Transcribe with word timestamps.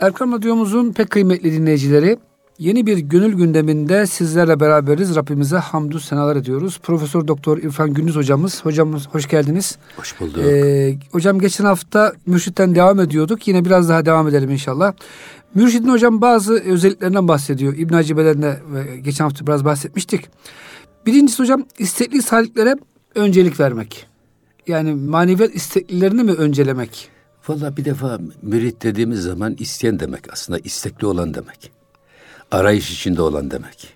Erkam 0.00 0.32
Radyomuzun 0.32 0.92
pek 0.92 1.10
kıymetli 1.10 1.52
dinleyicileri 1.52 2.18
yeni 2.58 2.86
bir 2.86 2.98
gönül 2.98 3.34
gündeminde 3.34 4.06
sizlerle 4.06 4.60
beraberiz. 4.60 5.16
Rabbimize 5.16 5.56
hamdü 5.56 6.00
senalar 6.00 6.36
ediyoruz. 6.36 6.80
Profesör 6.82 7.28
Doktor 7.28 7.58
İrfan 7.58 7.94
Gündüz 7.94 8.16
hocamız. 8.16 8.64
Hocamız 8.64 9.08
hoş 9.08 9.28
geldiniz. 9.28 9.78
Hoş 9.96 10.20
bulduk. 10.20 10.38
Ee, 10.38 10.98
hocam 11.12 11.40
geçen 11.40 11.64
hafta 11.64 12.12
mürşitten 12.26 12.74
devam 12.74 13.00
ediyorduk. 13.00 13.48
Yine 13.48 13.64
biraz 13.64 13.88
daha 13.88 14.06
devam 14.06 14.28
edelim 14.28 14.50
inşallah. 14.50 14.92
Mürşidin 15.54 15.88
hocam 15.88 16.20
bazı 16.20 16.54
özelliklerinden 16.54 17.28
bahsediyor. 17.28 17.76
İbn 17.76 17.94
Hacibe'lerinde 17.94 18.60
geçen 19.04 19.24
hafta 19.24 19.46
biraz 19.46 19.64
bahsetmiştik. 19.64 20.26
Birincisi 21.06 21.42
hocam 21.42 21.64
istekli 21.78 22.22
saliklere 22.22 22.76
öncelik 23.14 23.60
vermek. 23.60 24.06
Yani 24.66 24.94
maneviyat 24.94 25.54
isteklilerini 25.54 26.22
mi 26.22 26.32
öncelemek? 26.32 27.17
Valla 27.48 27.76
bir 27.76 27.84
defa 27.84 28.18
mürit 28.42 28.82
dediğimiz 28.82 29.22
zaman 29.22 29.56
isteyen 29.58 30.00
demek 30.00 30.32
aslında 30.32 30.58
istekli 30.58 31.06
olan 31.06 31.34
demek. 31.34 31.70
Arayış 32.50 32.90
içinde 32.90 33.22
olan 33.22 33.50
demek. 33.50 33.88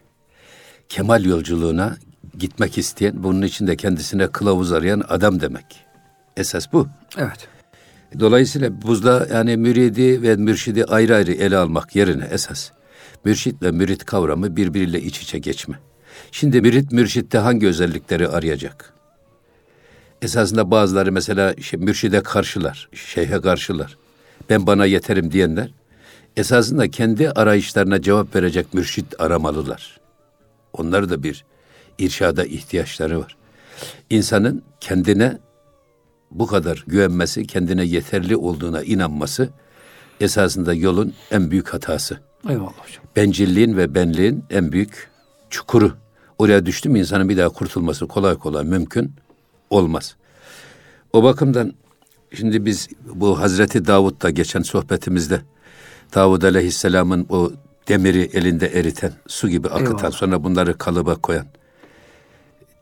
Kemal 0.88 1.24
yolculuğuna 1.24 1.96
gitmek 2.38 2.78
isteyen, 2.78 3.22
bunun 3.22 3.42
için 3.42 3.66
de 3.66 3.76
kendisine 3.76 4.26
kılavuz 4.26 4.72
arayan 4.72 5.02
adam 5.08 5.40
demek. 5.40 5.64
Esas 6.36 6.72
bu. 6.72 6.88
Evet. 7.16 7.48
Dolayısıyla 8.20 8.82
buzda 8.82 9.28
yani 9.32 9.56
müridi 9.56 10.22
ve 10.22 10.36
mürşidi 10.36 10.84
ayrı 10.84 11.14
ayrı 11.14 11.32
ele 11.32 11.56
almak 11.56 11.96
yerine 11.96 12.24
esas 12.24 12.70
mürşit 13.24 13.62
ve 13.62 13.70
mürit 13.70 14.04
kavramı 14.04 14.56
birbiriyle 14.56 15.02
iç 15.02 15.20
içe 15.20 15.38
geçme. 15.38 15.78
Şimdi 16.32 16.60
mürit 16.60 16.92
mürşitte 16.92 17.38
hangi 17.38 17.66
özellikleri 17.66 18.28
arayacak? 18.28 18.92
Esasında 20.22 20.70
bazıları 20.70 21.12
mesela 21.12 21.54
şey, 21.60 21.80
mürşide 21.80 22.22
karşılar, 22.22 22.88
şeyhe 22.94 23.40
karşılar. 23.40 23.96
Ben 24.50 24.66
bana 24.66 24.86
yeterim 24.86 25.32
diyenler 25.32 25.70
esasında 26.36 26.90
kendi 26.90 27.30
arayışlarına 27.30 28.02
cevap 28.02 28.36
verecek 28.36 28.74
mürşit 28.74 29.20
aramalılar. 29.20 30.00
Onlar 30.72 31.10
da 31.10 31.22
bir 31.22 31.44
irşada 31.98 32.44
ihtiyaçları 32.44 33.20
var. 33.20 33.36
İnsanın 34.10 34.62
kendine 34.80 35.38
bu 36.30 36.46
kadar 36.46 36.84
güvenmesi, 36.86 37.46
kendine 37.46 37.84
yeterli 37.84 38.36
olduğuna 38.36 38.82
inanması 38.82 39.48
esasında 40.20 40.74
yolun 40.74 41.14
en 41.30 41.50
büyük 41.50 41.68
hatası. 41.68 42.18
Eyvallah 42.48 42.72
hocam. 42.72 43.04
Bencilliğin 43.16 43.76
ve 43.76 43.94
benliğin 43.94 44.44
en 44.50 44.72
büyük 44.72 45.10
çukuru. 45.50 45.92
Oraya 46.38 46.66
düştü 46.66 46.88
mü 46.88 46.98
insanın 46.98 47.28
bir 47.28 47.36
daha 47.36 47.48
kurtulması 47.48 48.06
kolay 48.06 48.34
kolay 48.34 48.64
mümkün 48.64 49.14
olmaz. 49.72 50.16
O 51.12 51.22
bakımdan 51.22 51.72
şimdi 52.34 52.64
biz 52.64 52.88
bu 53.14 53.40
Hazreti 53.40 53.86
Davud'da 53.86 54.30
geçen 54.30 54.62
sohbetimizde 54.62 55.40
Davud 56.14 56.42
Aleyhisselam'ın 56.42 57.26
o 57.28 57.52
demiri 57.88 58.30
elinde 58.32 58.66
eriten, 58.66 59.12
su 59.26 59.48
gibi 59.48 59.68
akıtan, 59.68 59.96
Eyvallah. 59.96 60.10
sonra 60.10 60.44
bunları 60.44 60.78
kalıba 60.78 61.14
koyan, 61.14 61.46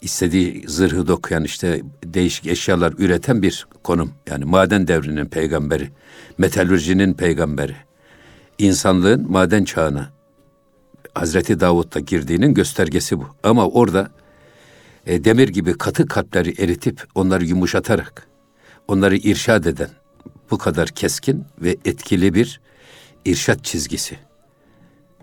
istediği 0.00 0.64
zırhı 0.68 1.06
dokuyan 1.06 1.44
işte 1.44 1.82
değişik 2.04 2.46
eşyalar 2.46 2.92
üreten 2.98 3.42
bir 3.42 3.66
konum. 3.82 4.12
Yani 4.30 4.44
maden 4.44 4.88
devrinin 4.88 5.26
peygamberi, 5.26 5.90
metalürjinin 6.38 7.14
peygamberi. 7.14 7.76
insanlığın 8.58 9.32
maden 9.32 9.64
çağına 9.64 10.10
Hazreti 11.14 11.60
Davud'da 11.60 12.00
girdiğinin 12.00 12.54
göstergesi 12.54 13.18
bu. 13.18 13.26
Ama 13.42 13.68
orada 13.68 14.10
e, 15.06 15.24
demir 15.24 15.48
gibi 15.48 15.78
katı 15.78 16.06
kalpleri 16.06 16.62
eritip 16.62 17.02
onları 17.14 17.44
yumuşatarak 17.44 18.26
onları 18.88 19.16
irşad 19.16 19.64
eden 19.64 19.90
bu 20.50 20.58
kadar 20.58 20.88
keskin 20.88 21.44
ve 21.62 21.76
etkili 21.84 22.34
bir 22.34 22.60
irşat 23.24 23.64
çizgisi. 23.64 24.16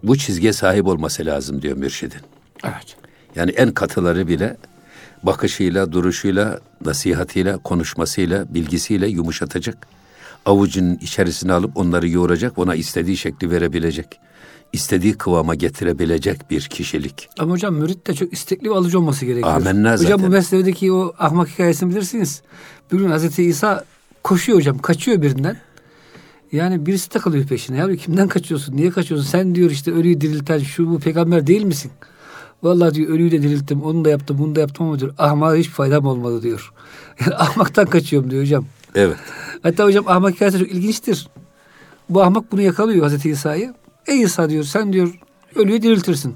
Bu 0.03 0.17
çizgiye 0.17 0.53
sahip 0.53 0.88
olması 0.88 1.25
lazım 1.25 1.61
diyor 1.61 1.78
mürşidin. 1.78 2.22
Evet. 2.64 2.95
Yani 3.36 3.52
en 3.52 3.72
katıları 3.72 4.28
bile 4.28 4.58
bakışıyla, 5.23 5.92
duruşuyla, 5.92 6.59
nasihatıyla, 6.86 7.58
konuşmasıyla, 7.58 8.54
bilgisiyle 8.54 9.08
yumuşatacak. 9.08 9.88
Avucunun 10.45 10.95
içerisine 10.95 11.54
alıp 11.54 11.77
onları 11.77 12.09
yoğuracak, 12.09 12.58
ona 12.58 12.76
istediği 12.76 13.17
şekli 13.17 13.52
verebilecek 13.52 14.20
istediği 14.73 15.14
kıvama 15.14 15.55
getirebilecek 15.55 16.50
bir 16.52 16.61
kişilik. 16.61 17.30
Ama 17.39 17.52
hocam 17.52 17.76
mürit 17.76 18.08
de 18.08 18.14
çok 18.14 18.33
istekli 18.33 18.70
ve 18.70 18.76
alıcı 18.76 19.00
olması 19.00 19.26
gerekiyor. 19.26 19.55
Amenna 19.55 19.94
hocam 19.94 19.98
zaten. 19.98 20.26
bu 20.26 20.30
meslevdeki 20.30 20.92
o 20.92 21.14
ahmak 21.20 21.50
hikayesini 21.50 21.89
bilirsiniz. 21.89 22.42
Bir 22.92 22.98
gün 22.98 23.10
Hazreti 23.10 23.44
İsa 23.44 23.86
koşuyor 24.23 24.58
hocam, 24.58 24.80
kaçıyor 24.80 25.22
birinden. 25.22 25.58
Yani 26.52 26.86
birisi 26.86 27.10
takılıyor 27.10 27.48
peşine. 27.48 27.77
Ya 27.77 27.95
kimden 27.95 28.27
kaçıyorsun? 28.27 28.77
Niye 28.77 28.89
kaçıyorsun? 28.89 29.27
Sen 29.27 29.56
diyor 29.56 29.72
işte 29.72 29.92
ölüyü 29.92 30.22
dirilten 30.22 30.60
şu 30.60 30.89
bu 30.89 31.00
peygamber 31.00 31.48
değil 31.48 31.64
misin? 31.64 31.92
Vallahi 32.64 32.94
diyor 32.94 33.10
ölüyü 33.10 33.32
de 33.32 33.42
dirilttim, 33.42 33.82
onu 33.83 34.06
da 34.06 34.10
yaptım, 34.10 34.38
bunu 34.39 34.56
da 34.56 34.60
yaptım 34.60 34.86
ama 34.86 35.00
diyor 35.00 35.14
ahmağa 35.17 35.56
hiç 35.56 35.70
faydam 35.70 36.06
olmadı 36.06 36.42
diyor. 36.42 36.73
Yani 37.26 37.36
ahmaktan 37.36 37.86
kaçıyorum 37.86 38.32
diyor 38.32 38.42
hocam. 38.42 38.66
Evet. 38.95 39.17
Hatta 39.64 39.83
hocam 39.83 40.08
ahmak 40.08 40.36
hikayesi 40.36 40.60
çok 40.60 40.72
ilginçtir. 40.72 41.27
Bu 42.10 42.22
ahmak 42.23 42.52
bunu 42.52 42.61
yakalıyor 42.61 43.04
Hazreti 43.04 43.30
İsa'yı. 43.30 43.73
Ey 44.08 44.22
İsa 44.22 44.50
diyor 44.50 44.64
sen 44.64 44.94
diyor 44.94 45.20
ölüyü 45.56 45.82
diriltirsin. 45.82 46.36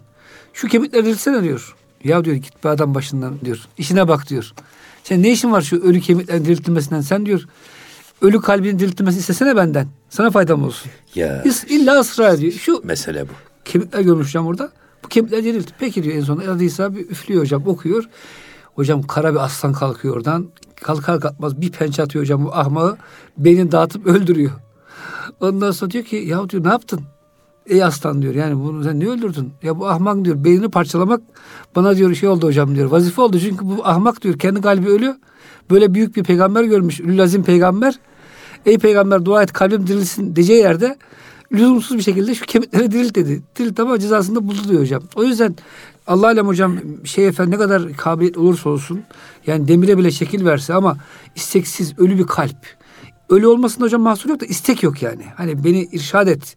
Şu 0.54 0.68
kemikleri 0.68 1.06
diriltsene 1.06 1.44
diyor. 1.44 1.76
Ya 2.04 2.26
diyor 2.26 2.36
git 2.36 2.64
bir 2.64 2.70
adam 2.70 2.96
başından 2.96 3.40
diyor. 3.46 3.68
İşine 3.78 4.08
bak 4.08 4.30
diyor. 4.30 4.54
Sen 5.04 5.24
ne 5.24 5.32
işin 5.32 5.52
var 5.52 5.62
şu 5.62 5.82
ölü 5.82 6.02
kemiklerin 6.02 6.46
diriltilmesinden? 6.46 7.02
Sen 7.02 7.26
diyor 7.26 7.46
ölü 8.22 8.42
kalbinin 8.42 8.80
diriltilmesini 8.80 9.20
istesene 9.20 9.56
benden. 9.56 9.88
Sana 10.10 10.32
faydam 10.32 10.64
olsun. 10.64 10.92
Ya. 11.16 11.44
İlla 11.70 12.00
ısrar 12.00 12.34
ediyor. 12.34 12.52
Şu 12.52 12.82
mesele 12.84 13.24
bu. 13.30 13.34
Kemikler 13.66 14.00
görmüş 14.02 14.28
hocam 14.28 14.48
orada. 14.48 14.72
Bu 15.04 15.08
kemikler 15.08 15.44
dirilt. 15.44 15.72
Peki 15.80 16.04
diyor 16.04 16.16
en 16.16 16.22
sonunda 16.22 16.48
Hazreti 16.48 16.66
İsa 16.66 16.96
bir 16.96 17.10
üflüyor 17.10 17.42
hocam 17.42 17.68
okuyor. 17.68 18.10
Hocam 18.76 19.02
kara 19.04 19.34
bir 19.34 19.40
aslan 19.40 19.74
kalkıyor 19.74 20.16
oradan. 20.16 20.50
Kalkar 20.82 21.20
kalkmaz 21.20 21.62
bir 21.62 21.72
pençe 21.72 22.04
atıyor 22.04 22.24
hocam 22.24 22.46
bu 22.46 22.56
ahmağı. 22.56 22.98
Beynini 23.38 23.72
dağıtıp 23.72 24.08
öldürüyor. 24.08 24.52
Ondan 25.40 25.72
sonra 25.72 25.92
diyor 25.92 26.04
ki 26.04 26.16
ya 26.16 26.50
diyor 26.50 26.64
ne 26.64 26.70
yaptın? 26.70 27.02
Ey 27.68 27.84
aslan 27.84 28.22
diyor 28.22 28.36
yani 28.36 28.60
bunu 28.60 28.84
sen 28.84 29.00
ne 29.00 29.08
öldürdün? 29.08 29.54
Ya 29.64 29.80
bu 29.80 29.88
ahmak 29.88 30.26
diyor 30.26 30.44
beynini 30.44 30.70
parçalamak 30.70 31.22
bana 31.76 31.98
diyor 31.98 32.16
şey 32.16 32.30
oldu 32.30 32.48
hocam 32.48 32.76
diyor. 32.76 32.92
Vazife 32.92 33.22
oldu 33.22 33.40
çünkü 33.40 33.66
bu 33.66 33.86
ahmak 33.88 34.22
diyor 34.22 34.40
kendi 34.40 34.62
kalbi 34.62 34.90
ölüyor. 34.90 35.16
Böyle 35.70 35.94
büyük 35.94 36.16
bir 36.16 36.24
peygamber 36.24 36.64
görmüş. 36.64 37.00
Ülazim 37.00 37.44
peygamber. 37.44 38.00
Ey 38.66 38.78
peygamber 38.78 39.26
dua 39.26 39.44
et 39.44 39.54
kalbim 39.54 39.88
dirilsin 39.88 40.36
diyeceği 40.36 40.60
yerde 40.60 40.98
lüzumsuz 41.52 41.98
bir 41.98 42.04
şekilde 42.04 42.36
şu 42.36 42.46
kemikleri 42.46 42.92
dirilt 42.92 43.16
dedi. 43.16 43.42
Dirilt 43.56 43.80
ama 43.80 44.00
cezasında 44.00 44.48
buldu 44.48 44.70
diyor 44.70 44.82
hocam. 44.82 45.04
O 45.16 45.24
yüzden 45.24 45.56
Allah 46.08 46.28
alem 46.28 46.48
hocam 46.48 46.78
şey 47.04 47.28
efendim 47.28 47.54
ne 47.54 47.58
kadar 47.58 47.94
kabiliyet 47.94 48.38
olursa 48.38 48.70
olsun 48.70 49.04
yani 49.48 49.68
demire 49.68 49.98
bile 49.98 50.12
şekil 50.12 50.46
verse 50.46 50.74
ama 50.74 50.98
isteksiz 51.36 52.00
ölü 52.00 52.18
bir 52.18 52.26
kalp. 52.26 52.58
Ölü 53.30 53.48
olmasında 53.48 53.86
hocam 53.86 54.02
mahsur 54.02 54.30
yok 54.30 54.40
da 54.40 54.46
istek 54.46 54.84
yok 54.84 55.02
yani. 55.02 55.24
Hani 55.38 55.64
beni 55.64 55.82
irşad 55.92 56.28
et. 56.28 56.56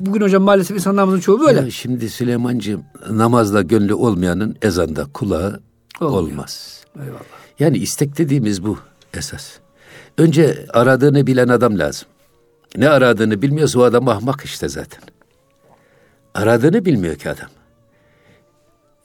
Bugün 0.00 0.20
hocam 0.20 0.42
maalesef 0.42 0.76
insanlarımızın 0.76 1.20
çoğu 1.20 1.40
böyle. 1.40 1.60
Ya 1.60 1.70
şimdi 1.70 2.10
Süleymancığım 2.10 2.84
namazla 3.10 3.62
gönlü 3.62 3.94
olmayanın 3.94 4.56
ezanda 4.62 5.04
kulağı 5.14 5.60
Olmuyor. 6.00 6.22
olmaz. 6.32 6.84
Eyvallah. 6.96 7.20
Yani 7.58 7.78
istek 7.78 8.18
dediğimiz 8.18 8.64
bu 8.64 8.78
esas. 9.14 9.58
Önce 10.18 10.66
aradığını 10.72 11.26
bilen 11.26 11.48
adam 11.48 11.78
lazım. 11.78 12.08
Ne 12.76 12.88
aradığını 12.88 13.42
bilmiyorsa 13.42 13.80
o 13.80 13.82
adam 13.82 14.08
ahmak 14.08 14.44
işte 14.44 14.68
zaten. 14.68 15.00
Aradığını 16.34 16.84
bilmiyor 16.84 17.14
ki 17.16 17.30
adam. 17.30 17.48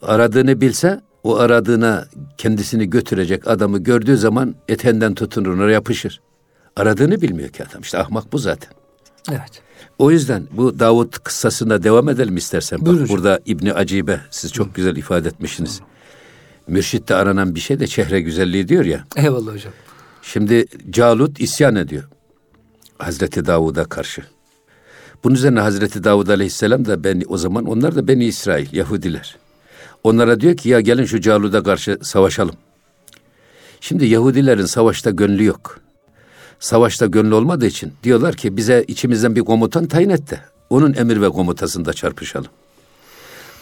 Aradığını 0.02 0.60
bilse 0.60 1.00
o 1.22 1.36
aradığına 1.36 2.06
kendisini 2.38 2.90
götürecek 2.90 3.48
adamı 3.48 3.78
gördüğü 3.78 4.16
zaman 4.16 4.54
etenden 4.68 5.14
tutunur, 5.14 5.54
ona 5.58 5.70
yapışır. 5.70 6.20
Aradığını 6.76 7.20
bilmiyor 7.20 7.48
ki 7.48 7.64
adam. 7.70 7.80
İşte 7.82 7.98
ahmak 7.98 8.32
bu 8.32 8.38
zaten. 8.38 8.70
Evet. 9.30 9.62
O 9.98 10.10
yüzden 10.10 10.46
bu 10.52 10.78
Davut 10.78 11.18
kıssasına 11.18 11.82
devam 11.82 12.08
edelim 12.08 12.36
istersen. 12.36 12.86
Buyurun. 12.86 13.02
Bak 13.02 13.10
burada 13.10 13.40
İbni 13.46 13.74
Acibe 13.74 14.20
siz 14.30 14.52
çok 14.52 14.74
güzel 14.74 14.96
ifade 14.96 15.28
etmişsiniz. 15.28 15.80
Mürşitte 16.66 17.14
aranan 17.14 17.54
bir 17.54 17.60
şey 17.60 17.80
de 17.80 17.86
çehre 17.86 18.20
güzelliği 18.20 18.68
diyor 18.68 18.84
ya. 18.84 19.04
Eyvallah 19.16 19.52
hocam. 19.52 19.72
Şimdi 20.22 20.66
Calut 20.90 21.40
isyan 21.40 21.76
ediyor. 21.76 22.04
Hazreti 22.98 23.46
Davud'a 23.46 23.84
karşı. 23.84 24.22
Bunun 25.24 25.34
üzerine 25.34 25.60
Hazreti 25.60 26.04
Davud 26.04 26.28
Aleyhisselam 26.28 26.84
da 26.84 27.04
ben 27.04 27.22
o 27.28 27.38
zaman 27.38 27.66
onlar 27.66 27.96
da 27.96 28.08
Beni 28.08 28.24
İsrail, 28.24 28.72
Yahudiler. 28.72 29.36
Onlara 30.04 30.40
diyor 30.40 30.56
ki 30.56 30.68
ya 30.68 30.80
gelin 30.80 31.04
şu 31.04 31.20
Calut'a 31.20 31.62
karşı 31.62 31.98
savaşalım. 32.02 32.54
Şimdi 33.80 34.06
Yahudilerin 34.06 34.66
savaşta 34.66 35.10
gönlü 35.10 35.44
yok 35.44 35.81
savaşta 36.62 37.06
gönlü 37.06 37.34
olmadığı 37.34 37.66
için 37.66 37.92
diyorlar 38.02 38.34
ki 38.34 38.56
bize 38.56 38.84
içimizden 38.88 39.36
bir 39.36 39.40
komutan 39.40 39.86
tayin 39.86 40.10
et 40.10 40.30
de 40.30 40.40
onun 40.70 40.94
emir 40.94 41.20
ve 41.20 41.28
komutasında 41.28 41.92
çarpışalım. 41.92 42.50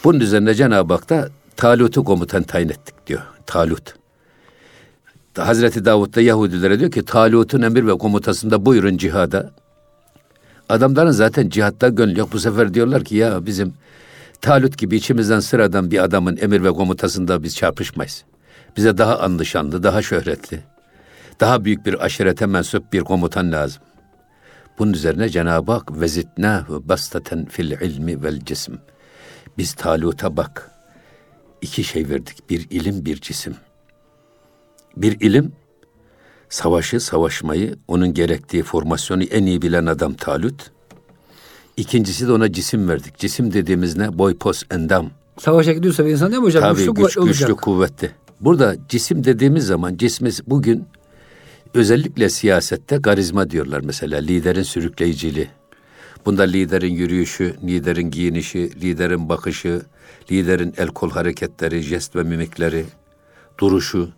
Bunun 0.05 0.21
üzerine 0.21 0.55
Cenab-ı 0.55 0.95
Hak 0.95 1.11
da 1.11 1.29
Talut'u 1.57 2.05
komutan 2.05 2.43
tayin 2.43 2.69
ettik 2.69 2.95
diyor. 3.07 3.21
Talut. 3.47 3.95
Hazreti 5.39 5.85
Davud 5.85 6.15
da 6.15 6.21
Yahudilere 6.21 6.81
diyor 6.81 6.91
ki 6.91 7.05
Talut'un 7.05 7.63
emir 7.63 7.87
ve 7.87 7.99
komutasında 7.99 8.67
buyurun 8.67 8.97
cihada. 8.97 9.51
Adamların 10.69 11.11
zaten 11.11 11.49
cihatta 11.49 11.89
gönlü 11.89 12.19
yok. 12.19 12.33
Bu 12.33 12.39
sefer 12.39 12.75
diyorlar 12.75 13.05
ki 13.05 13.17
ya 13.17 13.47
bizim 13.47 13.75
Talut 14.41 14.79
gibi 14.79 14.97
içimizden 14.97 15.41
sıradan 15.41 15.91
bir 15.91 16.05
adamın 16.05 16.39
emir 16.41 16.65
ve 16.65 16.71
komutasında 16.71 17.43
biz 17.43 17.57
çarpışmayız. 17.57 18.25
Bize 18.77 18.99
daha 18.99 19.19
anlaşanlı, 19.19 19.83
daha 19.83 20.03
şöhretli, 20.03 20.61
daha 21.41 21.65
büyük 21.65 21.87
bir 21.87 22.05
aşirete 22.05 22.47
mensup 22.47 22.93
bir 22.93 23.01
komutan 23.01 23.53
lazım. 23.53 23.83
Bunun 24.79 24.93
üzerine 24.93 25.29
Cenab-ı 25.29 25.73
Hak 25.73 26.01
vezitnâhu 26.01 26.89
bastaten 26.89 27.45
fil 27.45 27.71
ilmi 27.71 28.23
vel 28.23 28.41
cisim. 28.41 28.79
Biz 29.59 29.75
Talut'a 29.75 30.37
bak. 30.37 30.71
İki 31.61 31.85
şey 31.85 32.09
verdik. 32.09 32.51
Bir 32.51 32.67
ilim, 32.71 33.05
bir 33.05 33.21
cisim. 33.21 33.55
Bir 34.97 35.21
ilim, 35.21 35.53
savaşı, 36.49 37.01
savaşmayı, 37.01 37.77
onun 37.89 38.15
gerektiği 38.15 38.63
formasyonu 38.63 39.23
en 39.23 39.47
iyi 39.47 39.63
bilen 39.63 39.87
adam 39.87 40.15
Talut. 40.15 40.71
İkincisi 41.77 42.29
de 42.29 42.33
ona 42.33 42.53
cisim 42.53 42.89
verdik. 42.89 43.19
Cisim 43.19 43.53
dediğimiz 43.53 43.97
ne? 43.97 44.19
Boy, 44.19 44.37
pos, 44.37 44.63
endam. 44.71 45.11
Savaşa 45.39 45.73
gidiyorsa 45.73 46.07
bir 46.07 46.11
insan 46.11 46.31
değil 46.31 46.43
mi 46.43 46.47
hocam? 46.47 46.63
Tabii 46.63 46.79
güçlü, 46.79 46.95
güç, 46.95 47.39
güçlü, 47.39 47.57
kuvvetli. 47.57 48.11
Burada 48.41 48.77
cisim 48.89 49.25
dediğimiz 49.25 49.67
zaman 49.67 49.97
cismi 49.97 50.31
bugün 50.47 50.87
özellikle 51.75 52.29
siyasette 52.29 52.97
garizma 52.97 53.51
diyorlar 53.51 53.81
mesela 53.81 54.19
liderin 54.19 54.63
sürükleyiciliği. 54.63 55.49
Bunda 56.27 56.43
liderin 56.43 56.95
yürüyüşü, 56.95 57.57
liderin 57.67 58.11
giyinişi, 58.11 58.81
liderin 58.81 59.29
bakışı, 59.29 59.83
liderin 60.31 60.75
el 60.77 60.89
kol 60.89 61.11
hareketleri, 61.11 61.83
jest 61.83 62.17
ve 62.17 62.23
mimikleri, 62.23 62.85
duruşu, 63.59 64.11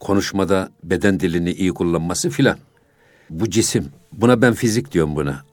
konuşmada 0.00 0.70
beden 0.84 1.20
dilini 1.20 1.52
iyi 1.52 1.74
kullanması 1.74 2.30
filan. 2.30 2.58
Bu 3.30 3.50
cisim. 3.50 3.88
Buna 4.12 4.42
ben 4.42 4.54
fizik 4.54 4.92
diyorum 4.92 5.16
buna. 5.16 5.44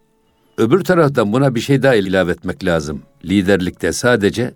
Öbür 0.58 0.84
taraftan 0.84 1.34
buna 1.34 1.56
bir 1.56 1.60
şey 1.60 1.84
daha 1.84 1.96
ilave 1.96 2.32
etmek 2.32 2.66
lazım. 2.66 3.02
Liderlikte 3.26 3.94
sadece 3.94 4.54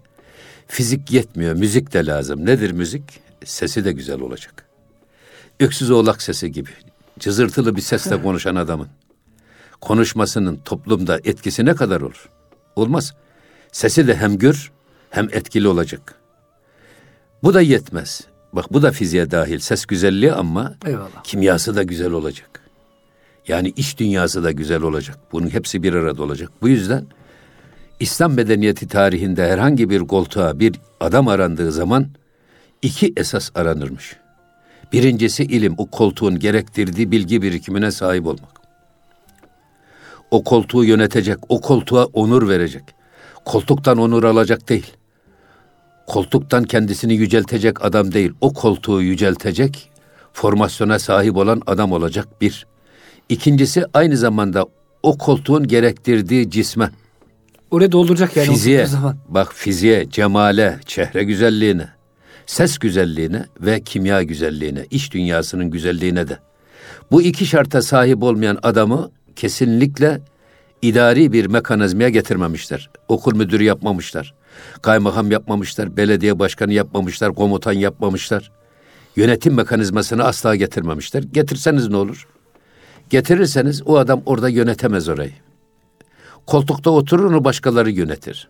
fizik 0.67 1.11
yetmiyor, 1.11 1.53
müzik 1.53 1.93
de 1.93 2.05
lazım. 2.05 2.45
Nedir 2.45 2.71
müzik? 2.71 3.03
Sesi 3.45 3.85
de 3.85 3.91
güzel 3.91 4.19
olacak. 4.19 4.65
Öksüz 5.59 5.91
oğlak 5.91 6.21
sesi 6.21 6.51
gibi. 6.51 6.69
Cızırtılı 7.19 7.75
bir 7.75 7.81
sesle 7.81 8.21
konuşan 8.21 8.55
adamın. 8.55 8.87
Konuşmasının 9.81 10.59
toplumda 10.65 11.19
etkisi 11.23 11.65
ne 11.65 11.75
kadar 11.75 12.01
olur? 12.01 12.29
Olmaz. 12.75 13.13
Sesi 13.71 14.07
de 14.07 14.15
hem 14.15 14.37
gür 14.37 14.71
hem 15.09 15.25
etkili 15.31 15.67
olacak. 15.67 16.15
Bu 17.43 17.53
da 17.53 17.61
yetmez. 17.61 18.21
Bak 18.53 18.73
bu 18.73 18.81
da 18.81 18.91
fiziğe 18.91 19.31
dahil. 19.31 19.59
Ses 19.59 19.85
güzelliği 19.85 20.33
ama 20.33 20.75
Eyvallah. 20.85 21.23
kimyası 21.23 21.75
da 21.75 21.83
güzel 21.83 22.11
olacak. 22.11 22.49
Yani 23.47 23.73
iç 23.75 23.97
dünyası 23.97 24.43
da 24.43 24.51
güzel 24.51 24.81
olacak. 24.81 25.17
Bunun 25.31 25.49
hepsi 25.49 25.83
bir 25.83 25.93
arada 25.93 26.23
olacak. 26.23 26.49
Bu 26.61 26.69
yüzden 26.69 27.05
İslam 27.99 28.33
medeniyeti 28.33 28.87
tarihinde 28.87 29.49
herhangi 29.49 29.89
bir 29.89 29.99
koltuğa 29.99 30.59
bir 30.59 30.75
adam 30.99 31.27
arandığı 31.27 31.71
zaman 31.71 32.07
iki 32.81 33.13
esas 33.17 33.51
aranırmış. 33.55 34.15
Birincisi 34.93 35.43
ilim, 35.43 35.75
o 35.77 35.85
koltuğun 35.85 36.39
gerektirdiği 36.39 37.11
bilgi 37.11 37.41
birikimine 37.41 37.91
sahip 37.91 38.25
olmak. 38.25 38.57
O 40.31 40.43
koltuğu 40.43 40.83
yönetecek, 40.85 41.37
o 41.49 41.61
koltuğa 41.61 42.05
onur 42.05 42.49
verecek. 42.49 42.83
Koltuktan 43.45 43.97
onur 43.97 44.23
alacak 44.23 44.69
değil. 44.69 44.93
Koltuktan 46.07 46.63
kendisini 46.63 47.13
yüceltecek 47.13 47.85
adam 47.85 48.13
değil. 48.13 48.31
O 48.41 48.53
koltuğu 48.53 49.01
yüceltecek, 49.01 49.91
formasyona 50.33 50.99
sahip 50.99 51.37
olan 51.37 51.61
adam 51.67 51.91
olacak 51.91 52.41
bir. 52.41 52.67
İkincisi 53.29 53.85
aynı 53.93 54.17
zamanda 54.17 54.65
o 55.03 55.17
koltuğun 55.17 55.67
gerektirdiği 55.67 56.49
cisme, 56.49 56.91
Oraya 57.71 57.91
dolduracak 57.91 58.37
yani. 58.37 58.47
fiziğe, 58.47 58.85
zaman. 58.85 59.17
bak 59.29 59.53
fiziğe, 59.53 60.09
cemale, 60.09 60.79
çehre 60.85 61.23
güzelliğine, 61.23 61.87
ses 62.47 62.77
güzelliğine 62.77 63.45
ve 63.61 63.81
kimya 63.81 64.23
güzelliğine, 64.23 64.85
iç 64.91 65.13
dünyasının 65.13 65.69
güzelliğine 65.69 66.27
de. 66.27 66.37
Bu 67.11 67.21
iki 67.21 67.45
şarta 67.45 67.81
sahip 67.81 68.23
olmayan 68.23 68.59
adamı 68.63 69.11
kesinlikle 69.35 70.21
idari 70.81 71.33
bir 71.33 71.45
mekanizmaya 71.45 72.09
getirmemişler. 72.09 72.89
Okul 73.07 73.35
müdürü 73.35 73.63
yapmamışlar. 73.63 74.33
Kaymakam 74.81 75.31
yapmamışlar, 75.31 75.97
belediye 75.97 76.39
başkanı 76.39 76.73
yapmamışlar, 76.73 77.35
komutan 77.35 77.73
yapmamışlar. 77.73 78.51
Yönetim 79.15 79.53
mekanizmasını 79.53 80.23
asla 80.23 80.55
getirmemişler. 80.55 81.23
Getirseniz 81.23 81.87
ne 81.87 81.95
olur? 81.95 82.27
Getirirseniz 83.09 83.81
o 83.85 83.97
adam 83.97 84.21
orada 84.25 84.49
yönetemez 84.49 85.09
orayı. 85.09 85.33
Koltukta 86.45 86.89
oturur 86.89 87.31
onu 87.31 87.43
başkaları 87.43 87.91
yönetir. 87.91 88.49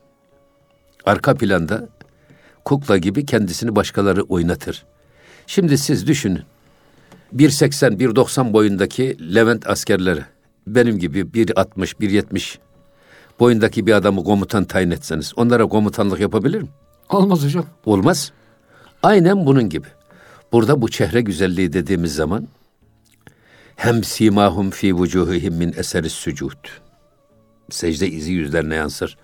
Arka 1.05 1.35
planda 1.35 1.89
kukla 2.67 2.97
gibi 2.97 3.25
kendisini 3.25 3.75
başkaları 3.75 4.21
oynatır. 4.21 4.85
Şimdi 5.47 5.77
siz 5.77 6.07
düşünün. 6.07 6.41
1.80, 7.35 7.97
1.90 7.97 8.53
boyundaki 8.53 9.35
Levent 9.35 9.69
askerleri 9.69 10.21
benim 10.67 10.99
gibi 10.99 11.19
1.60, 11.19 11.95
1.70 11.95 12.57
boyundaki 13.39 13.87
bir 13.87 13.93
adamı 13.93 14.23
komutan 14.23 14.65
tayin 14.65 14.91
etseniz 14.91 15.33
onlara 15.35 15.67
komutanlık 15.67 16.19
yapabilir 16.19 16.61
mi? 16.61 16.67
Olmaz 17.09 17.45
hocam. 17.45 17.65
Olmaz. 17.85 18.31
Aynen 19.03 19.45
bunun 19.45 19.69
gibi. 19.69 19.87
Burada 20.51 20.81
bu 20.81 20.89
çehre 20.89 21.21
güzelliği 21.21 21.73
dediğimiz 21.73 22.15
zaman 22.15 22.47
hem 23.75 24.03
simahum 24.03 24.69
fi 24.69 24.93
vucuhihim 24.93 25.53
min 25.53 25.73
eseris 25.77 26.13
sucud. 26.13 26.67
Secde 27.69 28.07
izi 28.09 28.31
yüzlerine 28.31 28.75
yansır. 28.75 29.17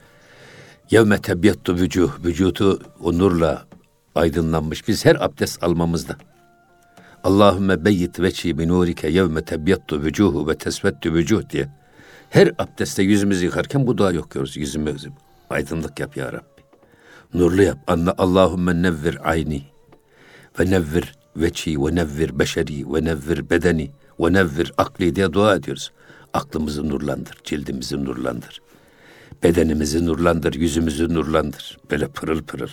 Yevme 0.93 1.21
tebyattu 1.21 1.75
vücuh. 1.75 2.11
Vücudu 2.25 2.79
o 2.99 3.17
nurla 3.17 3.65
aydınlanmış. 4.15 4.87
Biz 4.87 5.05
her 5.05 5.15
abdest 5.15 5.63
almamızda. 5.63 6.15
Allahümme 7.23 7.85
beyyit 7.85 8.19
veçhi 8.19 8.57
bi 8.57 8.67
nurike 8.67 9.07
yevme 9.07 9.45
tebyattu 9.45 10.01
vücuhu 10.01 10.47
ve 10.47 10.57
tesvettü 10.57 11.13
vücuh 11.13 11.49
diye. 11.49 11.69
Her 12.29 12.47
abdestte 12.47 13.03
yüzümüzü 13.03 13.45
yıkarken 13.45 13.87
bu 13.87 13.97
duayı 13.97 14.19
okuyoruz. 14.19 14.57
Yüzümüzü 14.57 15.09
aydınlık 15.49 15.99
yap 15.99 16.17
ya 16.17 16.33
Rabbi. 16.33 16.61
Nurlu 17.33 17.63
yap. 17.63 17.77
Anla 17.87 18.15
Allahümme 18.17 18.81
nevvir 18.81 19.29
ayni 19.29 19.63
ve 20.59 20.71
nevvir 20.71 21.15
veçhi 21.37 21.85
ve 21.85 21.95
nevvir 21.95 22.39
beşeri 22.39 22.93
ve 22.93 23.03
nevvir 23.03 23.49
bedeni 23.49 23.91
ve 24.19 24.33
nevvir 24.33 24.73
akli 24.77 25.15
diye 25.15 25.33
dua 25.33 25.55
ediyoruz. 25.55 25.91
Aklımızı 26.33 26.89
nurlandır, 26.89 27.37
cildimizi 27.43 28.05
nurlandır. 28.05 28.62
Bedenimizi 29.43 30.05
nurlandır, 30.05 30.53
yüzümüzü 30.53 31.13
nurlandır. 31.13 31.77
Böyle 31.91 32.07
pırıl 32.07 32.43
pırıl. 32.43 32.69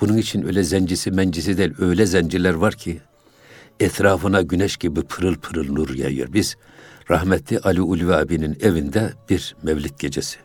Bunun 0.00 0.16
için 0.16 0.46
öyle 0.46 0.62
zencisi 0.62 1.10
mencisi 1.10 1.58
değil, 1.58 1.74
öyle 1.78 2.06
zenciler 2.06 2.54
var 2.54 2.74
ki 2.74 3.00
etrafına 3.80 4.42
güneş 4.42 4.76
gibi 4.76 5.02
pırıl 5.02 5.34
pırıl 5.34 5.72
nur 5.72 5.94
yayıyor. 5.94 6.32
Biz 6.32 6.56
rahmetli 7.10 7.58
Ali 7.58 7.80
Ulvi 7.80 8.14
abinin 8.14 8.58
evinde 8.60 9.12
bir 9.30 9.56
mevlid 9.62 9.98
gecesi. 9.98 10.38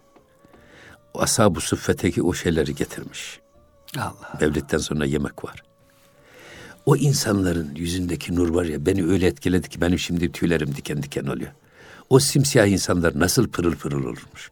Ashab-ı 1.16 1.62
Suffe'teki 1.62 2.24
o 2.24 2.34
şeyleri 2.34 2.76
getirmiş. 2.76 3.40
Allah. 3.98 4.38
Mevlidden 4.42 4.78
sonra 4.78 5.06
yemek 5.06 5.44
var. 5.44 5.64
O 6.86 6.96
insanların 6.96 7.76
yüzündeki 7.76 8.36
nur 8.36 8.50
var 8.50 8.66
ya 8.66 8.86
beni 8.86 9.06
öyle 9.06 9.28
etkiledi 9.28 9.70
ki 9.70 9.82
benim 9.82 10.00
şimdi 10.00 10.32
tüylerim 10.32 10.76
diken 10.76 11.04
diken 11.04 11.26
oluyor. 11.26 11.52
O 12.10 12.20
simsiyah 12.20 12.68
insanlar 12.68 13.20
nasıl 13.20 13.48
pırıl 13.50 13.76
pırıl 13.76 14.04
olurmuş. 14.04 14.52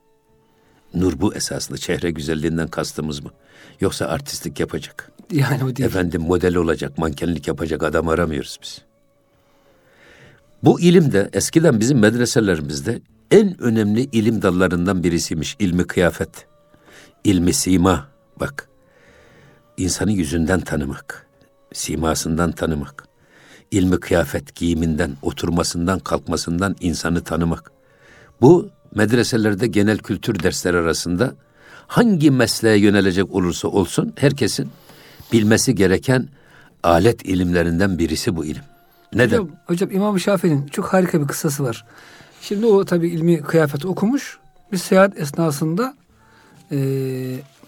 Nur 0.93 1.19
bu 1.21 1.35
esaslı 1.35 1.77
çehre 1.77 2.11
güzelliğinden 2.11 2.67
kastımız 2.67 3.23
mı? 3.23 3.31
Yoksa 3.81 4.05
artistlik 4.05 4.59
yapacak. 4.59 5.11
Yani 5.31 5.63
o 5.63 5.75
değil. 5.75 5.89
Efendim 5.89 6.21
model 6.21 6.55
olacak, 6.55 6.97
mankenlik 6.97 7.47
yapacak 7.47 7.83
adam 7.83 8.07
aramıyoruz 8.07 8.57
biz. 8.61 8.81
Bu 10.63 10.81
ilim 10.81 11.11
de 11.11 11.29
eskiden 11.33 11.79
bizim 11.79 11.99
medreselerimizde 11.99 13.01
en 13.31 13.61
önemli 13.61 14.01
ilim 14.01 14.41
dallarından 14.41 15.03
birisiymiş. 15.03 15.55
ilmi 15.59 15.87
kıyafet, 15.87 16.47
ilmi 17.23 17.53
sima. 17.53 18.07
Bak, 18.39 18.69
insanı 19.77 20.11
yüzünden 20.11 20.59
tanımak, 20.59 21.27
simasından 21.73 22.51
tanımak, 22.51 23.07
ilmi 23.71 23.99
kıyafet, 23.99 24.55
giyiminden, 24.55 25.17
oturmasından, 25.21 25.99
kalkmasından 25.99 26.75
insanı 26.79 27.23
tanımak. 27.23 27.71
Bu 28.41 28.69
medreselerde 28.95 29.67
genel 29.67 29.97
kültür 29.97 30.43
dersleri 30.43 30.77
arasında 30.77 31.33
hangi 31.87 32.31
mesleğe 32.31 32.77
yönelecek 32.77 33.31
olursa 33.31 33.67
olsun 33.67 34.13
herkesin 34.15 34.69
bilmesi 35.33 35.75
gereken 35.75 36.27
alet 36.83 37.25
ilimlerinden 37.25 37.99
birisi 37.99 38.35
bu 38.35 38.45
ilim. 38.45 38.63
Neden? 39.13 39.37
Hocam, 39.37 39.49
hocam 39.65 39.91
İmam 39.91 40.19
Şafii'nin 40.19 40.67
çok 40.67 40.85
harika 40.85 41.21
bir 41.21 41.27
kıssası 41.27 41.63
var. 41.63 41.85
Şimdi 42.41 42.65
o 42.65 42.85
tabii 42.85 43.07
ilmi 43.07 43.41
kıyafet 43.41 43.85
okumuş. 43.85 44.37
Bir 44.71 44.77
seyahat 44.77 45.19
esnasında 45.19 45.93
eee, 46.71 46.79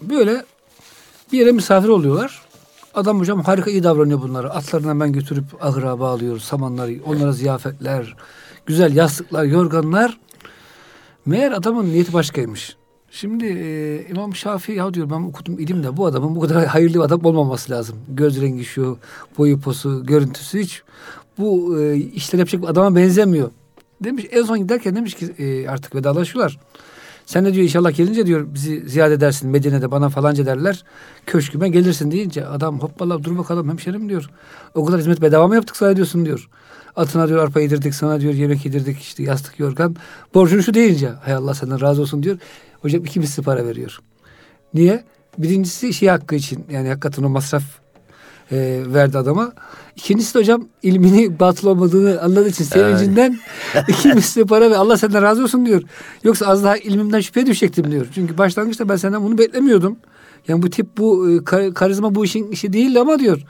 böyle 0.02 0.44
bir 1.32 1.38
yere 1.38 1.52
misafir 1.52 1.88
oluyorlar. 1.88 2.42
Adam 2.94 3.20
hocam 3.20 3.42
harika 3.42 3.70
iyi 3.70 3.82
davranıyor 3.82 4.22
bunlara. 4.22 4.50
Atlarını 4.50 4.88
hemen 4.88 5.12
götürüp 5.12 5.44
ahıra 5.60 6.00
bağlıyor. 6.00 6.38
Samanları, 6.38 6.92
onlara 7.06 7.32
ziyafetler, 7.32 8.16
güzel 8.66 8.96
yastıklar, 8.96 9.44
yorganlar. 9.44 10.18
Meğer 11.26 11.52
adamın 11.52 11.86
niyeti 11.86 12.12
başkaymış. 12.12 12.76
Şimdi 13.10 13.46
e, 13.46 14.06
İmam 14.10 14.34
Şafii 14.34 14.76
ya 14.76 14.94
diyor 14.94 15.10
ben 15.10 15.22
okudum 15.22 15.58
ilim 15.58 15.82
de 15.82 15.96
bu 15.96 16.06
adamın 16.06 16.36
bu 16.36 16.40
kadar 16.40 16.66
hayırlı 16.66 16.94
bir 16.94 17.00
adam 17.00 17.24
olmaması 17.24 17.72
lazım. 17.72 17.96
Göz 18.08 18.40
rengi 18.40 18.64
şu, 18.64 18.98
boyu 19.38 19.60
posu, 19.60 20.06
görüntüsü 20.06 20.58
hiç 20.60 20.82
bu 21.38 21.80
e, 21.80 21.96
işler 21.96 22.38
yapacak 22.38 22.62
bir 22.62 22.68
adama 22.68 22.96
benzemiyor. 22.96 23.50
Demiş 24.04 24.26
en 24.30 24.42
son 24.42 24.58
giderken 24.58 24.96
demiş 24.96 25.14
ki 25.14 25.26
e, 25.38 25.68
artık 25.68 25.94
vedalaşıyorlar. 25.94 26.58
Sen 27.26 27.44
de 27.44 27.54
diyor 27.54 27.64
inşallah 27.64 27.96
gelince 27.96 28.26
diyor 28.26 28.46
bizi 28.54 28.88
ziyaret 28.88 29.18
edersin 29.18 29.50
Medine'de 29.50 29.90
bana 29.90 30.08
falanca 30.08 30.46
derler. 30.46 30.84
Köşküme 31.26 31.68
gelirsin 31.68 32.10
deyince 32.10 32.46
adam 32.46 32.80
hoppala 32.80 33.24
dur 33.24 33.38
bakalım 33.38 33.68
hemşerim 33.68 34.08
diyor. 34.08 34.30
O 34.74 34.84
kadar 34.84 35.00
hizmet 35.00 35.22
bedava 35.22 35.48
mı 35.48 35.54
yaptık 35.54 35.76
sana 35.76 35.96
diyorsun 35.96 36.26
diyor. 36.26 36.48
Atına 36.96 37.28
diyor 37.28 37.44
arpa 37.44 37.60
yedirdik 37.60 37.94
sana 37.94 38.20
diyor 38.20 38.34
yemek 38.34 38.64
yedirdik 38.64 39.00
işte 39.00 39.22
yastık 39.22 39.58
yorgan. 39.58 39.96
Borcunu 40.34 40.62
şu 40.62 40.74
deyince 40.74 41.08
hay 41.08 41.34
Allah 41.34 41.54
senden 41.54 41.80
razı 41.80 42.02
olsun 42.02 42.22
diyor. 42.22 42.38
Hocam 42.82 43.04
iki 43.04 43.20
misli 43.20 43.42
para 43.42 43.66
veriyor. 43.66 43.98
Niye? 44.74 45.04
Birincisi 45.38 45.94
şey 45.94 46.08
hakkı 46.08 46.34
için 46.34 46.64
yani 46.70 46.88
hakikaten 46.88 47.22
o 47.22 47.28
masraf 47.28 47.62
e, 48.52 48.82
verdi 48.86 49.18
adama. 49.18 49.52
İkincisi 49.96 50.34
de 50.34 50.38
hocam 50.38 50.68
ilmini 50.82 51.40
batıl 51.40 51.68
olmadığını 51.68 52.20
anladığı 52.20 52.48
için 52.48 52.64
sevincinden 52.64 53.38
iki 53.88 54.08
misli 54.08 54.46
para 54.46 54.70
ve 54.70 54.76
Allah 54.76 54.96
senden 54.96 55.22
razı 55.22 55.42
olsun 55.42 55.66
diyor. 55.66 55.82
Yoksa 56.24 56.46
az 56.46 56.64
daha 56.64 56.76
ilmimden 56.76 57.20
şüphe 57.20 57.46
düşecektim 57.46 57.90
diyor. 57.90 58.06
Çünkü 58.14 58.38
başlangıçta 58.38 58.88
ben 58.88 58.96
senden 58.96 59.22
bunu 59.22 59.38
beklemiyordum. 59.38 59.96
Yani 60.48 60.62
bu 60.62 60.70
tip 60.70 60.98
bu 60.98 61.30
e, 61.30 61.44
karizma 61.74 62.14
bu 62.14 62.24
işin 62.24 62.50
işi 62.50 62.72
değil 62.72 63.00
ama 63.00 63.18
diyor. 63.18 63.42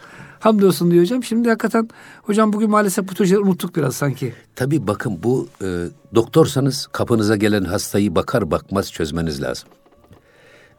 Hamdolsun 0.43 0.91
diyor 0.91 1.03
hocam. 1.03 1.25
Şimdi 1.25 1.49
hakikaten 1.49 1.89
hocam 2.23 2.53
bugün 2.53 2.71
maalesef 2.71 3.09
bu 3.09 3.15
tür 3.15 3.37
unuttuk 3.37 3.77
biraz 3.77 3.97
sanki. 3.97 4.35
Tabii 4.57 4.87
bakın 4.87 5.19
bu 5.23 5.49
e, 5.63 5.87
doktorsanız 6.15 6.87
kapınıza 6.93 7.37
gelen 7.37 7.65
hastayı 7.65 8.15
bakar 8.15 8.51
bakmaz 8.51 8.93
çözmeniz 8.93 9.43
lazım. 9.43 9.69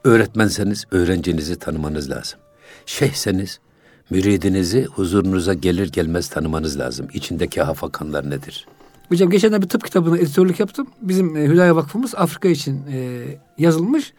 Öğretmenseniz 0.03 0.85
öğrencinizi 0.91 1.55
tanımanız 1.55 2.09
lazım. 2.09 2.39
Şeyhseniz 2.85 3.59
müridinizi 4.09 4.85
huzurunuza 4.85 5.53
gelir 5.53 5.91
gelmez 5.91 6.29
tanımanız 6.29 6.79
lazım. 6.79 7.07
İçindeki 7.13 7.61
hafakanlar 7.61 8.29
nedir? 8.29 8.67
Hocam 9.09 9.29
geçen 9.29 9.61
bir 9.61 9.69
tıp 9.69 9.85
kitabına 9.85 10.17
editörlük 10.17 10.59
yaptım. 10.59 10.87
Bizim 11.01 11.35
e, 11.37 11.47
Hüdaya 11.47 11.75
Vakfımız 11.75 12.15
Afrika 12.15 12.49
için 12.49 12.81
e, 12.91 13.21
yazılmış. 13.57 14.13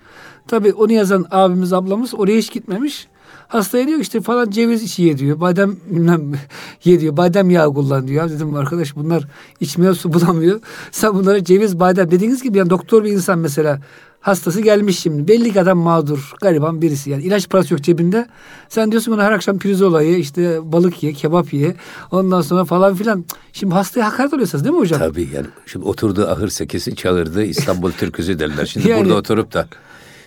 Tabii 0.48 0.72
onu 0.72 0.92
yazan 0.92 1.26
abimiz 1.30 1.72
ablamız 1.72 2.14
oraya 2.14 2.38
hiç 2.38 2.52
gitmemiş. 2.52 3.08
Hastaya 3.48 3.86
diyor 3.86 3.98
işte 3.98 4.20
falan 4.20 4.50
ceviz 4.50 4.82
içi 4.82 5.02
ye 5.02 5.18
diyor. 5.18 5.40
Badem 5.40 5.76
bilmem 5.90 6.32
ye 6.84 7.00
diyor. 7.00 7.16
Badem 7.16 7.50
yağı 7.50 7.74
kullan 7.74 8.08
diyor. 8.08 8.24
Ya 8.24 8.30
dedim 8.30 8.54
arkadaş 8.54 8.96
bunlar 8.96 9.24
içmeye 9.60 9.94
su 9.94 10.12
bulamıyor. 10.12 10.60
Sen 10.90 11.14
bunlara 11.14 11.44
ceviz 11.44 11.80
badem 11.80 12.10
dediğiniz 12.10 12.42
gibi 12.42 12.58
yani 12.58 12.70
doktor 12.70 13.04
bir 13.04 13.10
insan 13.10 13.38
mesela 13.38 13.80
hastası 14.24 14.60
gelmiş 14.60 14.98
şimdi. 14.98 15.28
Belli 15.28 15.52
ki 15.52 15.60
adam 15.60 15.78
mağdur, 15.78 16.32
gariban 16.40 16.82
birisi. 16.82 17.10
Yani 17.10 17.22
ilaç 17.22 17.48
parası 17.48 17.74
yok 17.74 17.82
cebinde. 17.82 18.28
Sen 18.68 18.90
diyorsun 18.90 19.12
ona 19.12 19.24
her 19.24 19.32
akşam 19.32 19.58
pirzola 19.58 20.02
ye, 20.02 20.18
işte 20.18 20.72
balık 20.72 21.02
ye, 21.02 21.12
kebap 21.12 21.52
ye. 21.52 21.74
Ondan 22.10 22.40
sonra 22.40 22.64
falan 22.64 22.94
filan. 22.94 23.24
Şimdi 23.52 23.74
hastaya 23.74 24.06
hakaret 24.06 24.34
oluyorsunuz 24.34 24.64
değil 24.64 24.74
mi 24.74 24.80
hocam? 24.80 24.98
Tabii 24.98 25.28
yani. 25.34 25.46
Şimdi 25.66 25.86
oturduğu 25.86 26.28
ahır 26.28 26.48
sekesi 26.48 26.96
çağırdı 26.96 27.44
İstanbul 27.44 27.90
türküsü 27.90 28.38
derler. 28.38 28.66
Şimdi 28.66 28.88
yani, 28.90 29.00
burada 29.04 29.14
oturup 29.14 29.52
da 29.52 29.68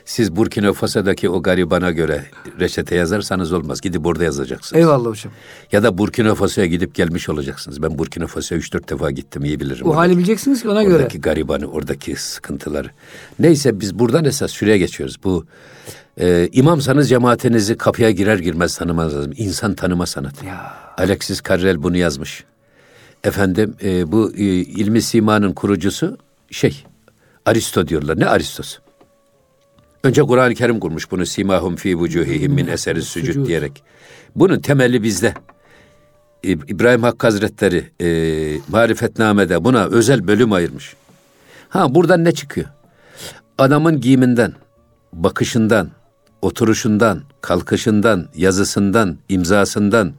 siz 0.07 0.35
Burkina 0.35 0.73
Faso'daki 0.73 1.29
o 1.29 1.41
garibana 1.41 1.91
göre 1.91 2.25
reçete 2.59 2.95
yazarsanız 2.95 3.53
olmaz. 3.53 3.81
Gidip 3.81 4.05
orada 4.05 4.23
yazacaksınız. 4.23 4.81
Eyvallah 4.81 5.09
hocam. 5.09 5.33
Ya 5.71 5.83
da 5.83 5.97
Burkina 5.97 6.35
Faso'ya 6.35 6.67
gidip 6.67 6.95
gelmiş 6.95 7.29
olacaksınız. 7.29 7.81
Ben 7.81 7.97
Burkina 7.97 8.27
Faso'ya 8.27 8.61
3-4 8.61 8.89
defa 8.89 9.11
gittim 9.11 9.45
iyi 9.45 9.59
bilirim. 9.59 9.85
O 9.85 9.95
hali 9.95 10.17
bileceksiniz 10.17 10.61
ki 10.61 10.69
ona 10.69 10.73
oradaki 10.73 10.89
göre. 10.89 10.97
Oradaki 10.97 11.21
garibanı, 11.21 11.65
oradaki 11.65 12.15
sıkıntıları. 12.15 12.89
Neyse 13.39 13.79
biz 13.79 13.99
buradan 13.99 14.25
esas 14.25 14.51
şuraya 14.51 14.77
geçiyoruz. 14.77 15.15
Bu 15.23 15.45
e, 16.19 16.49
imamsanız 16.51 17.09
cemaatinizi 17.09 17.77
kapıya 17.77 18.11
girer 18.11 18.39
girmez 18.39 18.77
tanımanız 18.77 19.15
lazım. 19.15 19.33
İnsan 19.37 19.73
tanıma 19.73 20.05
sanatı. 20.05 20.45
Ya. 20.45 20.73
Alexis 20.97 21.41
Carrel 21.49 21.83
bunu 21.83 21.97
yazmış. 21.97 22.43
Efendim 23.23 23.75
e, 23.83 24.11
bu 24.11 24.31
e, 24.35 24.43
ilmi 24.43 25.01
simanın 25.01 25.53
kurucusu 25.53 26.17
şey 26.51 26.83
Aristo 27.45 27.87
diyorlar. 27.87 28.19
Ne 28.19 28.25
Aristosu? 28.25 28.87
Önce 30.04 30.22
Kur'an-ı 30.22 30.56
Kerim 30.56 30.80
kurmuş 30.80 31.12
bunu 31.12 31.25
simahum 31.25 31.75
fi 31.75 31.98
vucuhihim 31.98 32.54
min 32.54 32.68
eseri 32.68 33.01
sucud 33.01 33.48
diyerek. 33.48 33.84
Bunun 34.36 34.60
temeli 34.60 35.04
bizde. 35.04 35.34
İbrahim 36.44 37.04
Hakkı 37.04 37.27
Hazretleri 37.27 37.92
e, 38.01 38.08
Marifetname'de 38.68 39.63
buna 39.63 39.86
özel 39.86 40.27
bölüm 40.27 40.51
ayırmış. 40.51 40.96
Ha 41.70 41.96
buradan 41.96 42.25
ne 42.25 42.32
çıkıyor? 42.32 42.68
Adamın 43.58 44.01
giyiminden, 44.01 44.54
bakışından, 45.13 45.89
oturuşundan, 46.42 47.22
kalkışından, 47.42 48.27
yazısından, 48.36 49.18
imzasından, 49.30 50.13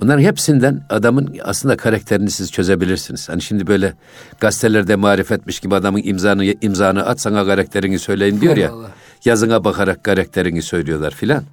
Bunların 0.00 0.22
hepsinden 0.22 0.86
adamın 0.90 1.38
aslında 1.44 1.76
karakterini 1.76 2.30
siz 2.30 2.52
çözebilirsiniz. 2.52 3.28
Hani 3.28 3.42
şimdi 3.42 3.66
böyle 3.66 3.94
gazetelerde 4.40 4.96
marifetmiş 4.96 5.60
gibi 5.60 5.74
adamın 5.74 6.00
imzanı 6.04 6.44
imzanı 6.44 7.06
at 7.06 7.20
sana 7.20 7.46
karakterini 7.46 7.98
söyleyin 7.98 8.40
diyor 8.40 8.56
ya. 8.56 8.72
Allah. 8.72 8.90
Yazına 9.24 9.64
bakarak 9.64 10.04
karakterini 10.04 10.62
söylüyorlar 10.62 11.10
filan. 11.10 11.44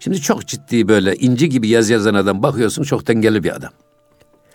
Şimdi 0.00 0.20
çok 0.20 0.46
ciddi 0.46 0.88
böyle 0.88 1.16
inci 1.16 1.48
gibi 1.48 1.68
yaz 1.68 1.90
yazan 1.90 2.14
adam 2.14 2.42
bakıyorsun 2.42 2.82
çok 2.82 3.06
dengeli 3.08 3.44
bir 3.44 3.56
adam. 3.56 3.70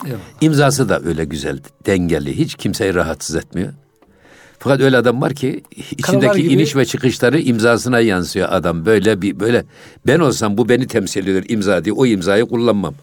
Eyvallah. 0.06 0.20
İmzası 0.41 0.89
da 0.89 1.01
öyle 1.06 1.25
güzel, 1.25 1.60
dengeli. 1.86 2.38
Hiç 2.38 2.56
kimseyi 2.56 2.96
rahatsız 2.96 3.36
etmiyor. 3.36 3.74
Fakat 4.60 4.82
öyle 4.82 4.98
adam 4.98 5.22
var 5.22 5.34
ki 5.34 5.63
içindeki 5.91 6.41
iniş 6.41 6.75
ve 6.75 6.86
çıkışları 6.86 7.39
imzasına 7.39 8.00
yansıyor 8.00 8.48
adam. 8.51 8.86
Böyle 8.86 9.22
bir 9.22 9.39
böyle 9.39 9.65
ben 10.08 10.20
olsam 10.20 10.58
bu 10.58 10.70
beni 10.70 10.88
temsil 10.88 11.24
ediyor 11.24 11.44
imza 11.48 11.86
diye 11.86 11.94
o 11.94 12.06
imzayı 12.06 12.46
kullanmam. 12.46 12.94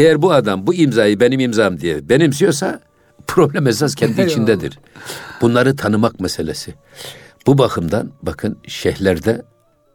Eğer 0.00 0.22
bu 0.22 0.32
adam 0.32 0.66
bu 0.66 0.74
imzayı 0.74 1.20
benim 1.20 1.40
imzam 1.40 1.80
diye 1.80 2.08
benimsiyorsa 2.08 2.80
problem 3.26 3.66
esas 3.66 3.94
kendi 3.94 4.22
içindedir. 4.22 4.78
Bunları 5.40 5.76
tanımak 5.76 6.20
meselesi. 6.20 6.74
Bu 7.46 7.58
bakımdan 7.58 8.10
bakın 8.22 8.58
şeyhlerde 8.66 9.42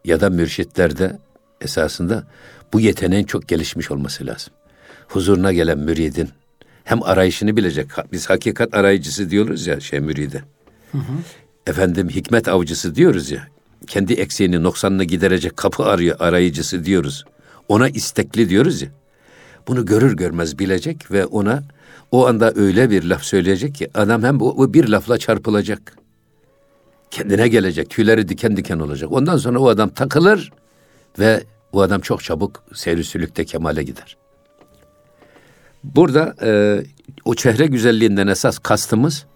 ya 0.04 0.20
da 0.20 0.30
mürşitlerde 0.30 1.18
esasında 1.60 2.26
bu 2.72 2.80
yeteneğin 2.80 3.24
çok 3.24 3.48
gelişmiş 3.48 3.90
olması 3.90 4.26
lazım. 4.26 4.52
Huzuruna 5.08 5.52
gelen 5.52 5.78
müridin 5.78 6.28
hem 6.84 7.02
arayışını 7.02 7.56
bilecek. 7.56 7.86
Biz 8.12 8.30
hakikat 8.30 8.74
arayıcısı 8.74 9.30
diyoruz 9.30 9.66
ya 9.66 9.80
şey 9.80 10.00
müride. 10.00 10.42
Hı 10.92 10.98
hı. 10.98 11.12
Efendim 11.66 12.08
hikmet 12.08 12.48
avcısı 12.48 12.94
diyoruz 12.94 13.30
ya. 13.30 13.48
Kendi 13.86 14.12
eksiğini, 14.12 14.62
noksanını 14.62 15.04
giderecek 15.04 15.56
kapı 15.56 15.84
arıyor 15.84 16.16
arayıcısı 16.18 16.84
diyoruz. 16.84 17.24
Ona 17.68 17.88
istekli 17.88 18.48
diyoruz 18.48 18.82
ya. 18.82 18.88
Bunu 19.68 19.86
görür 19.86 20.16
görmez 20.16 20.58
bilecek 20.58 21.10
ve 21.10 21.26
ona 21.26 21.62
o 22.10 22.26
anda 22.26 22.52
öyle 22.56 22.90
bir 22.90 23.04
laf 23.04 23.22
söyleyecek 23.22 23.74
ki 23.74 23.90
adam 23.94 24.22
hem 24.22 24.40
o 24.40 24.74
bir 24.74 24.88
lafla 24.88 25.18
çarpılacak. 25.18 25.96
Kendine 27.10 27.48
gelecek, 27.48 27.90
tüyleri 27.90 28.28
diken 28.28 28.56
diken 28.56 28.78
olacak. 28.78 29.12
Ondan 29.12 29.36
sonra 29.36 29.58
o 29.58 29.68
adam 29.68 29.88
takılır 29.88 30.52
ve 31.18 31.44
o 31.72 31.80
adam 31.80 32.00
çok 32.00 32.24
çabuk 32.24 32.62
seyrisülükte 32.74 33.44
kemale 33.44 33.82
gider. 33.82 34.16
Burada 35.84 36.34
e, 36.42 36.82
o 37.24 37.34
çehre 37.34 37.66
güzelliğinden 37.66 38.26
esas 38.26 38.58
kastımız 38.58 39.26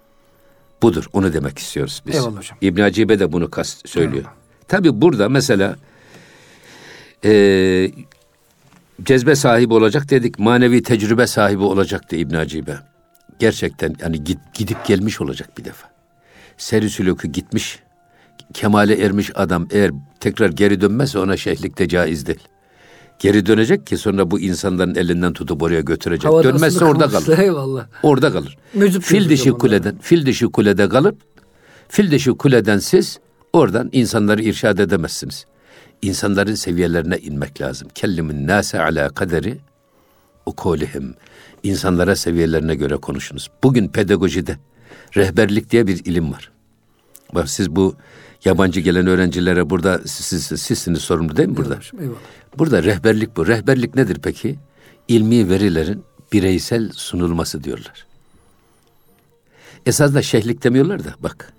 budur. 0.83 1.07
Onu 1.13 1.33
demek 1.33 1.59
istiyoruz 1.59 2.03
biz. 2.07 2.15
Eyvallah 2.15 2.37
hocam. 2.37 2.59
İbn 2.61 2.81
Acibe 2.81 3.19
de 3.19 3.33
bunu 3.33 3.51
kast 3.51 3.89
söylüyor. 3.89 4.25
Tabi 4.69 5.01
burada 5.01 5.29
mesela 5.29 5.77
e, 7.25 7.31
cezbe 9.05 9.35
sahibi 9.35 9.75
olacak 9.75 10.11
dedik. 10.11 10.39
Manevi 10.39 10.83
tecrübe 10.83 11.27
sahibi 11.27 11.63
olacaktı 11.63 12.17
İbn 12.17 12.35
Acibe. 12.35 12.79
Gerçekten 13.39 13.95
yani 14.01 14.25
git, 14.25 14.39
gidip 14.55 14.85
gelmiş 14.87 15.21
olacak 15.21 15.59
bir 15.59 15.65
defa. 15.65 15.91
Serisülükü 16.59 17.29
gitmiş, 17.29 17.79
kemale 18.55 19.05
ermiş 19.05 19.31
adam 19.35 19.67
eğer 19.71 19.91
tekrar 20.21 20.51
geri 20.51 20.81
dönmezse 20.81 21.19
ona 21.19 21.37
şeyhlik 21.37 21.79
de 21.79 21.89
caiz 21.89 22.27
değil. 22.27 22.49
Geri 23.19 23.47
dönecek 23.47 23.87
ki 23.87 23.97
sonra 23.97 24.31
bu 24.31 24.41
insanların 24.41 24.95
elinden 24.95 25.33
tutup 25.33 25.63
oraya 25.63 25.81
götürecek. 25.81 26.25
Havada 26.25 26.55
Dönmezse 26.55 26.85
orada 26.85 27.09
kalır. 27.09 27.39
Eyvallah. 27.39 27.87
Orada 28.03 28.33
kalır. 28.33 28.59
Meczup 28.75 29.03
fil 29.03 29.29
dişi 29.29 29.53
kuleden, 29.53 29.99
fil 29.99 30.27
dişi 30.27 30.47
kulede 30.47 30.89
kalıp 30.89 31.21
fil 31.89 32.11
dişi 32.11 32.31
kuleden 32.31 32.79
siz 32.79 33.19
oradan 33.53 33.89
insanları 33.93 34.43
irşad 34.43 34.79
edemezsiniz 34.79 35.47
insanların 36.03 36.55
seviyelerine 36.55 37.19
inmek 37.19 37.61
lazım. 37.61 37.89
Kellimin 37.95 38.47
nase 38.47 38.83
ala 38.83 39.09
kaderi 39.09 39.59
ukulihim. 40.47 41.15
İnsanlara 41.63 42.17
seviyelerine 42.17 42.75
göre 42.75 42.97
konuşunuz. 42.97 43.51
Bugün 43.63 43.89
pedagojide 43.89 44.59
rehberlik 45.17 45.71
diye 45.71 45.87
bir 45.87 46.05
ilim 46.05 46.33
var. 46.33 46.51
Bak 47.35 47.51
siz 47.51 47.77
bu 47.77 47.97
yabancı 48.45 48.81
gelen 48.81 49.07
öğrencilere 49.07 49.71
burada 49.71 50.01
siz, 50.07 50.45
siz, 50.45 50.63
sizsiniz 50.63 51.01
sorumlu 51.01 51.37
değil 51.37 51.49
mi 51.49 51.57
burada? 51.57 51.79
Eyvallah. 52.01 52.17
Burada 52.59 52.83
rehberlik 52.83 53.37
bu. 53.37 53.47
Rehberlik 53.47 53.95
nedir 53.95 54.19
peki? 54.23 54.59
İlmi 55.09 55.49
verilerin 55.49 56.05
bireysel 56.33 56.93
sunulması 56.93 57.65
diyorlar. 57.65 58.07
Esas 59.87 60.15
da 60.15 60.23
şeyhlik 60.23 60.65
demiyorlar 60.65 61.05
da 61.05 61.15
bak. 61.21 61.53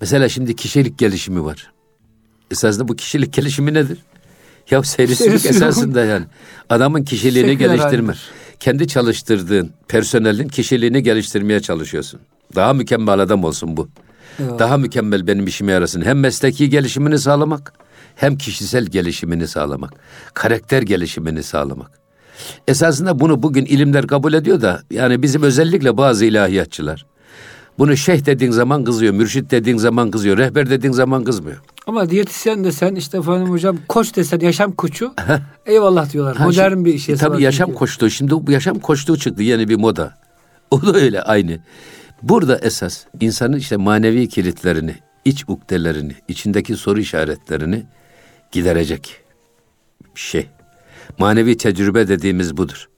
Mesela 0.00 0.28
şimdi 0.28 0.56
kişilik 0.56 0.98
gelişimi 0.98 1.44
var. 1.44 1.73
Esasında 2.54 2.88
bu 2.88 2.96
kişilik 2.96 3.32
gelişimi 3.32 3.74
nedir? 3.74 3.98
Ya 4.70 4.82
Seyrislilik. 4.82 5.46
esasında 5.46 6.04
yani. 6.04 6.24
Adamın 6.70 7.02
kişiliğini 7.04 7.50
Seküler 7.50 7.68
geliştirme. 7.74 8.06
haldir. 8.12 8.28
Kendi 8.60 8.88
çalıştırdığın 8.88 9.70
personelin 9.88 10.48
kişiliğini 10.48 11.02
geliştirmeye 11.02 11.60
çalışıyorsun. 11.60 12.20
Daha 12.54 12.72
mükemmel 12.72 13.18
adam 13.18 13.44
olsun 13.44 13.76
bu. 13.76 13.88
Eyvallah. 14.38 14.58
Daha 14.58 14.76
mükemmel 14.76 15.26
benim 15.26 15.46
işime 15.46 15.72
yarasın. 15.72 16.02
Hem 16.02 16.20
mesleki 16.20 16.70
gelişimini 16.70 17.18
sağlamak, 17.18 17.72
hem 18.16 18.38
kişisel 18.38 18.86
gelişimini 18.86 19.48
sağlamak. 19.48 19.92
Karakter 20.34 20.82
gelişimini 20.82 21.42
sağlamak. 21.42 21.90
Esasında 22.68 23.20
bunu 23.20 23.42
bugün 23.42 23.64
ilimler 23.64 24.06
kabul 24.06 24.32
ediyor 24.32 24.60
da 24.60 24.82
yani 24.90 25.22
bizim 25.22 25.42
özellikle 25.42 25.96
bazı 25.96 26.24
ilahiyatçılar 26.24 27.06
bunu 27.78 27.96
şeyh 27.96 28.26
dediğin 28.26 28.50
zaman 28.50 28.84
kızıyor, 28.84 29.14
mürşit 29.14 29.50
dediğin 29.50 29.76
zaman 29.76 30.10
kızıyor, 30.10 30.38
rehber 30.38 30.70
dediğin 30.70 30.92
zaman 30.92 31.24
kızmıyor. 31.24 31.62
Ama 31.86 32.10
diyetisyen 32.10 32.64
desen 32.64 32.94
işte 32.94 33.18
efendim 33.18 33.50
hocam 33.50 33.78
koç 33.88 34.16
desen 34.16 34.40
yaşam 34.40 34.72
koçu 34.72 35.14
eyvallah 35.66 36.12
diyorlar. 36.12 36.36
Ha, 36.36 36.44
Modern 36.44 36.70
şimdi- 36.70 36.84
bir 36.84 36.98
şey. 36.98 37.14
e, 37.14 37.18
tabii 37.18 37.42
yaşam 37.42 37.72
koçluğu. 37.72 38.10
Şimdi 38.10 38.30
bu 38.46 38.50
yaşam 38.50 38.78
koçluğu 38.78 39.18
çıktı 39.18 39.42
yeni 39.42 39.68
bir 39.68 39.76
moda. 39.76 40.14
O 40.70 40.82
da 40.86 40.98
öyle 40.98 41.22
aynı. 41.22 41.58
Burada 42.22 42.58
esas 42.58 43.04
insanın 43.20 43.56
işte 43.56 43.76
manevi 43.76 44.28
kilitlerini, 44.28 44.94
iç 45.24 45.44
ukdelerini, 45.48 46.12
içindeki 46.28 46.76
soru 46.76 47.00
işaretlerini 47.00 47.86
giderecek 48.52 49.16
şey. 50.14 50.48
Manevi 51.18 51.56
tecrübe 51.56 52.08
dediğimiz 52.08 52.56
budur. 52.56 52.88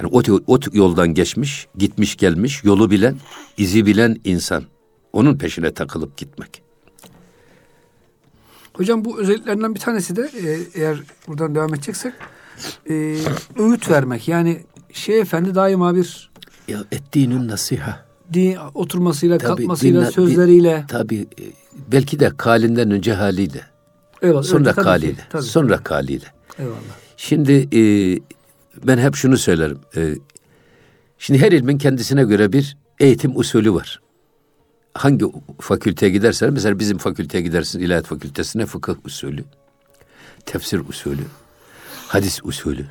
Yani 0.00 0.10
o, 0.12 0.42
o 0.46 0.58
yoldan 0.72 1.14
geçmiş, 1.14 1.66
gitmiş 1.78 2.16
gelmiş, 2.16 2.64
yolu 2.64 2.90
bilen, 2.90 3.16
izi 3.56 3.86
bilen 3.86 4.16
insan. 4.24 4.64
Onun 5.12 5.38
peşine 5.38 5.74
takılıp 5.74 6.16
gitmek. 6.16 6.62
Hocam 8.72 9.04
bu 9.04 9.18
özelliklerinden 9.20 9.74
bir 9.74 9.80
tanesi 9.80 10.16
de 10.16 10.22
e, 10.22 10.58
eğer 10.80 10.98
buradan 11.28 11.54
devam 11.54 11.74
edeceksek 11.74 12.12
e, 12.90 13.16
öğüt 13.58 13.90
vermek. 13.90 14.28
Yani 14.28 14.62
şey 14.92 15.20
efendi 15.20 15.54
daima 15.54 15.94
bir 15.96 16.30
Ya 16.68 16.84
ettiğinin 16.92 17.48
nasiha. 17.48 18.04
din 18.32 18.56
oturmasıyla, 18.74 19.38
Tabii, 19.38 19.48
kalkmasıyla, 19.48 20.02
dinle- 20.02 20.10
sözleriyle. 20.12 20.84
Tabii 20.88 21.20
e, 21.20 21.42
belki 21.92 22.20
de 22.20 22.30
kalinden 22.36 22.90
önce 22.90 23.12
haliyle. 23.14 23.60
Eyvallah. 24.22 24.42
Sonra 24.42 24.64
tabii 24.64 24.76
ki, 24.76 24.82
kaliyle. 24.82 25.20
tabii. 25.30 25.42
Sonra 25.42 25.78
kaliyle. 25.78 26.26
Eyvallah. 26.58 26.76
Şimdi 27.16 27.52
e, 27.78 27.80
ben 28.84 28.98
hep 28.98 29.14
şunu 29.14 29.38
söylerim. 29.38 29.78
E, 29.96 30.14
şimdi 31.18 31.40
her 31.40 31.52
ilmin 31.52 31.78
kendisine 31.78 32.24
göre 32.24 32.52
bir 32.52 32.76
eğitim 33.00 33.38
usulü 33.38 33.74
var. 33.74 34.00
Hangi 34.94 35.24
fakülteye 35.60 36.12
gidersen 36.12 36.52
mesela 36.52 36.78
bizim 36.78 36.98
fakülteye 36.98 37.42
gidersin 37.42 37.80
ilahiyat 37.80 38.06
fakültesine 38.06 38.66
fıkıh 38.66 38.94
usulü, 39.04 39.44
tefsir 40.46 40.78
usulü, 40.88 41.24
hadis 42.08 42.40
usulü. 42.44 42.86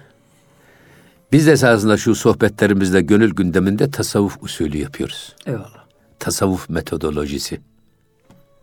Biz 1.31 1.47
de 1.47 1.51
esasında 1.51 1.97
şu 1.97 2.15
sohbetlerimizde 2.15 3.01
gönül 3.01 3.33
gündeminde 3.35 3.91
tasavvuf 3.91 4.43
usulü 4.43 4.77
yapıyoruz. 4.77 5.35
Eyvallah. 5.45 5.85
Tasavvuf 6.19 6.69
metodolojisi. 6.69 7.61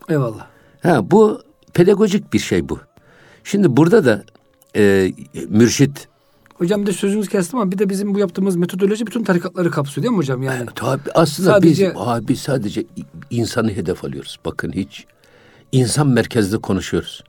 Eyvallah. 0.09 0.47
Ha 0.83 1.11
bu 1.11 1.41
pedagojik 1.73 2.33
bir 2.33 2.39
şey 2.39 2.69
bu. 2.69 2.79
Şimdi 3.43 3.77
burada 3.77 4.05
da 4.05 4.23
e, 4.75 5.13
mürşit 5.49 6.07
Hocam 6.61 6.81
bir 6.81 6.87
de 6.87 6.93
sözünüzü 6.93 7.29
kestim 7.29 7.59
ama 7.59 7.71
bir 7.71 7.77
de 7.77 7.89
bizim 7.89 8.15
bu 8.15 8.19
yaptığımız 8.19 8.55
metodoloji 8.55 9.07
bütün 9.07 9.23
tarikatları 9.23 9.71
kapsıyor 9.71 10.03
değil 10.03 10.11
mi 10.11 10.17
hocam 10.17 10.43
yani? 10.43 10.65
tabi 10.75 11.01
aslında 11.15 11.49
Sadece- 11.51 11.89
biz 11.89 11.93
abi 11.95 12.35
sadece 12.35 12.83
insanı 13.29 13.71
hedef 13.71 14.05
alıyoruz. 14.05 14.37
Bakın 14.45 14.71
hiç 14.71 15.05
insan 15.71 16.07
merkezli 16.07 16.57
konuşuyoruz. 16.57 17.23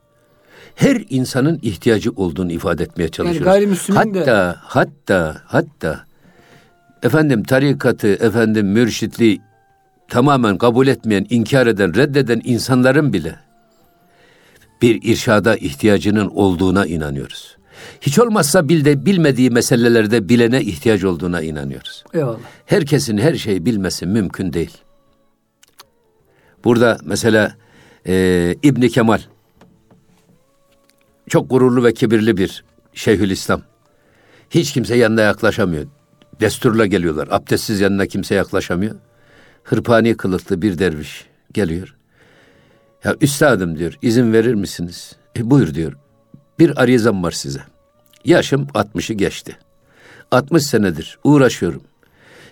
Her 0.74 1.02
insanın 1.10 1.58
ihtiyacı 1.62 2.10
olduğunu 2.10 2.52
ifade 2.52 2.82
etmeye 2.82 3.08
çalışıyoruz. 3.08 3.44
gayrimüslimin 3.44 4.14
de- 4.14 4.18
hatta 4.18 4.56
hatta 4.62 5.42
hatta 5.46 6.04
efendim 7.02 7.42
tarikatı, 7.44 8.08
efendim 8.08 8.66
mürşitliği 8.66 9.40
tamamen 10.08 10.58
kabul 10.58 10.86
etmeyen, 10.86 11.26
inkar 11.30 11.66
eden, 11.66 11.94
reddeden 11.94 12.40
insanların 12.44 13.12
bile 13.12 13.36
bir 14.82 15.02
irşada 15.02 15.56
ihtiyacının 15.56 16.28
olduğuna 16.28 16.86
inanıyoruz. 16.86 17.61
Hiç 18.00 18.18
olmazsa 18.18 18.68
bilde 18.68 19.06
bilmediği 19.06 19.50
meselelerde 19.50 20.28
bilene 20.28 20.60
ihtiyaç 20.60 21.04
olduğuna 21.04 21.42
inanıyoruz. 21.42 22.04
Eyvallah. 22.14 22.38
Herkesin 22.66 23.18
her 23.18 23.34
şeyi 23.34 23.66
bilmesi 23.66 24.06
mümkün 24.06 24.52
değil. 24.52 24.78
Burada 26.64 26.98
mesela 27.04 27.56
e, 28.06 28.54
İbni 28.62 28.90
Kemal 28.90 29.20
çok 31.28 31.50
gururlu 31.50 31.84
ve 31.84 31.94
kibirli 31.94 32.36
bir 32.36 32.64
Şeyhülislam. 32.94 33.62
Hiç 34.50 34.72
kimse 34.72 34.96
yanına 34.96 35.20
yaklaşamıyor. 35.20 35.86
Desturla 36.40 36.86
geliyorlar. 36.86 37.28
Abdestsiz 37.30 37.80
yanına 37.80 38.06
kimse 38.06 38.34
yaklaşamıyor. 38.34 38.94
Hırpani 39.64 40.16
kılıklı 40.16 40.62
bir 40.62 40.78
derviş 40.78 41.26
geliyor. 41.52 41.96
Ya 43.04 43.16
üstadım 43.20 43.78
diyor 43.78 43.98
izin 44.02 44.32
verir 44.32 44.54
misiniz? 44.54 45.16
E, 45.36 45.50
buyur 45.50 45.74
diyor. 45.74 45.92
Bir 46.58 46.82
arizam 46.82 47.22
var 47.22 47.30
size. 47.30 47.60
Yaşım 48.24 48.62
60'ı 48.62 49.16
geçti. 49.16 49.56
60 50.30 50.62
senedir 50.62 51.18
uğraşıyorum. 51.24 51.82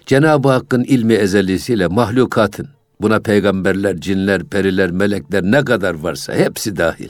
Cenab-ı 0.06 0.48
Hakk'ın 0.48 0.84
ilmi 0.84 1.14
ezelisiyle 1.14 1.86
mahlukatın, 1.86 2.68
buna 3.00 3.20
peygamberler, 3.20 4.00
cinler, 4.00 4.44
periler, 4.44 4.90
melekler 4.90 5.42
ne 5.42 5.64
kadar 5.64 5.94
varsa 5.94 6.34
hepsi 6.34 6.76
dahil. 6.76 7.08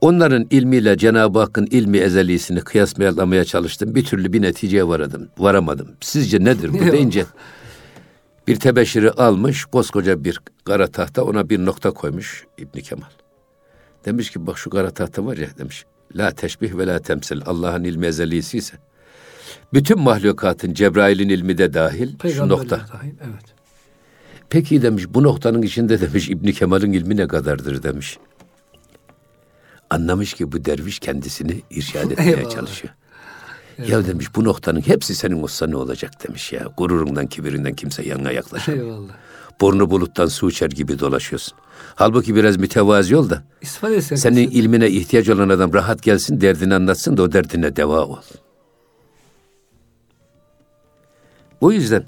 Onların 0.00 0.46
ilmiyle 0.50 0.96
Cenab-ı 0.96 1.38
Hakk'ın 1.38 1.66
ilmi 1.66 1.98
ezelisini 1.98 2.60
kıyaslamaya 2.60 3.44
çalıştım. 3.44 3.94
Bir 3.94 4.04
türlü 4.04 4.32
bir 4.32 4.42
neticeye 4.42 4.88
varadım, 4.88 5.28
varamadım. 5.38 5.88
Sizce 6.00 6.44
nedir 6.44 6.72
bu 6.72 6.78
deyince 6.92 7.24
bir 8.48 8.56
tebeşiri 8.56 9.10
almış, 9.10 9.64
koskoca 9.64 10.24
bir 10.24 10.40
kara 10.64 10.86
tahta 10.86 11.24
ona 11.24 11.48
bir 11.50 11.64
nokta 11.64 11.90
koymuş 11.90 12.46
İbni 12.58 12.82
Kemal. 12.82 13.10
Demiş 14.04 14.30
ki 14.30 14.46
bak 14.46 14.58
şu 14.58 14.70
kara 14.70 14.90
tahta 14.90 15.26
var 15.26 15.36
ya 15.36 15.48
demiş. 15.58 15.84
La 16.16 16.30
teşbih 16.30 16.76
ve 16.78 16.86
la 16.86 16.98
temsil. 16.98 17.40
Allah'ın 17.46 17.84
ilmi 17.84 18.06
ezelisi 18.06 18.58
ise. 18.58 18.76
Bütün 19.72 20.00
mahlukatın 20.00 20.74
Cebrail'in 20.74 21.28
ilmi 21.28 21.58
de 21.58 21.74
dahil 21.74 22.14
şu 22.34 22.48
nokta. 22.48 22.76
dahil, 22.76 23.12
Evet. 23.20 23.54
Peki 24.50 24.82
demiş 24.82 25.04
bu 25.08 25.22
noktanın 25.22 25.62
içinde 25.62 26.00
demiş 26.00 26.28
İbni 26.30 26.52
Kemal'in 26.52 26.92
ilmi 26.92 27.16
ne 27.16 27.28
kadardır 27.28 27.82
demiş. 27.82 28.18
Anlamış 29.90 30.34
ki 30.34 30.52
bu 30.52 30.64
derviş 30.64 30.98
kendisini 30.98 31.62
irşad 31.70 32.10
etmeye 32.10 32.30
Eyvallah. 32.30 32.50
çalışıyor. 32.50 32.94
Ya 33.88 34.06
demiş 34.06 34.34
bu 34.34 34.44
noktanın 34.44 34.80
hepsi 34.80 35.14
senin 35.14 35.42
olsa 35.42 35.66
ne 35.66 35.76
olacak 35.76 36.28
demiş 36.28 36.52
ya. 36.52 36.68
Gururundan 36.76 37.26
kibirinden 37.26 37.74
kimse 37.74 38.08
yanına 38.08 38.32
yaklaşamıyor. 38.32 38.84
Eyvallah. 38.86 39.12
Burnu 39.60 39.90
buluttan 39.90 40.26
su 40.26 40.50
içer 40.50 40.70
gibi 40.70 40.98
dolaşıyorsun. 40.98 41.58
Halbuki 41.94 42.34
biraz 42.34 42.56
mütevazi 42.56 43.16
ol 43.16 43.30
da 43.30 43.42
senin 44.00 44.50
ilmine 44.50 44.90
ihtiyaç 44.90 45.28
olan 45.28 45.48
adam 45.48 45.72
rahat 45.74 46.02
gelsin 46.02 46.40
derdini 46.40 46.74
anlatsın 46.74 47.16
da 47.16 47.22
o 47.22 47.32
derdine 47.32 47.76
deva 47.76 48.04
ol. 48.04 48.18
O 51.60 51.72
yüzden 51.72 52.04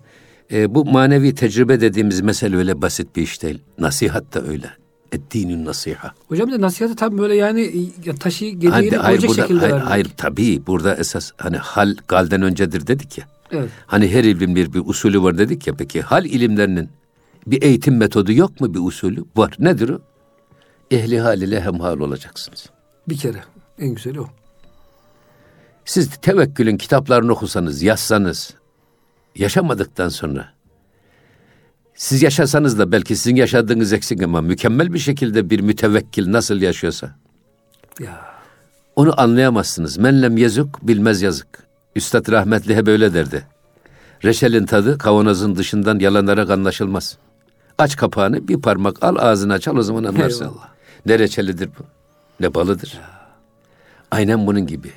e, 0.52 0.74
bu 0.74 0.84
manevi 0.84 1.34
tecrübe 1.34 1.80
dediğimiz 1.80 2.20
mesele 2.20 2.56
öyle 2.56 2.82
basit 2.82 3.16
bir 3.16 3.22
iş 3.22 3.42
değil. 3.42 3.58
Nasihat 3.78 4.34
da 4.34 4.42
öyle. 4.46 4.70
Ettiğinin 5.12 5.64
nasiha. 5.64 6.14
Hocam 6.28 6.52
de 6.52 6.60
nasihatı 6.60 6.96
tabii 6.96 7.18
böyle 7.18 7.34
yani 7.34 7.90
ya 8.04 8.14
taşı 8.14 8.44
gediğini 8.44 8.98
koyacak 8.98 9.30
burada, 9.30 9.42
şekilde 9.42 9.60
hayır, 9.60 9.72
vermek. 9.72 9.90
hayır 9.90 10.10
tabii 10.16 10.66
burada 10.66 10.96
esas 10.96 11.32
hani 11.36 11.56
hal 11.56 11.96
galden 12.08 12.42
öncedir 12.42 12.86
dedik 12.86 13.18
ya. 13.18 13.24
Evet. 13.50 13.68
Hani 13.86 14.12
her 14.12 14.24
ilmin 14.24 14.56
bir, 14.56 14.72
bir 14.72 14.82
usulü 14.84 15.22
var 15.22 15.38
dedik 15.38 15.66
ya 15.66 15.74
peki 15.78 16.02
hal 16.02 16.24
ilimlerinin 16.24 16.88
bir 17.46 17.62
eğitim 17.62 17.96
metodu 17.96 18.32
yok 18.32 18.60
mu 18.60 18.74
bir 18.74 18.80
usulü? 18.80 19.24
Var. 19.36 19.54
Nedir 19.58 19.88
o? 19.88 20.00
Ehli 20.90 21.20
hal 21.20 21.42
ile 21.42 21.60
hemhal 21.60 22.00
olacaksınız. 22.00 22.70
Bir 23.08 23.16
kere. 23.16 23.44
En 23.78 23.88
güzeli 23.88 24.20
o. 24.20 24.26
Siz 25.84 26.10
tevekkülün 26.16 26.76
kitaplarını 26.76 27.32
okusanız, 27.32 27.82
yazsanız, 27.82 28.54
yaşamadıktan 29.36 30.08
sonra, 30.08 30.48
siz 31.94 32.22
yaşasanız 32.22 32.78
da 32.78 32.92
belki 32.92 33.16
sizin 33.16 33.36
yaşadığınız 33.36 33.92
eksik 33.92 34.22
ama 34.22 34.40
mükemmel 34.40 34.92
bir 34.92 34.98
şekilde 34.98 35.50
bir 35.50 35.60
mütevekkil 35.60 36.32
nasıl 36.32 36.60
yaşıyorsa, 36.60 37.16
Ya. 38.00 38.20
onu 38.96 39.20
anlayamazsınız. 39.20 39.98
Menlem 39.98 40.36
yazık, 40.36 40.88
bilmez 40.88 41.22
yazık. 41.22 41.66
Üstad 41.96 42.32
rahmetli 42.32 42.76
hep 42.76 42.88
öyle 42.88 43.14
derdi. 43.14 43.46
Reçelin 44.24 44.66
tadı 44.66 44.98
kavanozun 44.98 45.56
dışından 45.56 45.98
yalanarak 45.98 46.50
anlaşılmaz. 46.50 47.18
Aç 47.78 47.96
kapağını 47.96 48.48
bir 48.48 48.60
parmak 48.60 49.02
al 49.02 49.16
ağzına 49.18 49.58
çal 49.58 49.76
o 49.76 49.82
zaman 49.82 50.04
anlarsın. 50.04 50.44
Eyvallah. 50.44 50.68
Ne 51.06 51.18
reçelidir 51.18 51.68
bu? 51.78 51.82
Ne 52.40 52.54
balıdır? 52.54 53.00
Aynen 54.10 54.46
bunun 54.46 54.66
gibi. 54.66 54.92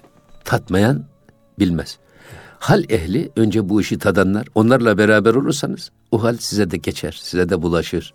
Tatmayan 0.46 1.06
bilmez. 1.60 1.98
Hal 2.60 2.84
ehli 2.90 3.32
önce 3.36 3.70
bu 3.70 3.82
işi 3.82 4.00
tadanlar. 4.00 4.48
Onlarla 4.56 4.98
beraber 4.98 5.34
olursanız 5.34 5.92
o 6.12 6.24
hal 6.24 6.38
size 6.38 6.72
de 6.72 6.78
geçer, 6.78 7.20
size 7.22 7.50
de 7.50 7.62
bulaşır. 7.62 8.14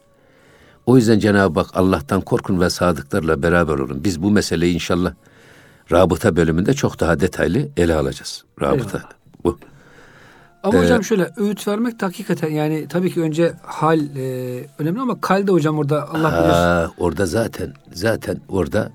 O 0.87 0.97
yüzden 0.97 1.19
Cenab-ı 1.19 1.61
Hak 1.61 1.77
Allah'tan 1.77 2.21
korkun 2.21 2.61
ve 2.61 2.71
sadıklarla 2.71 3.43
beraber 3.43 3.75
olun. 3.75 4.05
Biz 4.05 4.23
bu 4.23 4.31
meseleyi 4.31 4.75
inşallah 4.75 5.15
rabıta 5.93 6.37
bölümünde 6.37 6.75
çok 6.75 7.01
daha 7.01 7.21
detaylı 7.21 7.69
ele 7.77 7.95
alacağız. 7.95 8.45
Rabıta 8.61 8.99
Eyvallah. 8.99 9.13
bu. 9.45 9.59
Ama 10.65 10.79
Ee, 10.79 10.83
hocam 10.83 11.05
şöyle 11.05 11.31
öğüt 11.37 11.69
vermek 11.69 12.01
de 12.01 12.05
hakikaten 12.07 12.51
yani 12.51 12.87
tabii 12.89 13.13
ki 13.15 13.21
önce 13.21 13.55
hal 13.63 14.01
e, 14.17 14.67
önemli 14.79 15.01
ama 15.01 15.21
kal 15.21 15.47
de 15.47 15.53
hocam 15.53 15.79
orada 15.79 16.09
Allah 16.09 16.33
bilir. 16.33 16.53
Ha, 16.53 16.91
orada 16.99 17.27
zaten 17.27 17.75
zaten 17.93 18.41
orada 18.49 18.93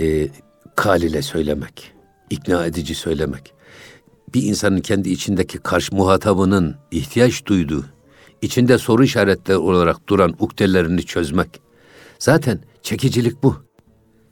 e, 0.00 0.28
kal 0.76 1.02
ile 1.02 1.22
söylemek, 1.22 1.92
ikna 2.30 2.66
edici 2.66 2.94
söylemek. 2.94 3.54
Bir 4.34 4.42
insanın 4.42 4.80
kendi 4.80 5.10
içindeki 5.10 5.58
karşı 5.58 5.94
muhatabının 5.94 6.76
ihtiyaç 6.90 7.46
duyduğu, 7.46 7.84
içinde 8.42 8.78
soru 8.78 9.04
işaretleri 9.04 9.58
olarak 9.58 10.08
duran 10.08 10.34
ukdelerini 10.38 11.02
çözmek. 11.02 11.62
Zaten 12.18 12.60
çekicilik 12.82 13.42
bu. 13.42 13.56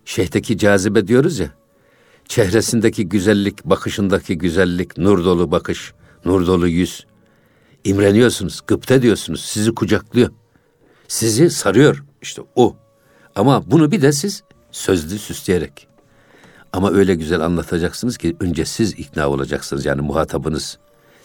Şeyhteki 0.05 0.59
cazibe 0.59 1.07
diyoruz 1.09 1.39
ya. 1.39 1.51
Çehresindeki 2.29 3.09
güzellik, 3.09 3.65
bakışındaki 3.65 4.39
güzellik, 4.39 4.99
nur 4.99 5.25
dolu 5.25 5.51
bakış, 5.51 5.93
nur 6.25 6.47
dolu 6.47 6.69
yüz. 6.69 7.07
İmreniyorsunuz, 7.85 8.61
gıpta 8.67 9.03
diyorsunuz, 9.03 9.41
sizi 9.41 9.75
kucaklıyor. 9.75 10.31
Sizi 11.09 11.51
sarıyor 11.51 12.05
işte 12.23 12.43
o. 12.57 12.77
Ama 13.35 13.71
bunu 13.71 13.91
bir 13.91 14.03
de 14.03 14.13
siz 14.13 14.43
sözlü 14.71 15.19
süsleyerek. 15.19 15.89
Ama 16.73 16.91
öyle 16.91 17.15
güzel 17.15 17.41
anlatacaksınız 17.41 18.17
ki 18.17 18.37
önce 18.41 18.65
siz 18.65 18.93
ikna 18.93 19.29
olacaksınız 19.29 19.85
yani 19.85 20.01
muhatabınız. 20.01 20.79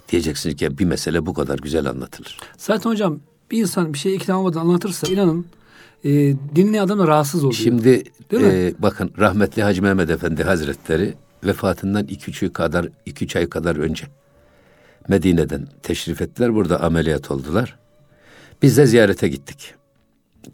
Diyeceksiniz 0.10 0.56
ki 0.56 0.78
bir 0.78 0.86
mesele 0.86 1.26
bu 1.26 1.34
kadar 1.34 1.60
güzel 1.60 1.90
anlatılır. 1.90 2.38
Zaten 2.58 2.90
hocam 2.90 3.20
bir 3.52 3.62
insan 3.62 3.94
bir 3.94 3.98
şey 3.98 4.16
ikna 4.16 4.40
olmadan 4.40 4.62
anlatırsa 4.62 5.08
inanın 5.08 5.46
e, 6.04 6.10
dinleyen 6.56 6.84
adam 6.84 7.00
da 7.00 7.08
rahatsız 7.08 7.44
oluyor. 7.44 7.54
Şimdi 7.54 8.04
e, 8.34 8.74
bakın 8.80 9.12
rahmetli 9.18 9.64
Hacı 9.64 9.82
Mehmet 9.82 10.10
Efendi 10.10 10.44
Hazretleri 10.44 11.14
vefatından 11.44 12.08
iki 12.08 12.32
üç 12.32 12.44
ay 12.44 12.52
kadar 12.52 12.88
iki 13.06 13.26
üç 13.26 13.36
ay 13.36 13.50
kadar 13.50 13.76
önce 13.76 14.06
Medine'den 15.08 15.68
teşrif 15.84 16.22
ettiler. 16.22 16.56
Burada 16.56 16.82
ameliyat 16.84 17.32
oldular. 17.32 17.78
Biz 18.62 18.78
de 18.78 18.86
ziyarete 18.86 19.28
gittik. 19.28 19.76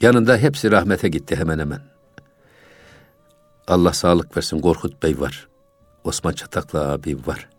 Yanında 0.02 0.38
hepsi 0.38 0.72
rahmete 0.72 1.10
gitti 1.10 1.36
hemen 1.36 1.60
hemen. 1.60 1.82
Allah 3.68 3.94
sağlık 3.94 4.38
versin 4.38 4.60
Korkut 4.60 5.04
Bey 5.04 5.20
var. 5.20 5.48
Osman 6.04 6.34
Çataklı 6.34 6.92
abi 6.92 7.18
var. 7.28 7.50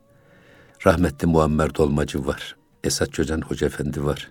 Rahmetli 0.87 1.27
Muammer 1.27 1.75
Dolmacı 1.75 2.27
var. 2.27 2.57
Esat 2.85 3.13
Çocan 3.13 3.41
Hoca 3.41 3.67
Efendi 3.67 4.05
var. 4.05 4.31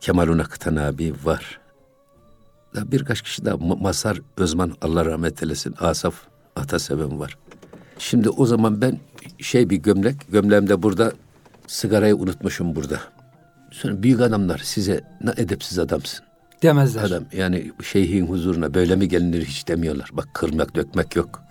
Kemal 0.00 0.28
Unakıtan 0.28 0.76
abi 0.76 1.14
var. 1.24 1.60
Daha 2.74 2.92
birkaç 2.92 3.22
kişi 3.22 3.44
daha 3.44 3.54
Ma- 3.54 3.82
Masar 3.82 4.20
Özman 4.36 4.72
Allah 4.82 5.04
rahmet 5.04 5.42
eylesin. 5.42 5.74
Asaf 5.80 6.14
Ataseven 6.56 7.20
var. 7.20 7.38
Şimdi 7.98 8.30
o 8.30 8.46
zaman 8.46 8.80
ben 8.80 9.00
şey 9.38 9.70
bir 9.70 9.76
gömlek, 9.76 10.16
gömleğimde 10.28 10.82
burada 10.82 11.12
sigarayı 11.66 12.16
unutmuşum 12.16 12.76
burada. 12.76 13.00
Sonra 13.70 14.02
büyük 14.02 14.20
adamlar 14.20 14.58
size 14.58 15.00
ne 15.24 15.30
edepsiz 15.36 15.78
adamsın. 15.78 16.24
Demezler. 16.62 17.02
Adam 17.02 17.24
yani 17.32 17.72
şeyhin 17.82 18.26
huzuruna 18.26 18.74
böyle 18.74 18.96
mi 18.96 19.08
gelinir 19.08 19.44
hiç 19.44 19.68
demiyorlar. 19.68 20.10
Bak 20.12 20.28
kırmak 20.34 20.74
dökmek 20.76 21.16
yok. 21.16 21.42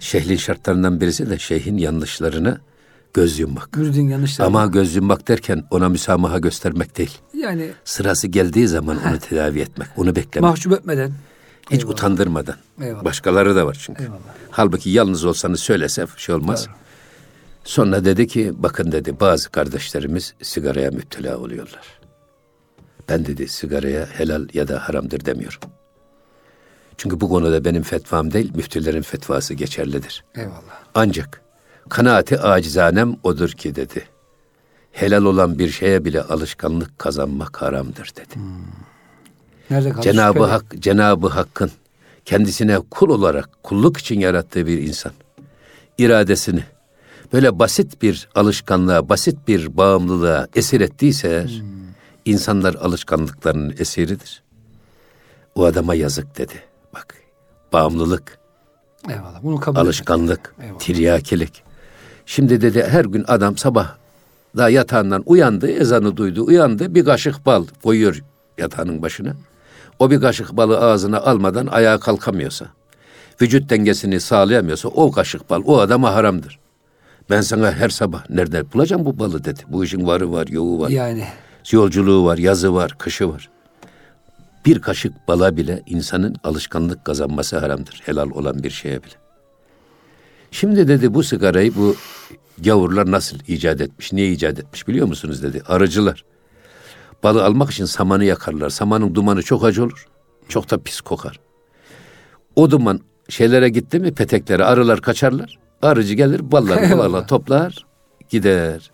Şehrin 0.00 0.36
şartlarından 0.36 1.00
birisi 1.00 1.30
de 1.30 1.38
şeyhin 1.38 1.76
yanlışlarına 1.76 2.58
göz 3.14 3.38
yummak. 3.38 3.76
Müridin 3.76 4.08
yanlışları. 4.08 4.46
Ama 4.46 4.66
göz 4.66 4.96
yummak 4.96 5.28
derken 5.28 5.62
ona 5.70 5.88
müsamaha 5.88 6.38
göstermek 6.38 6.98
değil. 6.98 7.18
yani 7.34 7.70
Sırası 7.84 8.26
geldiği 8.26 8.68
zaman 8.68 8.98
onu 9.08 9.18
tedavi 9.18 9.60
etmek, 9.60 9.88
onu 9.96 10.16
beklemek. 10.16 10.50
mahcup 10.50 10.72
etmeden. 10.72 11.12
Hiç 11.70 11.78
Eyvallah. 11.80 11.92
utandırmadan. 11.94 12.54
Eyvallah. 12.80 13.04
Başkaları 13.04 13.56
da 13.56 13.66
var 13.66 13.76
çünkü. 13.80 14.02
Eyvallah. 14.02 14.18
Halbuki 14.50 14.90
yalnız 14.90 15.24
olsanız 15.24 15.60
söylese 15.60 16.06
şey 16.16 16.34
olmaz. 16.34 16.68
Sonra 17.66 18.04
dedi 18.04 18.26
ki 18.26 18.52
bakın 18.56 18.92
dedi 18.92 19.20
bazı 19.20 19.50
kardeşlerimiz 19.50 20.34
sigaraya 20.42 20.90
müptela 20.90 21.38
oluyorlar. 21.38 22.00
Ben 23.08 23.26
dedi 23.26 23.48
sigaraya 23.48 24.06
helal 24.06 24.48
ya 24.54 24.68
da 24.68 24.88
haramdır 24.88 25.24
demiyorum. 25.24 25.60
Çünkü 26.96 27.20
bu 27.20 27.28
konuda 27.28 27.64
benim 27.64 27.82
fetvam 27.82 28.32
değil 28.32 28.52
müftülerin 28.54 29.02
fetvası 29.02 29.54
geçerlidir. 29.54 30.24
Eyvallah. 30.34 30.80
Ancak 30.94 31.42
kanaati 31.88 32.40
acizanem 32.40 33.16
odur 33.22 33.50
ki 33.50 33.74
dedi. 33.74 34.04
Helal 34.92 35.24
olan 35.24 35.58
bir 35.58 35.68
şeye 35.68 36.04
bile 36.04 36.22
alışkanlık 36.22 36.98
kazanmak 36.98 37.62
haramdır 37.62 38.12
dedi. 38.16 38.34
Nerede 39.70 39.90
kaldı? 39.90 40.02
Cenabı. 40.02 40.44
Hak 40.44 40.64
Cenabı 40.78 41.28
Hakk'ın 41.28 41.70
kendisine 42.24 42.78
kul 42.90 43.08
olarak 43.08 43.62
kulluk 43.62 43.96
için 43.96 44.20
yarattığı 44.20 44.66
bir 44.66 44.78
insan 44.78 45.12
iradesini 45.98 46.64
böyle 47.36 47.58
basit 47.58 48.02
bir 48.02 48.28
alışkanlığa, 48.34 49.08
basit 49.08 49.48
bir 49.48 49.76
bağımlılığa 49.76 50.48
esir 50.54 50.80
ettiyse 50.80 51.28
eğer, 51.28 51.62
insanlar 52.24 52.74
alışkanlıklarının 52.74 53.74
esiridir. 53.78 54.42
O 55.54 55.64
adama 55.64 55.94
yazık 55.94 56.38
dedi. 56.38 56.52
Bak, 56.94 57.14
bağımlılık, 57.72 58.38
Eyvallah. 59.08 59.42
Bunu 59.42 59.60
kabul 59.60 59.80
alışkanlık, 59.80 60.54
Eyvallah. 60.62 60.78
tiryakilik. 60.78 61.62
Şimdi 62.26 62.60
dedi 62.60 62.86
her 62.90 63.04
gün 63.04 63.24
adam 63.28 63.56
sabah 63.56 63.94
da 64.56 64.68
yatağından 64.68 65.22
uyandı, 65.26 65.70
ezanı 65.70 66.16
duydu, 66.16 66.44
uyandı, 66.46 66.94
bir 66.94 67.04
kaşık 67.04 67.46
bal 67.46 67.64
koyuyor 67.82 68.22
yatağının 68.58 69.02
başına. 69.02 69.32
O 69.98 70.10
bir 70.10 70.20
kaşık 70.20 70.52
balı 70.52 70.78
ağzına 70.78 71.20
almadan 71.20 71.66
ayağa 71.66 72.00
kalkamıyorsa, 72.00 72.66
vücut 73.40 73.70
dengesini 73.70 74.20
sağlayamıyorsa 74.20 74.88
o 74.88 75.12
kaşık 75.12 75.50
bal 75.50 75.62
o 75.66 75.78
adama 75.78 76.14
haramdır. 76.14 76.65
Ben 77.30 77.40
sana 77.40 77.72
her 77.72 77.88
sabah 77.88 78.30
nerede 78.30 78.72
bulacağım 78.72 79.04
bu 79.04 79.18
balı 79.18 79.44
dedi. 79.44 79.60
Bu 79.68 79.84
işin 79.84 80.06
varı 80.06 80.32
var, 80.32 80.46
yoğu 80.46 80.80
var. 80.80 80.88
Yani 80.88 81.24
Yolculuğu 81.70 82.24
var, 82.24 82.38
yazı 82.38 82.74
var, 82.74 82.94
kışı 82.98 83.28
var. 83.28 83.50
Bir 84.66 84.80
kaşık 84.80 85.28
bala 85.28 85.56
bile 85.56 85.82
insanın 85.86 86.36
alışkanlık 86.44 87.04
kazanması 87.04 87.58
haramdır. 87.58 88.02
Helal 88.04 88.30
olan 88.30 88.62
bir 88.62 88.70
şeye 88.70 89.02
bile. 89.02 89.14
Şimdi 90.50 90.88
dedi 90.88 91.14
bu 91.14 91.22
sigarayı 91.22 91.74
bu 91.74 91.96
gavurlar 92.58 93.10
nasıl 93.10 93.38
icat 93.48 93.80
etmiş, 93.80 94.12
niye 94.12 94.32
icat 94.32 94.58
etmiş 94.58 94.88
biliyor 94.88 95.06
musunuz 95.06 95.42
dedi. 95.42 95.62
Arıcılar. 95.68 96.24
Balı 97.22 97.44
almak 97.44 97.70
için 97.70 97.84
samanı 97.84 98.24
yakarlar. 98.24 98.70
Samanın 98.70 99.14
dumanı 99.14 99.42
çok 99.42 99.64
acı 99.64 99.84
olur. 99.84 100.06
Çok 100.48 100.70
da 100.70 100.78
pis 100.78 101.00
kokar. 101.00 101.40
O 102.56 102.70
duman 102.70 103.00
şeylere 103.28 103.68
gitti 103.68 103.98
mi 103.98 104.14
peteklere 104.14 104.64
arılar 104.64 105.00
kaçarlar. 105.00 105.58
Arıcı 105.82 106.14
gelir 106.14 106.52
balları 106.52 106.90
balarla 106.98 107.26
toplar 107.26 107.86
gider. 108.30 108.90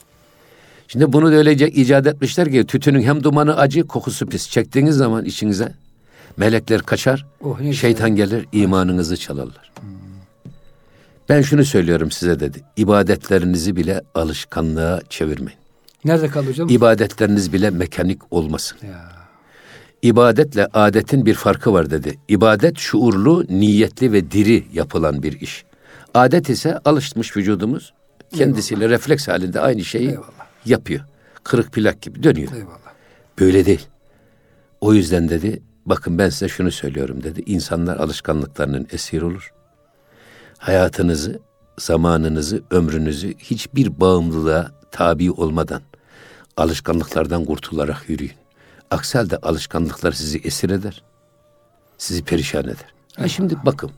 Şimdi 0.88 1.12
bunu 1.12 1.32
da 1.32 1.36
öyle 1.36 1.52
icat 1.52 2.06
etmişler 2.06 2.50
ki 2.52 2.66
tütünün 2.66 3.02
hem 3.02 3.24
dumanı 3.24 3.56
acı 3.56 3.86
kokusu 3.86 4.26
pis. 4.26 4.48
Çektiğiniz 4.50 4.96
zaman 4.96 5.24
içinize 5.24 5.72
melekler 6.36 6.82
kaçar. 6.82 7.26
Oh, 7.40 7.72
şeytan 7.72 8.10
gelir 8.16 8.46
imanınızı 8.52 9.16
çalarlar. 9.16 9.72
Ben 11.28 11.42
şunu 11.42 11.64
söylüyorum 11.64 12.10
size 12.10 12.40
dedi. 12.40 12.62
İbadetlerinizi 12.76 13.76
bile 13.76 14.02
alışkanlığa 14.14 15.00
çevirmeyin. 15.08 15.58
nerede 16.04 16.28
hocam? 16.28 16.68
İbadetleriniz 16.68 17.52
bile 17.52 17.70
mekanik 17.70 18.32
olmasın. 18.32 18.78
ya. 18.86 19.12
İbadetle 20.02 20.66
adetin 20.66 21.26
bir 21.26 21.34
farkı 21.34 21.72
var 21.72 21.90
dedi. 21.90 22.18
İbadet 22.28 22.78
şuurlu, 22.78 23.44
niyetli 23.48 24.12
ve 24.12 24.30
diri 24.30 24.64
yapılan 24.72 25.22
bir 25.22 25.40
iş. 25.40 25.64
Adet 26.14 26.51
ise 26.51 26.79
alışmış 26.85 27.37
vücudumuz 27.37 27.92
kendisiyle 28.35 28.88
refleks 28.88 29.29
halinde 29.29 29.61
aynı 29.61 29.85
şeyi 29.85 30.09
Eyvallah. 30.11 30.46
yapıyor. 30.66 31.01
Kırık 31.44 31.72
plak 31.72 32.03
gibi 32.03 32.22
dönüyor. 32.22 32.53
Eyvallah. 32.53 32.92
Böyle 33.38 33.66
değil. 33.66 33.87
O 34.81 34.94
yüzden 34.94 35.29
dedi, 35.29 35.62
bakın 35.87 36.18
ben 36.18 36.29
size 36.29 36.48
şunu 36.48 36.70
söylüyorum 36.70 37.22
dedi. 37.22 37.42
İnsanlar 37.46 37.96
alışkanlıklarının 37.96 38.87
esir 38.92 39.22
olur. 39.22 39.53
Hayatınızı, 40.59 41.40
zamanınızı, 41.79 42.62
ömrünüzü 42.70 43.35
hiçbir 43.38 44.01
bağımlılığa 44.01 44.70
tabi 44.90 45.31
olmadan 45.31 45.83
alışkanlıklardan 46.57 47.44
kurtularak 47.44 48.09
yürüyün. 48.09 48.33
Aksi 48.90 49.18
halde 49.18 49.37
alışkanlıklar 49.37 50.12
sizi 50.12 50.38
esir 50.38 50.70
eder. 50.70 51.03
Sizi 51.98 52.25
perişan 52.25 52.64
eder. 52.64 52.94
Ha 53.16 53.29
şimdi 53.29 53.57
bakın. 53.64 53.90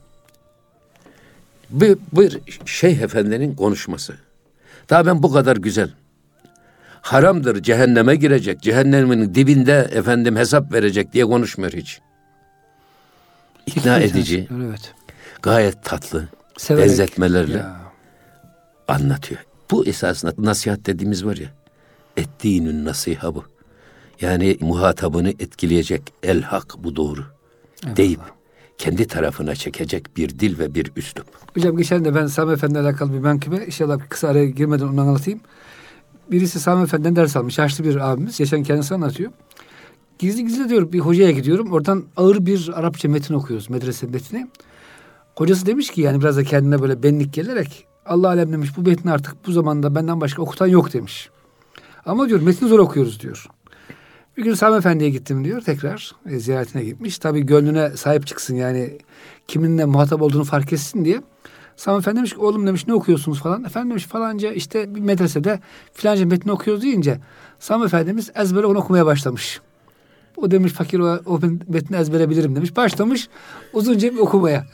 Bir, 1.69 1.97
bir 2.13 2.39
şeyh 2.65 2.99
efendinin 3.01 3.55
konuşması. 3.55 4.15
Daha 4.89 5.05
ben 5.05 5.23
bu 5.23 5.33
kadar 5.33 5.57
güzel, 5.57 5.89
haramdır, 7.01 7.63
cehenneme 7.63 8.15
girecek, 8.15 8.61
cehennemin 8.61 9.35
dibinde 9.35 9.89
efendim 9.91 10.35
hesap 10.35 10.73
verecek 10.73 11.13
diye 11.13 11.25
konuşmuyor 11.25 11.73
hiç. 11.73 11.99
İkna 13.65 13.99
edici, 13.99 14.47
Evet. 14.67 14.93
gayet 15.41 15.83
tatlı, 15.83 16.27
Severek. 16.57 16.89
benzetmelerle 16.89 17.57
Ya. 17.57 17.75
anlatıyor. 18.87 19.45
Bu 19.71 19.85
esasında 19.85 20.33
nasihat 20.37 20.85
dediğimiz 20.85 21.25
var 21.25 21.37
ya, 21.37 21.49
ettiğinin 22.17 22.85
nasiha 22.85 23.35
bu. 23.35 23.43
Yani 24.21 24.57
muhatabını 24.61 25.29
etkileyecek 25.29 26.01
el 26.23 26.41
hak 26.41 26.75
bu 26.77 26.95
doğru 26.95 27.23
Eyvallah. 27.83 27.97
deyip 27.97 28.19
kendi 28.77 29.07
tarafına 29.07 29.55
çekecek 29.55 30.17
bir 30.17 30.39
dil 30.39 30.59
ve 30.59 30.75
bir 30.75 30.91
üslup. 30.95 31.27
Hocam 31.53 31.77
geçen 31.77 32.05
de 32.05 32.15
ben 32.15 32.27
Sami 32.27 32.53
Efendi'yle 32.53 32.79
alakalı 32.79 33.13
bir 33.13 33.19
menkıbe 33.19 33.65
inşallah 33.65 33.99
kısa 34.09 34.27
araya 34.27 34.45
girmeden 34.45 34.87
onu 34.87 35.01
anlatayım. 35.01 35.39
Birisi 36.31 36.59
Sami 36.59 36.83
Efendi'den 36.83 37.15
ders 37.15 37.35
almış. 37.35 37.57
Yaşlı 37.57 37.83
bir 37.83 38.11
abimiz. 38.11 38.37
Geçen 38.37 38.63
kendisi 38.63 38.93
anlatıyor. 38.93 39.31
Gizli 40.19 40.43
gizli 40.45 40.69
diyor 40.69 40.91
bir 40.91 40.99
hocaya 40.99 41.31
gidiyorum. 41.31 41.71
Oradan 41.71 42.03
ağır 42.17 42.45
bir 42.45 42.71
Arapça 42.75 43.09
metin 43.09 43.33
okuyoruz. 43.33 43.69
Medrese 43.69 44.07
metni. 44.07 44.47
Hocası 45.35 45.65
demiş 45.65 45.89
ki 45.89 46.01
yani 46.01 46.21
biraz 46.21 46.37
da 46.37 46.43
kendine 46.43 46.81
böyle 46.81 47.03
benlik 47.03 47.33
gelerek 47.33 47.87
Allah 48.05 48.27
alem 48.27 48.51
demiş 48.51 48.69
bu 48.77 48.81
metni 48.81 49.11
artık 49.11 49.47
bu 49.47 49.51
zamanda 49.51 49.95
benden 49.95 50.21
başka 50.21 50.41
okutan 50.41 50.67
yok 50.67 50.93
demiş. 50.93 51.29
Ama 52.05 52.29
diyor 52.29 52.41
metni 52.41 52.67
zor 52.67 52.79
okuyoruz 52.79 53.19
diyor. 53.19 53.47
Bir 54.37 54.43
gün 54.43 54.53
Sami 54.53 54.77
Efendi'ye 54.77 55.09
gittim 55.09 55.43
diyor 55.43 55.61
tekrar 55.61 56.15
e, 56.29 56.39
ziyaretine 56.39 56.83
gitmiş. 56.83 57.17
Tabii 57.17 57.45
gönlüne 57.45 57.97
sahip 57.97 58.27
çıksın 58.27 58.55
yani 58.55 58.97
kiminle 59.47 59.85
muhatap 59.85 60.21
olduğunu 60.21 60.43
fark 60.43 60.73
etsin 60.73 61.05
diye. 61.05 61.21
Sami 61.75 61.97
Efendi 61.97 62.17
demiş 62.17 62.33
ki 62.33 62.39
oğlum 62.39 62.67
demiş 62.67 62.87
ne 62.87 62.93
okuyorsunuz 62.93 63.41
falan. 63.41 63.63
Efendim 63.63 63.89
demiş 63.89 64.05
falanca 64.05 64.51
işte 64.51 64.95
bir 64.95 64.99
medresede 64.99 65.59
filanca 65.93 66.25
metni 66.25 66.51
okuyoruz 66.51 66.83
deyince 66.83 67.19
Sami 67.59 67.85
Efendimiz 67.85 68.31
ezbere 68.35 68.65
onu 68.65 68.77
okumaya 68.77 69.05
başlamış. 69.05 69.61
O 70.37 70.51
demiş 70.51 70.73
fakir 70.73 70.99
o, 70.99 71.19
o 71.25 71.39
metni 71.67 71.97
ezbere 71.97 72.29
bilirim 72.29 72.55
demiş. 72.55 72.75
Başlamış 72.75 73.29
uzunca 73.73 74.13
bir 74.13 74.17
okumaya. 74.17 74.65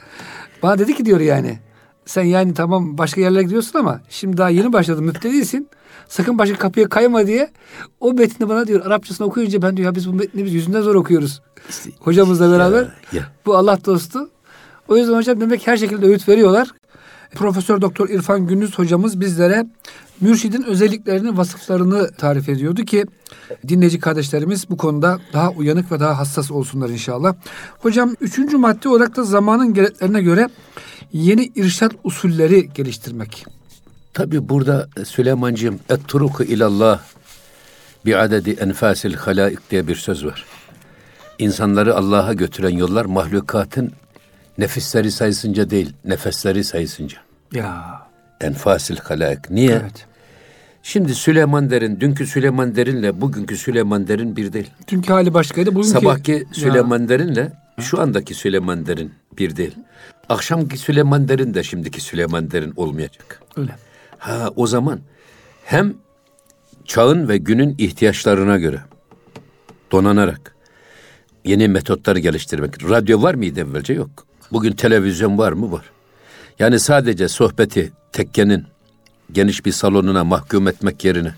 Bana 0.62 0.78
dedi 0.78 0.94
ki 0.94 1.04
diyor 1.04 1.20
yani 1.20 1.58
sen 2.06 2.22
yani 2.22 2.54
tamam 2.54 2.98
başka 2.98 3.20
yerlere 3.20 3.42
gidiyorsun 3.42 3.78
ama 3.78 4.00
şimdi 4.08 4.36
daha 4.36 4.48
yeni 4.48 4.72
başladın 4.72 5.04
müptedisin. 5.04 5.68
Sakın 6.08 6.38
başka 6.38 6.56
kapıya 6.56 6.88
kayma 6.88 7.26
diye 7.26 7.50
o 8.00 8.12
metni 8.12 8.48
bana 8.48 8.66
diyor 8.66 8.86
Arapçasını 8.86 9.26
okuyunca 9.26 9.62
ben 9.62 9.76
diyor 9.76 9.86
ya 9.86 9.94
biz 9.94 10.08
bu 10.08 10.12
metni 10.12 10.44
biz 10.44 10.54
yüzünden 10.54 10.80
zor 10.80 10.94
okuyoruz. 10.94 11.42
Hocamızla 12.00 12.52
beraber. 12.52 12.82
Ya, 12.82 12.90
ya. 13.12 13.22
Bu 13.46 13.56
Allah 13.56 13.78
dostu. 13.84 14.30
O 14.88 14.96
yüzden 14.96 15.14
hocam 15.14 15.40
demek 15.40 15.66
her 15.66 15.76
şekilde 15.76 16.06
öğüt 16.06 16.28
veriyorlar. 16.28 16.68
Profesör 17.34 17.80
Doktor 17.80 18.08
İrfan 18.08 18.46
Gündüz 18.46 18.78
hocamız 18.78 19.20
bizlere 19.20 19.66
mürşidin 20.20 20.62
özelliklerini, 20.62 21.36
vasıflarını 21.36 22.10
tarif 22.10 22.48
ediyordu 22.48 22.84
ki 22.84 23.04
dinleyici 23.68 24.00
kardeşlerimiz 24.00 24.70
bu 24.70 24.76
konuda 24.76 25.18
daha 25.32 25.50
uyanık 25.50 25.92
ve 25.92 26.00
daha 26.00 26.18
hassas 26.18 26.50
olsunlar 26.50 26.88
inşallah. 26.88 27.34
Hocam 27.78 28.14
üçüncü 28.20 28.56
madde 28.56 28.88
olarak 28.88 29.16
da 29.16 29.24
zamanın 29.24 29.74
gereklerine 29.74 30.22
göre 30.22 30.48
yeni 31.12 31.44
irşat 31.54 31.92
usulleri 32.04 32.68
geliştirmek. 32.74 33.46
Tabi 34.12 34.48
burada 34.48 34.88
Süleymancığım 35.04 35.80
et-turuku 35.90 36.44
ilallah 36.44 37.00
bi 38.06 38.16
adedi 38.16 38.50
enfasil 38.50 39.14
halaik 39.14 39.70
diye 39.70 39.88
bir 39.88 39.96
söz 39.96 40.24
var. 40.24 40.44
İnsanları 41.38 41.96
Allah'a 41.96 42.32
götüren 42.32 42.76
yollar 42.76 43.04
mahlukatın 43.04 43.92
nefisleri 44.58 45.10
sayısınca 45.10 45.70
değil, 45.70 45.92
nefesleri 46.04 46.64
sayısınca. 46.64 47.18
Ya. 47.52 48.02
Enfasil 48.40 48.96
halaik. 48.96 49.50
Niye? 49.50 49.70
Evet. 49.70 50.06
Şimdi 50.82 51.14
Süleyman 51.14 51.70
Derin, 51.70 52.00
dünkü 52.00 52.26
Süleyman 52.26 52.76
Derin'le 52.76 53.20
bugünkü 53.20 53.56
Süleyman 53.56 54.08
Derin 54.08 54.36
bir 54.36 54.52
değil. 54.52 54.70
Dünkü 54.88 55.12
hali 55.12 55.34
başkaydı. 55.34 55.70
Bugünkü... 55.70 55.88
Sabahki 55.88 56.46
Süleyman 56.52 57.08
Derin'le 57.08 57.52
şu 57.80 58.00
andaki 58.00 58.34
Süleyman 58.34 58.86
Derin 58.86 59.12
bir 59.38 59.56
değil. 59.56 59.74
Akşamki 60.28 60.78
Süleyman 60.78 61.28
Derin 61.28 61.54
de 61.54 61.62
şimdiki 61.62 62.00
Süleyman 62.00 62.50
Derin 62.50 62.72
olmayacak. 62.76 63.42
Öyle. 63.56 63.76
Ha 64.18 64.50
o 64.56 64.66
zaman 64.66 65.00
hem 65.64 65.94
çağın 66.84 67.28
ve 67.28 67.36
günün 67.36 67.74
ihtiyaçlarına 67.78 68.58
göre 68.58 68.80
donanarak 69.92 70.54
yeni 71.44 71.68
metotlar 71.68 72.16
geliştirmek. 72.16 72.90
Radyo 72.90 73.22
var 73.22 73.34
mıydı 73.34 73.60
evvelce? 73.60 73.92
Yok. 73.92 74.26
Bugün 74.52 74.72
televizyon 74.72 75.38
var 75.38 75.52
mı? 75.52 75.72
Var. 75.72 75.84
Yani 76.58 76.80
sadece 76.80 77.28
sohbeti 77.28 77.92
tekkenin 78.12 78.64
geniş 79.32 79.66
bir 79.66 79.72
salonuna 79.72 80.24
mahkum 80.24 80.68
etmek 80.68 81.04
yerine 81.04 81.34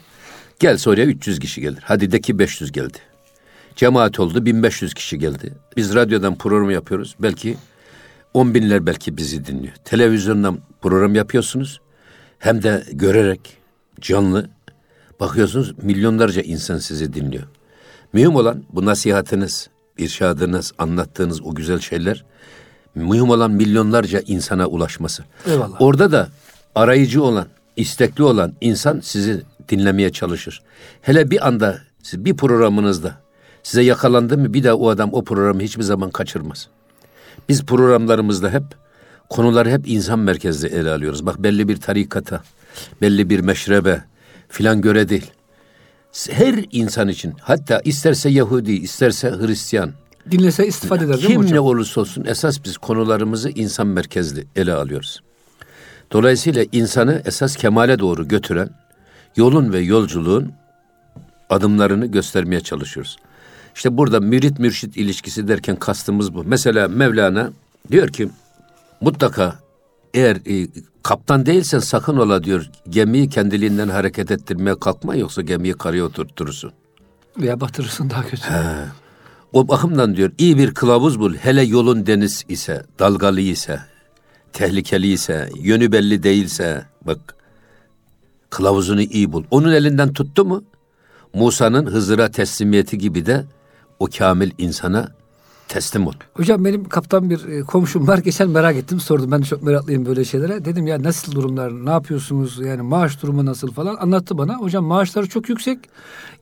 gelse 0.61 0.91
oraya 0.91 1.05
300 1.07 1.39
kişi 1.39 1.61
gelir. 1.61 1.83
Hadi 1.83 2.13
de 2.13 2.21
ki 2.21 2.39
500 2.39 2.73
geldi. 2.73 2.99
Cemaat 3.77 4.21
oldu 4.21 4.45
1500 4.47 4.95
kişi 4.95 5.19
geldi. 5.19 5.53
Biz 5.77 5.95
radyodan 5.95 6.35
program 6.39 6.71
yapıyoruz. 6.71 7.15
Belki 7.21 7.57
10 8.35 8.55
binler 8.55 8.87
belki 8.87 9.17
bizi 9.17 9.47
dinliyor. 9.47 9.75
Televizyondan 9.85 10.59
program 10.83 11.15
yapıyorsunuz. 11.15 11.81
Hem 12.39 12.63
de 12.63 12.85
görerek 12.93 13.57
canlı 14.01 14.51
bakıyorsunuz 15.21 15.75
milyonlarca 15.83 16.43
insan 16.43 16.79
sizi 16.79 17.15
dinliyor. 17.15 17.45
Mühim 18.13 18.37
olan 18.37 18.65
bu 18.73 18.85
nasihatiniz, 18.85 19.69
irşadınız, 19.99 20.73
anlattığınız 20.79 21.43
o 21.43 21.55
güzel 21.55 21.81
şeyler 21.81 22.25
mühim 22.95 23.31
olan 23.31 23.51
milyonlarca 23.51 24.21
insana 24.27 24.67
ulaşması. 24.67 25.25
Eyvallah. 25.47 25.81
Orada 25.81 26.13
da 26.13 26.29
arayıcı 26.75 27.23
olan, 27.23 27.47
istekli 27.77 28.25
olan 28.25 28.53
insan 28.61 29.01
sizi 29.01 29.43
dinlemeye 29.69 30.13
çalışır. 30.13 30.63
Hele 31.03 31.31
bir 31.31 31.47
anda 31.47 31.79
bir 32.13 32.37
programınızda 32.37 33.15
size 33.63 33.83
yakalandı 33.83 34.39
mı 34.39 34.55
bir 34.55 34.65
daha 34.65 34.75
o 34.75 34.89
adam 34.89 35.11
o 35.13 35.25
programı 35.25 35.61
hiçbir 35.61 35.83
zaman 35.83 36.11
kaçırmaz. 36.11 36.69
Biz 37.49 37.65
programlarımızda 37.65 38.51
hep 38.51 38.65
konuları 39.31 39.71
hep 39.71 39.89
insan 39.89 40.19
merkezli 40.19 40.69
ele 40.69 40.91
alıyoruz. 40.91 41.27
Bak 41.27 41.39
belli 41.39 41.69
bir 41.69 41.77
tarikata, 41.77 42.43
belli 43.01 43.31
bir 43.31 43.41
meşrebe 43.41 44.05
filan 44.49 44.81
göre 44.81 45.09
değil. 45.09 45.31
Her 46.31 46.65
insan 46.73 47.09
için 47.09 47.35
hatta 47.41 47.81
isterse 47.85 48.29
Yahudi, 48.29 48.73
isterse 48.73 49.31
Hristiyan, 49.31 49.93
Dinlese 50.31 50.67
istifade 50.67 51.05
eder 51.05 51.17
değil 51.17 51.25
mi 51.25 51.31
kim 51.31 51.43
hocam? 51.43 51.55
ne 51.55 51.61
olursa 51.61 52.01
olsun 52.01 52.25
esas 52.25 52.65
biz 52.65 52.79
konularımızı 52.79 53.51
insan 53.51 53.87
merkezli 53.87 54.47
ele 54.57 54.73
alıyoruz. 54.73 55.21
Dolayısıyla 56.13 56.65
insanı 56.73 57.23
esas 57.25 57.57
kemale 57.57 57.99
doğru 57.99 58.29
götüren 58.29 58.71
yolun 59.37 59.73
ve 59.73 59.81
yolculuğun 59.81 60.53
adımlarını 61.51 62.07
göstermeye 62.07 62.61
çalışıyoruz. 62.61 63.17
İşte 63.75 63.97
burada 63.97 64.21
mürit 64.21 64.59
mürşit 64.59 64.97
ilişkisi 64.97 65.49
derken 65.49 65.77
kastımız 65.77 66.35
bu. 66.35 66.45
Mesela 66.45 66.89
Mevlana 66.89 67.53
diyor 67.91 68.09
ki 68.09 68.29
mutlaka 69.01 69.59
eğer 70.15 70.37
e, 70.37 70.69
kaptan 71.03 71.47
değilsen 71.47 71.79
sakın 71.79 72.17
ola 72.17 72.45
diyor 72.45 72.71
gemiyi 72.89 73.29
kendiliğinden 73.29 73.89
hareket 73.89 74.31
ettirmeye 74.31 74.79
kalkma 74.79 75.15
yoksa 75.15 75.43
gemiyi 75.43 75.75
karaya 75.75 76.05
oturturursun. 76.05 76.73
Veya 77.39 77.61
batırırsın 77.61 78.11
daha 78.11 78.23
kötü. 78.23 78.43
O 79.53 79.69
bakımdan 79.69 80.17
diyor 80.17 80.33
iyi 80.39 80.59
bir 80.59 80.75
kılavuz 80.75 81.21
bul. 81.21 81.35
Hele 81.35 81.63
yolun 81.63 82.07
deniz 82.07 82.45
ise, 82.49 82.85
dalgalı 82.99 83.41
ise, 83.41 83.81
tehlikeli 84.53 85.13
ise, 85.13 85.51
yönü 85.61 85.93
belli 85.93 86.23
değilse 86.23 86.85
bak 87.07 87.35
kılavuzunu 88.51 89.03
iyi 89.03 89.33
bul. 89.33 89.45
Onun 89.51 89.73
elinden 89.73 90.13
tuttu 90.13 90.45
mu 90.45 90.65
Musa'nın 91.35 91.87
Hızır'a 91.87 92.31
teslimiyeti 92.31 92.99
gibi 92.99 93.27
de 93.27 93.45
o 93.99 94.07
kamil 94.19 94.51
insana 94.59 95.09
teslim 95.69 96.07
ol. 96.07 96.13
Hocam 96.35 96.65
benim 96.65 96.85
kaptan 96.85 97.31
bir 97.31 97.49
e, 97.49 97.61
komşum 97.61 98.09
var. 98.09 98.19
Geçen 98.19 98.51
merak 98.51 98.77
ettim 98.77 99.01
sordum. 99.01 99.31
Ben 99.31 99.41
çok 99.41 99.63
meraklıyım 99.63 100.07
böyle 100.07 100.25
şeylere. 100.25 100.65
Dedim 100.65 100.87
ya 100.87 101.03
nasıl 101.03 101.33
durumlar, 101.33 101.87
ne 101.87 101.91
yapıyorsunuz? 101.91 102.61
Yani 102.61 102.83
maaş 102.83 103.23
durumu 103.23 103.47
nasıl 103.47 103.73
falan 103.73 103.97
anlattı 103.97 104.39
bana. 104.39 104.57
Hocam 104.57 104.85
maaşları 104.85 105.29
çok 105.29 105.49
yüksek. 105.49 105.79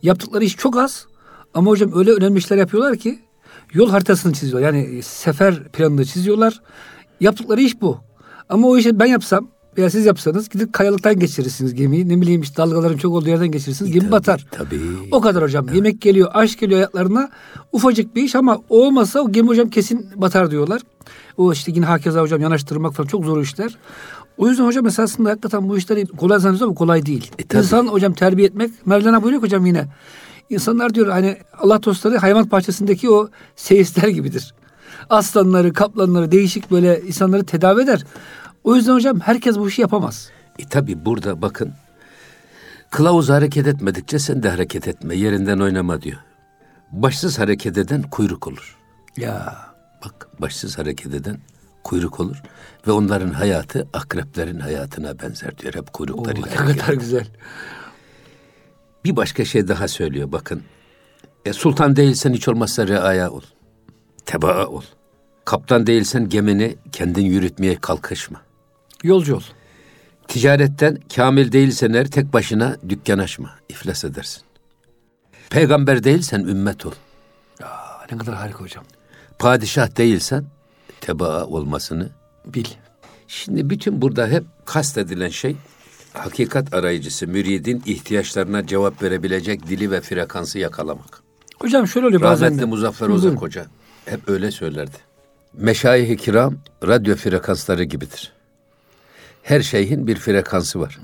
Yaptıkları 0.02 0.44
iş 0.44 0.56
çok 0.56 0.76
az. 0.76 1.06
Ama 1.54 1.70
hocam 1.70 1.90
öyle 1.94 2.10
önemli 2.10 2.38
işler 2.38 2.56
yapıyorlar 2.56 2.96
ki 2.96 3.20
yol 3.72 3.90
haritasını 3.90 4.32
çiziyorlar. 4.32 4.74
Yani 4.74 5.02
sefer 5.02 5.68
planını 5.68 6.04
çiziyorlar. 6.04 6.60
Yaptıkları 7.20 7.60
iş 7.60 7.80
bu. 7.80 7.98
Ama 8.48 8.68
o 8.68 8.76
işi 8.76 8.98
ben 8.98 9.06
yapsam 9.06 9.48
veya 9.78 9.90
siz 9.90 10.06
yapsanız 10.06 10.48
gidip 10.48 10.72
kayalıktan 10.72 11.18
geçirirsiniz 11.18 11.74
gemiyi. 11.74 12.08
Ne 12.08 12.20
bileyim 12.20 12.40
işte 12.40 12.56
dalgaların 12.56 12.96
çok 12.96 13.14
olduğu 13.14 13.28
yerden 13.28 13.50
geçirirsiniz. 13.50 13.92
Gemi 13.92 14.10
batar. 14.10 14.46
Tabii. 14.50 14.80
O 15.10 15.20
kadar 15.20 15.42
hocam. 15.42 15.66
Yemek 15.74 16.00
geliyor, 16.00 16.30
aş 16.32 16.56
geliyor 16.56 16.78
ayaklarına. 16.78 17.30
Ufacık 17.72 18.16
bir 18.16 18.22
iş 18.22 18.34
ama 18.34 18.58
olmasa 18.68 19.20
o 19.20 19.32
gemi 19.32 19.48
hocam 19.48 19.70
kesin 19.70 20.06
batar 20.16 20.50
diyorlar. 20.50 20.82
O 21.36 21.52
işte 21.52 21.72
yine 21.74 21.86
hakeza 21.86 22.20
hocam 22.20 22.40
yanaştırmak 22.40 22.94
falan 22.94 23.06
çok 23.08 23.24
zor 23.24 23.42
işler. 23.42 23.76
O 24.38 24.48
yüzden 24.48 24.64
hocam 24.64 24.86
esasında 24.86 25.30
hakikaten 25.30 25.68
bu 25.68 25.78
işleri 25.78 26.06
kolay 26.06 26.38
zannediyoruz 26.38 26.62
ama 26.62 26.74
kolay 26.74 27.06
değil. 27.06 27.30
E, 27.38 27.44
tabii. 27.44 27.62
İnsan 27.62 27.86
hocam 27.86 28.12
terbiye 28.12 28.48
etmek. 28.48 28.86
Mevlana 28.86 29.22
buyuruyor 29.22 29.42
hocam 29.42 29.66
yine. 29.66 29.88
İnsanlar 30.50 30.94
diyor 30.94 31.08
hani 31.08 31.36
Allah 31.58 31.82
dostları 31.82 32.16
hayvan 32.16 32.50
bahçesindeki 32.50 33.10
o 33.10 33.28
seyisler 33.56 34.08
gibidir. 34.08 34.54
Aslanları, 35.10 35.72
kaplanları 35.72 36.32
değişik 36.32 36.70
böyle 36.70 37.02
insanları 37.06 37.44
tedavi 37.44 37.82
eder. 37.82 38.04
O 38.64 38.76
yüzden 38.76 38.92
hocam 38.92 39.20
herkes 39.20 39.58
bu 39.58 39.68
işi 39.68 39.80
yapamaz. 39.82 40.30
E 40.58 40.64
tabi 40.68 41.04
burada 41.04 41.42
bakın 41.42 41.72
kılavuz 42.90 43.28
hareket 43.28 43.66
etmedikçe 43.66 44.18
sen 44.18 44.42
de 44.42 44.50
hareket 44.50 44.88
etme 44.88 45.14
yerinden 45.16 45.58
oynama 45.58 46.02
diyor. 46.02 46.18
Başsız 46.92 47.38
hareket 47.38 47.78
eden 47.78 48.02
kuyruk 48.02 48.46
olur. 48.46 48.78
Ya 49.16 49.56
Bak 50.04 50.28
başsız 50.40 50.78
hareket 50.78 51.14
eden 51.14 51.38
kuyruk 51.84 52.20
olur 52.20 52.42
ve 52.86 52.92
onların 52.92 53.30
hayatı 53.30 53.88
akreplerin 53.92 54.60
hayatına 54.60 55.18
benzer 55.18 55.58
diyor. 55.58 55.74
Hep 55.74 55.92
kuyruklarıyla. 55.92 56.48
ne 56.48 56.54
kadar 56.54 56.94
güzel. 56.94 57.26
Bir 59.04 59.16
başka 59.16 59.44
şey 59.44 59.68
daha 59.68 59.88
söylüyor 59.88 60.32
bakın. 60.32 60.62
E, 61.44 61.52
sultan 61.52 61.96
değilsen 61.96 62.32
hiç 62.32 62.48
olmazsa 62.48 62.88
reaya 62.88 63.30
ol. 63.30 63.42
Tebaa 64.26 64.66
ol. 64.66 64.82
Kaptan 65.44 65.86
değilsen 65.86 66.28
gemini 66.28 66.76
kendin 66.92 67.24
yürütmeye 67.24 67.76
kalkışma. 67.76 68.40
Yolcu 69.02 69.36
ol. 69.36 69.42
Ticaretten 70.28 70.98
kamil 71.16 71.52
değilsen 71.52 71.92
eğer 71.92 72.10
tek 72.10 72.32
başına 72.32 72.76
dükkan 72.88 73.18
açma. 73.18 73.50
iflas 73.68 74.04
edersin. 74.04 74.42
Peygamber 75.50 76.04
değilsen 76.04 76.40
ümmet 76.40 76.86
ol. 76.86 76.92
Aa, 77.62 77.66
ne 78.12 78.18
kadar 78.18 78.34
harika 78.34 78.60
hocam. 78.60 78.84
Padişah 79.38 79.96
değilsen 79.96 80.44
tebaa 81.00 81.46
olmasını 81.46 82.08
Bil. 82.46 82.64
Şimdi 83.28 83.70
bütün 83.70 84.02
burada 84.02 84.26
hep 84.28 84.44
kastedilen 84.64 85.28
şey 85.28 85.56
hakikat 86.12 86.74
arayıcısı, 86.74 87.26
müridin 87.26 87.82
ihtiyaçlarına 87.86 88.66
cevap 88.66 89.02
verebilecek 89.02 89.68
dili 89.68 89.90
ve 89.90 90.00
frekansı 90.00 90.58
yakalamak. 90.58 91.22
Hocam 91.58 91.88
şöyle 91.88 92.06
oluyor 92.06 92.22
bazen 92.22 92.46
Rahmetli. 92.46 92.66
Muzaffer. 92.66 93.08
Ozak 93.08 93.42
Hoca 93.42 93.66
hep 94.04 94.28
öyle 94.28 94.50
söylerdi. 94.50 94.96
Meşayih-i 95.52 96.16
kiram 96.16 96.54
radyo 96.86 97.16
frekansları 97.16 97.84
gibidir. 97.84 98.32
Her 99.42 99.60
şeyhin 99.60 100.06
bir 100.06 100.16
frekansı 100.16 100.80
var. 100.80 100.98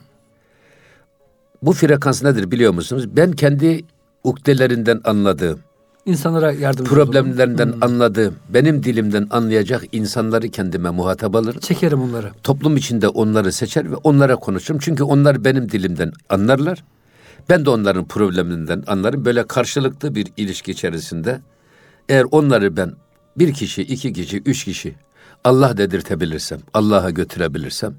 Bu 1.63 1.73
frekans 1.73 2.23
nedir 2.23 2.51
biliyor 2.51 2.75
musunuz? 2.75 3.17
Ben 3.17 3.33
kendi 3.33 3.85
ukdelerinden 4.25 5.01
anladığım, 5.05 5.61
İnsanlara 6.09 6.53
yardımcı 6.53 6.91
problemlerinden 6.91 7.69
olalım. 7.69 7.83
anladığım, 7.83 8.35
benim 8.49 8.83
dilimden 8.83 9.27
anlayacak 9.31 9.85
insanları 9.93 10.49
kendime 10.49 10.91
muhatap 10.91 11.37
alırım. 11.37 11.61
Çekerim 11.61 12.03
onları. 12.03 12.31
Toplum 12.43 12.77
içinde 12.77 13.09
onları 13.09 13.53
seçer 13.53 13.91
ve 13.91 13.97
onlara 13.97 14.37
konuşurum. 14.37 14.81
Çünkü 14.81 15.03
onlar 15.03 15.45
benim 15.45 15.71
dilimden 15.71 16.13
anlarlar. 16.29 16.85
Ben 17.49 17.65
de 17.65 17.71
onların 17.71 18.05
probleminden 18.05 18.85
anlarım. 18.87 19.25
Böyle 19.25 19.47
karşılıklı 19.47 20.15
bir 20.15 20.27
ilişki 20.37 20.71
içerisinde 20.71 21.41
eğer 22.09 22.25
onları 22.31 22.77
ben 22.77 22.93
bir 23.39 23.53
kişi, 23.53 23.83
iki 23.83 24.13
kişi, 24.13 24.39
üç 24.39 24.65
kişi 24.65 24.95
Allah 25.45 25.77
dedirtebilirsem, 25.77 26.59
Allah'a 26.75 27.11
götürebilirsem 27.11 27.95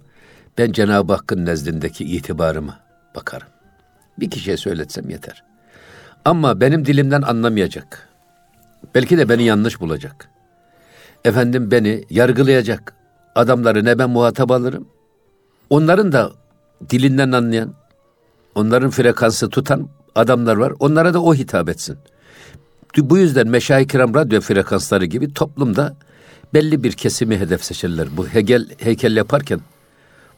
ben 0.60 0.72
Cenab-ı 0.72 1.14
Hakk'ın 1.14 1.46
nezdindeki 1.46 2.06
itibarıma 2.06 2.80
bakarım. 3.16 3.48
Bir 4.20 4.30
kişiye 4.30 4.58
söyletsem 4.58 5.10
yeter. 5.10 5.44
Ama 6.26 6.62
benim 6.62 6.86
dilimden 6.86 7.22
anlamayacak. 7.22 8.10
Belki 8.96 9.18
de 9.18 9.30
beni 9.30 9.44
yanlış 9.44 9.80
bulacak. 9.82 10.30
Efendim 11.26 11.72
beni 11.72 12.06
yargılayacak 12.10 12.94
adamları 13.36 13.86
ne 13.86 14.00
ben 14.00 14.10
muhatap 14.10 14.52
alırım. 14.52 14.88
Onların 15.70 16.12
da 16.12 16.32
dilinden 16.90 17.32
anlayan, 17.32 17.74
onların 18.56 18.90
frekansı 18.90 19.50
tutan 19.50 19.90
adamlar 20.16 20.56
var. 20.56 20.74
Onlara 20.80 21.14
da 21.14 21.24
o 21.24 21.36
hitap 21.36 21.70
etsin. 21.70 21.98
Bu 22.98 23.18
yüzden 23.18 23.48
Meşayi 23.48 23.88
Kiram 23.88 24.14
radyo 24.16 24.42
frekansları 24.42 25.06
gibi 25.06 25.34
toplumda 25.34 25.96
belli 26.54 26.84
bir 26.84 26.92
kesimi 26.92 27.38
hedef 27.38 27.64
seçerler. 27.64 28.08
Bu 28.18 28.28
heykel, 28.28 28.68
heykel 28.78 29.16
yaparken 29.16 29.60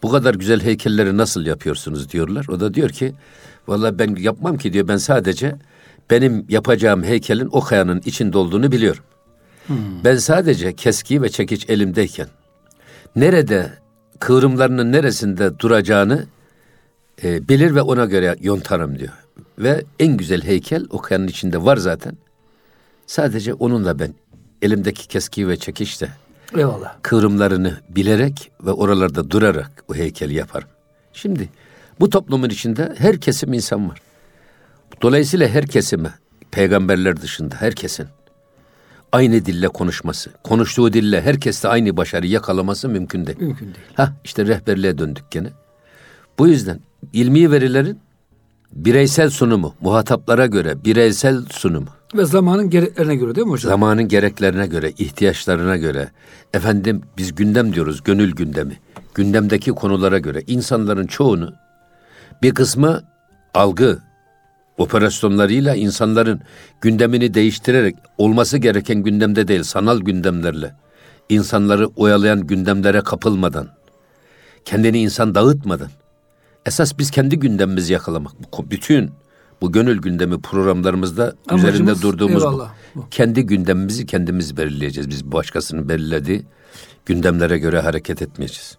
bu 0.04 0.12
kadar 0.12 0.36
güzel 0.36 0.62
heykelleri 0.62 1.18
nasıl 1.18 1.46
yapıyorsunuz 1.46 2.10
diyorlar. 2.12 2.46
O 2.50 2.60
da 2.60 2.74
diyor 2.74 2.90
ki 2.90 3.14
vallahi 3.68 4.00
ben 4.00 4.16
yapmam 4.16 4.58
ki 4.58 4.74
diyor 4.74 4.88
ben 4.88 4.98
sadece 4.98 5.56
benim 6.10 6.46
yapacağım 6.50 7.04
heykelin 7.04 7.50
o 7.52 7.62
kayanın 7.62 8.02
içinde 8.06 8.38
olduğunu 8.38 8.72
biliyorum. 8.72 9.04
Ben 10.04 10.16
sadece 10.16 10.76
keski 10.76 11.22
ve 11.22 11.30
çekiç 11.30 11.70
elimdeyken 11.70 12.28
nerede 13.16 13.72
kıvrımlarının 14.20 14.92
neresinde 14.92 15.60
duracağını 15.60 16.26
e, 17.24 17.48
bilir 17.48 17.76
ve 17.76 17.82
ona 17.82 18.06
göre 18.06 18.36
yontarım 18.42 19.00
diyor. 19.00 19.14
Ve 19.60 19.84
en 20.00 20.18
güzel 20.18 20.44
heykel 20.44 20.86
o 20.90 20.98
kayanın 20.98 21.28
içinde 21.28 21.64
var 21.64 21.78
zaten. 21.78 22.18
Sadece 23.08 23.54
onunla 23.54 24.00
ben 24.00 24.14
elimdeki 24.62 25.08
keski 25.08 25.48
ve 25.48 25.58
çekiçle 25.58 26.10
Eyvallah. 26.58 26.96
kıvrımlarını 27.02 27.78
bilerek 27.90 28.52
ve 28.66 28.72
oralarda 28.72 29.32
durarak 29.32 29.84
o 29.88 29.96
heykeli 29.96 30.34
yaparım. 30.34 30.68
Şimdi 31.14 31.50
bu 32.00 32.10
toplumun 32.10 32.50
içinde 32.50 32.96
her 32.98 33.22
kesim 33.22 33.54
insan 33.54 33.90
var. 33.90 34.02
Dolayısıyla 35.02 35.48
her 35.48 35.68
kesime, 35.68 36.14
peygamberler 36.52 37.22
dışında 37.22 37.56
herkesin 37.56 38.08
aynı 39.12 39.46
dille 39.46 39.68
konuşması, 39.68 40.30
konuştuğu 40.44 40.94
dille 40.94 41.22
herkeste 41.22 41.68
aynı 41.68 41.98
başarı 41.98 42.28
yakalaması 42.28 42.90
mümkün 42.90 43.26
değil. 43.26 43.38
Mümkün 43.40 43.66
değil. 43.66 43.88
Ha 43.94 44.14
işte 44.24 44.46
rehberliğe 44.46 44.98
döndük 44.98 45.32
gene. 45.32 45.50
Bu 46.40 46.48
yüzden 46.48 46.80
ilmi 47.14 47.52
verilerin 47.52 48.00
bireysel 48.72 49.30
sunumu, 49.30 49.76
muhataplara 49.82 50.46
göre 50.46 50.84
bireysel 50.86 51.46
sunumu, 51.50 51.90
Ve 52.16 52.26
zamanın 52.26 52.70
gereklerine 52.70 53.16
göre 53.16 53.36
değil 53.36 53.48
mi 53.48 53.52
hocam? 53.52 53.70
zamanın 53.70 54.08
gereklerine 54.08 54.68
göre, 54.68 54.92
ihtiyaçlarına 54.98 55.78
göre, 55.78 56.12
efendim 56.54 57.02
biz 57.18 57.36
gündem 57.36 57.74
diyoruz, 57.74 58.04
gönül 58.04 58.32
gündemi. 58.32 58.80
Gündemdeki 59.16 59.72
konulara 59.72 60.20
göre 60.20 60.44
insanların 60.48 61.08
çoğunu 61.08 61.54
bir 62.42 62.54
kısmı 62.54 63.04
algı 63.54 64.00
operasyonlarıyla 64.78 65.76
insanların 65.76 66.42
gündemini 66.82 67.34
değiştirerek 67.34 67.96
olması 68.18 68.58
gereken 68.58 69.04
gündemde 69.04 69.48
değil, 69.48 69.64
sanal 69.64 70.00
gündemlerle 70.00 70.76
insanları 71.30 71.88
oyalayan 71.88 72.48
gündemlere 72.48 73.02
kapılmadan, 73.02 73.68
kendini 74.66 75.00
insan 75.02 75.36
dağıtmadan 75.36 75.90
esas 76.66 76.98
biz 76.98 77.12
kendi 77.12 77.40
gündemimizi 77.40 77.94
yakalamak. 77.94 78.34
Bütün 78.72 79.12
bu 79.62 79.72
gönül 79.72 80.02
gündemi 80.02 80.42
programlarımızda 80.42 81.34
Amacımız, 81.48 81.74
üzerinde 81.74 82.02
durduğumuz 82.02 82.44
eyvallah, 82.44 82.72
bu. 82.96 83.08
Kendi 83.12 83.46
gündemimizi 83.46 84.06
kendimiz 84.06 84.58
belirleyeceğiz. 84.58 85.10
Biz 85.10 85.32
başkasının 85.32 85.90
belirlediği 85.90 86.44
gündemlere 87.06 87.58
göre 87.58 87.80
hareket 87.80 88.22
etmeyeceğiz. 88.22 88.78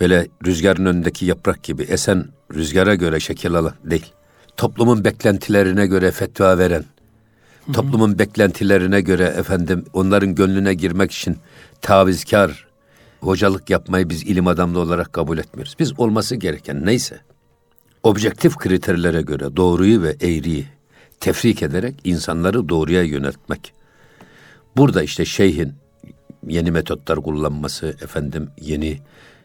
Böyle 0.00 0.26
rüzgarın 0.46 0.86
önündeki 0.86 1.26
yaprak 1.26 1.62
gibi 1.62 1.82
esen 1.82 2.24
rüzgara 2.54 2.94
göre 2.94 3.20
şekil 3.20 3.54
alan 3.54 3.74
değil. 3.84 4.12
Toplumun 4.56 5.04
beklentilerine 5.04 5.86
göre 5.86 6.10
fetva 6.10 6.58
veren, 6.58 6.84
toplumun 7.72 8.18
beklentilerine 8.18 9.00
göre 9.00 9.24
efendim 9.24 9.84
onların 9.92 10.34
gönlüne 10.34 10.74
girmek 10.74 11.12
için 11.12 11.36
tavizkar 11.80 12.66
hocalık 13.20 13.70
yapmayı 13.70 14.08
biz 14.10 14.22
ilim 14.22 14.46
adamlı 14.46 14.78
olarak 14.78 15.12
kabul 15.12 15.38
etmiyoruz. 15.38 15.76
Biz 15.78 16.00
olması 16.00 16.36
gereken 16.36 16.86
neyse 16.86 17.20
objektif 18.02 18.56
kriterlere 18.56 19.22
göre 19.22 19.56
doğruyu 19.56 20.02
ve 20.02 20.16
eğriyi 20.20 20.66
tefrik 21.20 21.62
ederek 21.62 21.94
insanları 22.04 22.68
doğruya 22.68 23.02
yöneltmek. 23.02 23.72
Burada 24.76 25.02
işte 25.02 25.24
şeyhin 25.24 25.72
yeni 26.46 26.70
metotlar 26.70 27.22
kullanması, 27.22 27.86
efendim 27.86 28.48
yeni 28.60 28.98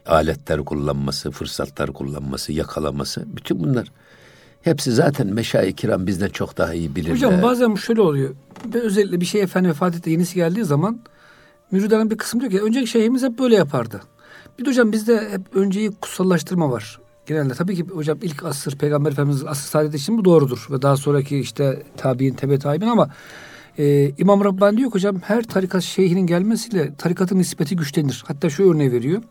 aletler 0.05 0.65
kullanması, 0.65 1.31
fırsatlar 1.31 1.93
kullanması, 1.93 2.53
yakalaması 2.53 3.25
bütün 3.27 3.59
bunlar 3.59 3.91
hepsi 4.61 4.91
zaten 4.91 5.27
meşayi 5.27 5.73
kiram 5.73 6.07
bizden 6.07 6.29
çok 6.29 6.57
daha 6.57 6.73
iyi 6.73 6.95
bilirler. 6.95 7.13
Hocam 7.13 7.41
bazen 7.41 7.75
şöyle 7.75 8.01
oluyor. 8.01 8.35
Ben 8.65 8.81
özellikle 8.81 9.21
bir 9.21 9.25
şey 9.25 9.41
efendi 9.41 9.69
vefat 9.69 9.95
etti 9.95 10.09
yenisi 10.09 10.35
geldiği 10.35 10.65
zaman 10.65 10.99
müridanın 11.71 12.11
bir 12.11 12.17
kısmı 12.17 12.41
diyor 12.41 12.51
ki 12.51 12.61
önceki 12.61 12.87
şeyhimiz 12.87 13.23
hep 13.23 13.39
böyle 13.39 13.55
yapardı. 13.55 14.01
Bir 14.59 14.65
de 14.65 14.69
hocam 14.69 14.91
bizde 14.91 15.29
hep 15.29 15.41
önceyi 15.55 15.91
kutsallaştırma 15.91 16.71
var. 16.71 16.99
Genelde 17.25 17.53
tabii 17.53 17.75
ki 17.75 17.83
hocam 17.83 18.17
ilk 18.21 18.45
asır 18.45 18.77
peygamber 18.77 19.11
efendimiz 19.11 19.45
asır 19.45 19.69
saadeti 19.69 19.97
için 19.97 20.17
bu 20.17 20.25
doğrudur. 20.25 20.67
Ve 20.71 20.81
daha 20.81 20.97
sonraki 20.97 21.39
işte 21.39 21.83
tabi'in 21.97 22.33
tebe 22.33 22.59
tabi'in 22.59 22.89
ama 22.89 23.09
e, 23.77 24.11
İmam 24.17 24.43
Rabbani 24.43 24.77
diyor 24.77 24.89
ki 24.89 24.93
hocam 24.93 25.19
her 25.19 25.43
tarikat 25.43 25.83
şeyhinin 25.83 26.27
gelmesiyle 26.27 26.95
tarikatın 26.95 27.37
nispeti 27.37 27.75
güçlenir. 27.75 28.23
Hatta 28.27 28.49
şu 28.49 28.71
örneği 28.71 28.91
veriyor. 28.91 29.21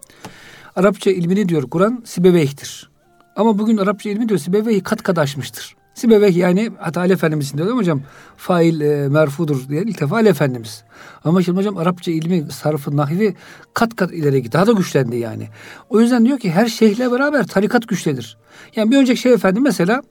Arapça 0.76 1.10
ilmini 1.10 1.48
diyor 1.48 1.62
Kur'an 1.62 2.02
Sibeveyh'tir. 2.04 2.90
Ama 3.36 3.58
bugün 3.58 3.76
Arapça 3.76 4.10
ilmi 4.10 4.28
diyor 4.28 4.40
Sibeveyh 4.40 4.84
kat 4.84 5.02
kat 5.02 5.18
aşmıştır. 5.18 5.76
Sibeveyh 5.94 6.36
yani 6.36 6.70
hatta 6.78 7.00
Ali 7.00 7.12
Efendimiz 7.12 7.46
için 7.46 7.58
diyor 7.58 7.76
hocam? 7.76 8.02
Fail 8.36 8.80
e, 8.80 9.08
merfudur 9.08 9.68
diye 9.68 9.82
ilk 9.82 10.00
defa 10.00 10.16
Ali 10.16 10.28
Efendimiz. 10.28 10.84
Ama 11.24 11.42
şimdi 11.42 11.58
hocam 11.58 11.78
Arapça 11.78 12.10
ilmi, 12.10 12.52
sarfı, 12.52 12.96
nahvi 12.96 13.34
kat 13.74 13.96
kat 13.96 14.12
ileri 14.12 14.42
gitti. 14.42 14.52
Daha 14.52 14.66
da 14.66 14.72
güçlendi 14.72 15.16
yani. 15.16 15.48
O 15.90 16.00
yüzden 16.00 16.24
diyor 16.24 16.38
ki 16.38 16.50
her 16.50 16.66
şeyhle 16.66 17.12
beraber 17.12 17.46
tarikat 17.46 17.88
güçlenir. 17.88 18.36
Yani 18.76 18.90
bir 18.90 18.96
önceki 18.96 19.20
şeyh 19.20 19.34
efendi 19.34 19.60
mesela 19.60 20.02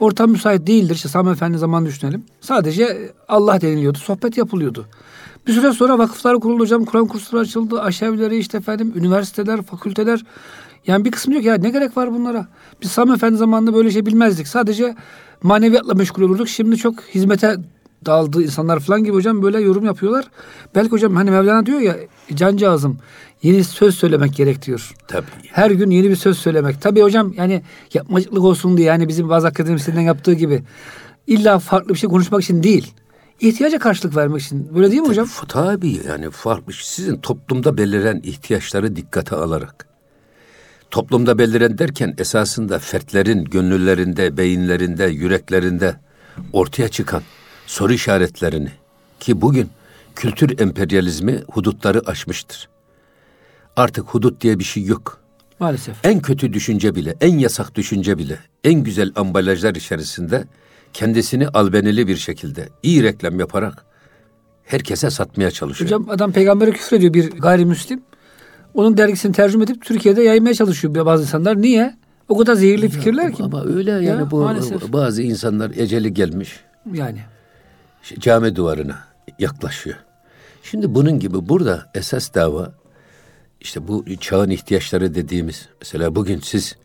ortam 0.00 0.30
müsait 0.30 0.66
değildir. 0.66 0.94
İşte 0.94 1.08
Sami 1.08 1.30
Efendi 1.30 1.58
zamanını 1.58 1.88
düşünelim. 1.88 2.24
Sadece 2.40 3.12
Allah 3.28 3.60
deniliyordu, 3.60 3.98
sohbet 3.98 4.38
yapılıyordu. 4.38 4.86
Bir 5.46 5.52
süre 5.52 5.72
sonra 5.72 5.98
vakıflar 5.98 6.40
kuruldu 6.40 6.62
hocam, 6.62 6.84
Kur'an 6.84 7.06
kursları 7.06 7.42
açıldı, 7.42 7.80
aşevleri 7.80 8.36
işte 8.36 8.58
efendim, 8.58 8.92
üniversiteler, 8.96 9.62
fakülteler. 9.62 10.24
Yani 10.86 11.04
bir 11.04 11.10
kısmı 11.10 11.32
diyor 11.32 11.42
ki 11.42 11.48
ya 11.48 11.54
ne 11.54 11.70
gerek 11.70 11.96
var 11.96 12.14
bunlara? 12.14 12.46
Biz 12.82 12.90
Sami 12.90 13.14
Efendi 13.14 13.36
zamanında 13.36 13.74
böyle 13.74 13.90
şey 13.90 14.06
bilmezdik. 14.06 14.48
Sadece 14.48 14.94
maneviyatla 15.44 15.94
meşgul 15.94 16.22
olurduk. 16.22 16.48
Şimdi 16.48 16.76
çok 16.76 17.00
hizmete 17.02 17.56
dağıldı 18.06 18.42
insanlar 18.42 18.80
falan 18.80 19.04
gibi 19.04 19.14
hocam 19.14 19.42
böyle 19.42 19.60
yorum 19.60 19.84
yapıyorlar. 19.84 20.24
Belki 20.74 20.90
hocam 20.90 21.14
hani 21.14 21.30
Mevlana 21.30 21.66
diyor 21.66 21.80
ya 21.80 21.96
cancağızım 22.34 22.98
yeni 23.42 23.64
söz 23.64 23.94
söylemek 23.94 24.34
gerek 24.36 24.66
diyor. 24.66 24.94
Tabii. 25.08 25.26
Her 25.52 25.70
gün 25.70 25.90
yeni 25.90 26.10
bir 26.10 26.16
söz 26.16 26.38
söylemek. 26.38 26.82
Tabii 26.82 27.02
hocam 27.02 27.32
yani 27.36 27.62
yapmacıklık 27.94 28.44
olsun 28.44 28.76
diye 28.76 28.86
yani 28.86 29.08
bizim 29.08 29.28
bazı 29.28 29.46
akademisyenlerin 29.46 30.04
yaptığı 30.04 30.32
gibi 30.32 30.62
illa 31.26 31.58
farklı 31.58 31.94
bir 31.94 31.98
şey 31.98 32.10
konuşmak 32.10 32.42
için 32.42 32.62
değil. 32.62 32.92
ihtiyaca 33.40 33.78
karşılık 33.78 34.16
vermek 34.16 34.42
için. 34.42 34.74
Böyle 34.74 34.90
değil 34.90 35.02
mi 35.02 35.08
hocam? 35.08 35.28
Tabii 35.48 36.00
yani 36.08 36.30
farklı. 36.30 36.72
Sizin 36.72 37.16
toplumda 37.16 37.78
beliren 37.78 38.20
ihtiyaçları 38.24 38.96
dikkate 38.96 39.36
alarak. 39.36 39.93
Toplumda 40.90 41.38
beliren 41.38 41.78
derken 41.78 42.14
esasında 42.18 42.78
fertlerin 42.78 43.44
gönüllerinde, 43.44 44.36
beyinlerinde, 44.36 45.04
yüreklerinde 45.04 45.96
ortaya 46.52 46.88
çıkan 46.88 47.22
soru 47.66 47.92
işaretlerini 47.92 48.70
ki 49.20 49.40
bugün 49.40 49.70
kültür 50.16 50.60
emperyalizmi 50.60 51.42
hudutları 51.52 52.00
aşmıştır. 52.06 52.68
Artık 53.76 54.04
hudut 54.04 54.40
diye 54.40 54.58
bir 54.58 54.64
şey 54.64 54.84
yok. 54.84 55.20
Maalesef. 55.60 55.96
En 56.04 56.20
kötü 56.20 56.52
düşünce 56.52 56.94
bile, 56.94 57.16
en 57.20 57.38
yasak 57.38 57.74
düşünce 57.74 58.18
bile, 58.18 58.38
en 58.64 58.74
güzel 58.74 59.12
ambalajlar 59.16 59.74
içerisinde 59.74 60.44
kendisini 60.92 61.48
albenili 61.48 62.08
bir 62.08 62.16
şekilde 62.16 62.68
iyi 62.82 63.02
reklam 63.02 63.40
yaparak 63.40 63.84
herkese 64.64 65.10
satmaya 65.10 65.50
çalışıyor. 65.50 65.88
Hocam 65.90 66.10
adam 66.10 66.32
peygambere 66.32 66.70
küfür 66.70 66.96
ediyor 66.96 67.14
bir 67.14 67.30
gayrimüslim. 67.30 68.02
Onun 68.74 68.96
dergisini 68.96 69.32
tercüme 69.32 69.64
edip 69.64 69.84
Türkiye'de 69.84 70.22
yaymaya 70.22 70.54
çalışıyor 70.54 70.94
bazı 71.06 71.22
insanlar. 71.22 71.62
Niye? 71.62 71.96
O 72.28 72.38
kadar 72.38 72.54
zehirli 72.54 72.88
fikirler 72.88 73.32
ki. 73.32 73.42
Ama 73.42 73.64
öyle 73.64 73.90
yani 73.90 74.04
Ya, 74.06 74.30
bu 74.30 74.40
maalesef. 74.40 74.92
bazı 74.92 75.22
insanlar 75.22 75.70
eceli 75.76 76.14
gelmiş 76.14 76.60
Yani. 76.92 77.20
cami 78.18 78.56
duvarına 78.56 78.98
yaklaşıyor. 79.38 79.96
Şimdi 80.62 80.94
bunun 80.94 81.18
gibi 81.18 81.48
burada 81.48 81.90
esas 81.94 82.34
dava 82.34 82.72
işte 83.60 83.88
bu 83.88 84.04
çağın 84.20 84.50
ihtiyaçları 84.50 85.14
dediğimiz 85.14 85.68
mesela 85.80 86.14
bugün 86.14 86.40
siz 86.40 86.76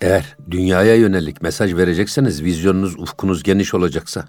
eğer 0.00 0.36
dünyaya 0.50 0.94
yönelik 0.96 1.42
mesaj 1.42 1.74
verecekseniz 1.74 2.42
vizyonunuz, 2.42 2.98
ufkunuz 2.98 3.42
geniş 3.42 3.74
olacaksa 3.74 4.24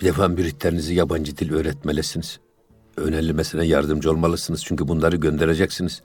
bir 0.00 0.06
defa 0.06 0.28
müritlerinizi 0.28 0.94
yabancı 0.94 1.36
dil 1.36 1.52
öğretmelisiniz. 1.52 2.38
Önerilmesine 3.00 3.64
yardımcı 3.64 4.10
olmalısınız 4.10 4.64
çünkü 4.64 4.88
bunları 4.88 5.16
göndereceksiniz. 5.16 6.02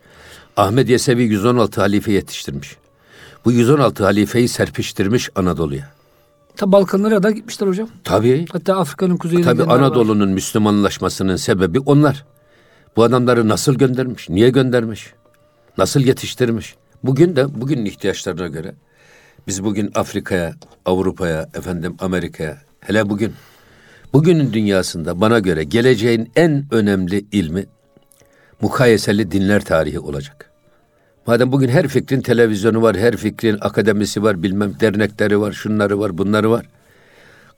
Ahmet 0.58 0.89
Yesevi 0.89 1.24
116 1.24 1.82
halife 1.82 2.12
yetiştirmiş. 2.12 2.78
Bu 3.46 3.52
116 3.52 4.04
halifeyi 4.04 4.48
serpiştirmiş 4.48 5.30
Anadolu'ya. 5.36 5.89
Ta 6.56 6.72
Balkanlara 6.72 7.24
da 7.24 7.32
gitmişler 7.32 7.68
hocam. 7.68 7.89
Tabii 8.04 8.46
Hatta 8.52 8.78
Afrika'nın 8.78 9.18
kuzeyinde. 9.18 9.48
Tabii. 9.48 9.64
Anadolu'nun 9.64 10.30
Müslümanlaşmasının 10.30 11.36
sebebi 11.36 11.80
onlar. 11.80 12.26
Bu 12.96 13.04
adamları 13.04 13.48
nasıl 13.48 13.76
göndermiş? 13.76 14.30
Niye 14.30 14.50
göndermiş? 14.50 15.14
Nasıl 15.78 16.00
yetiştirmiş? 16.00 16.76
Bugün 17.04 17.36
de 17.36 17.62
bugünün 17.62 17.86
ihtiyaçlarına 17.86 18.48
göre 18.48 18.76
biz 19.48 19.64
bugün 19.64 19.91
Afrika'ya, 19.96 20.54
Avrupa'ya, 20.86 21.50
efendim 21.54 21.96
Amerika'ya 22.00 22.58
hele 22.80 23.10
bugün 23.10 23.34
bugünün 24.16 24.53
dünyasında 24.53 25.22
bana 25.22 25.39
göre 25.39 25.63
geleceğin 25.63 26.32
en 26.36 26.66
önemli 26.72 27.26
ilmi 27.32 27.66
mukayeseli 28.61 29.32
dinler 29.32 29.66
tarihi 29.66 29.99
olacak. 29.99 30.51
Madem 31.28 31.51
bugün 31.51 31.70
her 31.70 31.88
fikrin 31.88 32.22
televizyonu 32.22 32.82
var, 32.82 32.97
her 32.97 33.18
fikrin 33.18 33.57
akademisi 33.61 34.24
var, 34.24 34.43
bilmem 34.43 34.74
dernekleri 34.80 35.39
var, 35.39 35.51
şunları 35.51 35.99
var, 35.99 36.18
bunları 36.18 36.51
var. 36.51 36.66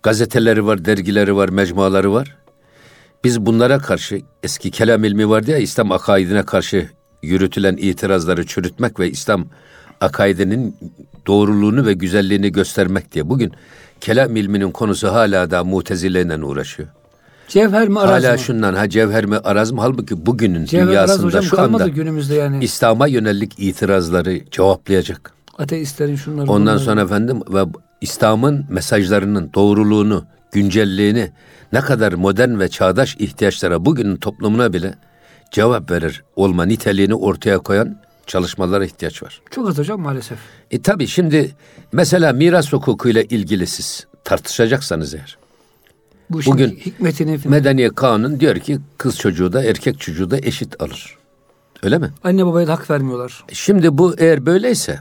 Gazeteleri 0.03 0.66
var, 0.66 0.86
dergileri 0.86 1.36
var, 1.36 1.49
mecmuaları 1.49 2.14
var. 2.14 2.38
Biz 3.24 3.45
bunlara 3.45 3.80
karşı 3.80 4.22
eski 4.43 4.72
kelam 4.72 5.03
ilmi 5.03 5.30
vardı 5.30 5.51
ya 5.51 5.58
İslam 5.58 5.91
akaidine 5.91 6.43
karşı 6.43 6.89
yürütülen 7.24 7.78
itirazları 7.78 8.45
çürütmek 8.45 8.99
ve 8.99 9.10
İslam 9.10 9.47
akaidinin 10.01 10.76
doğruluğunu 11.28 11.86
ve 11.86 11.93
güzelliğini 11.93 12.51
göstermek 12.51 13.12
diye. 13.12 13.30
Bugün 13.30 13.51
kelam 14.02 14.36
ilminin 14.36 14.72
konusu 14.72 15.08
hala 15.08 15.52
da 15.52 15.64
mutezileyle 15.64 16.43
uğraşıyor. 16.43 16.89
Cevher 17.48 17.88
mi 17.88 18.00
araz 18.00 18.24
hala 18.24 18.32
mı? 18.32 18.39
şundan 18.39 18.74
ha 18.74 18.89
cevher 18.89 19.26
mi 19.26 19.38
araz 19.38 19.72
mı? 19.72 19.82
Halbuki 19.82 20.26
bugünün 20.26 20.66
Cevher 20.66 20.88
dünyasında 20.88 21.28
hocam 21.28 21.43
şu 21.43 21.62
anda 21.62 21.88
günümüzde 21.88 22.36
yani. 22.36 22.64
İslam'a 22.64 23.08
yönelik 23.08 23.54
itirazları 23.58 24.41
cevaplayacak. 24.52 25.34
Ateistlerin 25.58 26.16
şunları. 26.16 26.52
Ondan 26.52 26.62
bunları. 26.62 26.80
sonra 26.80 27.02
efendim 27.02 27.41
ve 27.50 27.64
İslam'ın 28.02 28.66
mesajlarının 28.70 29.52
doğruluğunu, 29.54 30.26
güncelliğini 30.52 31.32
ne 31.74 31.82
kadar 31.82 32.14
modern 32.14 32.60
ve 32.60 32.70
çağdaş 32.70 33.16
ihtiyaçlara 33.20 33.86
bugünün 33.86 34.16
toplumuna 34.16 34.74
bile 34.74 34.95
cevap 35.52 35.91
verir 35.91 36.24
olma 36.36 36.66
niteliğini 36.66 37.16
ortaya 37.16 37.60
koyan 37.60 37.95
çalışmalara 38.28 38.86
ihtiyaç 38.86 39.24
var. 39.24 39.42
Çok 39.52 39.70
az 39.70 39.78
hocam 39.78 40.02
maalesef. 40.02 40.40
E 40.72 40.82
tabi 40.82 41.08
şimdi 41.08 41.56
mesela 41.92 42.34
miras 42.34 42.74
hukukuyla 42.74 43.22
ilgili 43.22 43.68
siz 43.68 44.08
tartışacaksanız 44.24 45.14
eğer. 45.14 45.38
Bu 46.30 46.40
Bugün 46.46 46.70
hikmetini 46.70 47.38
falan. 47.38 47.58
Medeni 47.58 47.90
kanun 47.90 48.40
diyor 48.40 48.56
ki 48.56 48.80
kız 48.98 49.18
çocuğu 49.18 49.54
da 49.54 49.64
erkek 49.64 50.00
çocuğu 50.00 50.32
da 50.32 50.38
eşit 50.38 50.82
alır. 50.82 51.18
Öyle 51.84 51.98
mi? 51.98 52.12
Anne 52.24 52.46
babaya 52.46 52.68
da 52.68 52.74
hak 52.74 52.90
vermiyorlar. 52.90 53.44
Şimdi 53.54 53.98
bu 53.98 54.16
eğer 54.18 54.46
böyleyse 54.46 55.00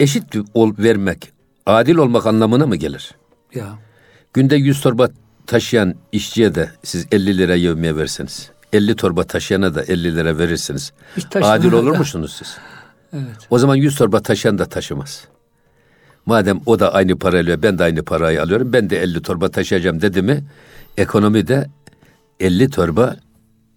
eşit 0.00 0.36
ol 0.54 0.74
vermek, 0.78 1.32
adil 1.66 1.96
olmak 1.96 2.26
anlamına 2.26 2.66
mı 2.66 2.76
gelir? 2.76 3.14
Ya. 3.54 3.78
Günde 4.32 4.56
100 4.56 4.80
torba 4.80 5.08
taşıyan 5.46 5.94
işçiye 6.12 6.54
de 6.54 6.70
siz 6.84 7.06
50 7.12 7.38
lira 7.38 7.54
yevmiye 7.54 7.96
verseniz, 7.96 8.50
50 8.72 8.96
torba 8.96 9.24
taşıyana 9.24 9.74
da 9.74 9.82
50 9.82 10.16
lira 10.16 10.38
verirsiniz. 10.38 10.92
Adil 11.34 11.72
olur 11.72 11.98
musunuz 11.98 12.34
siz? 12.38 12.56
Evet. 13.12 13.36
O 13.50 13.58
zaman 13.58 13.76
100 13.76 13.96
torba 13.96 14.20
taşıyan 14.22 14.58
da 14.58 14.64
taşımaz. 14.66 15.24
Madem 16.26 16.60
o 16.66 16.78
da 16.80 16.94
aynı 16.94 17.18
parayla 17.18 17.62
ben 17.62 17.78
de 17.78 17.84
aynı 17.84 18.04
parayı 18.04 18.42
alıyorum, 18.42 18.72
ben 18.72 18.90
de 18.90 19.02
50 19.02 19.22
torba 19.22 19.48
taşıyacağım 19.48 20.02
dedi 20.02 20.22
mi, 20.22 20.44
ekonomide 20.96 21.68
50 22.40 22.70
torba 22.70 23.16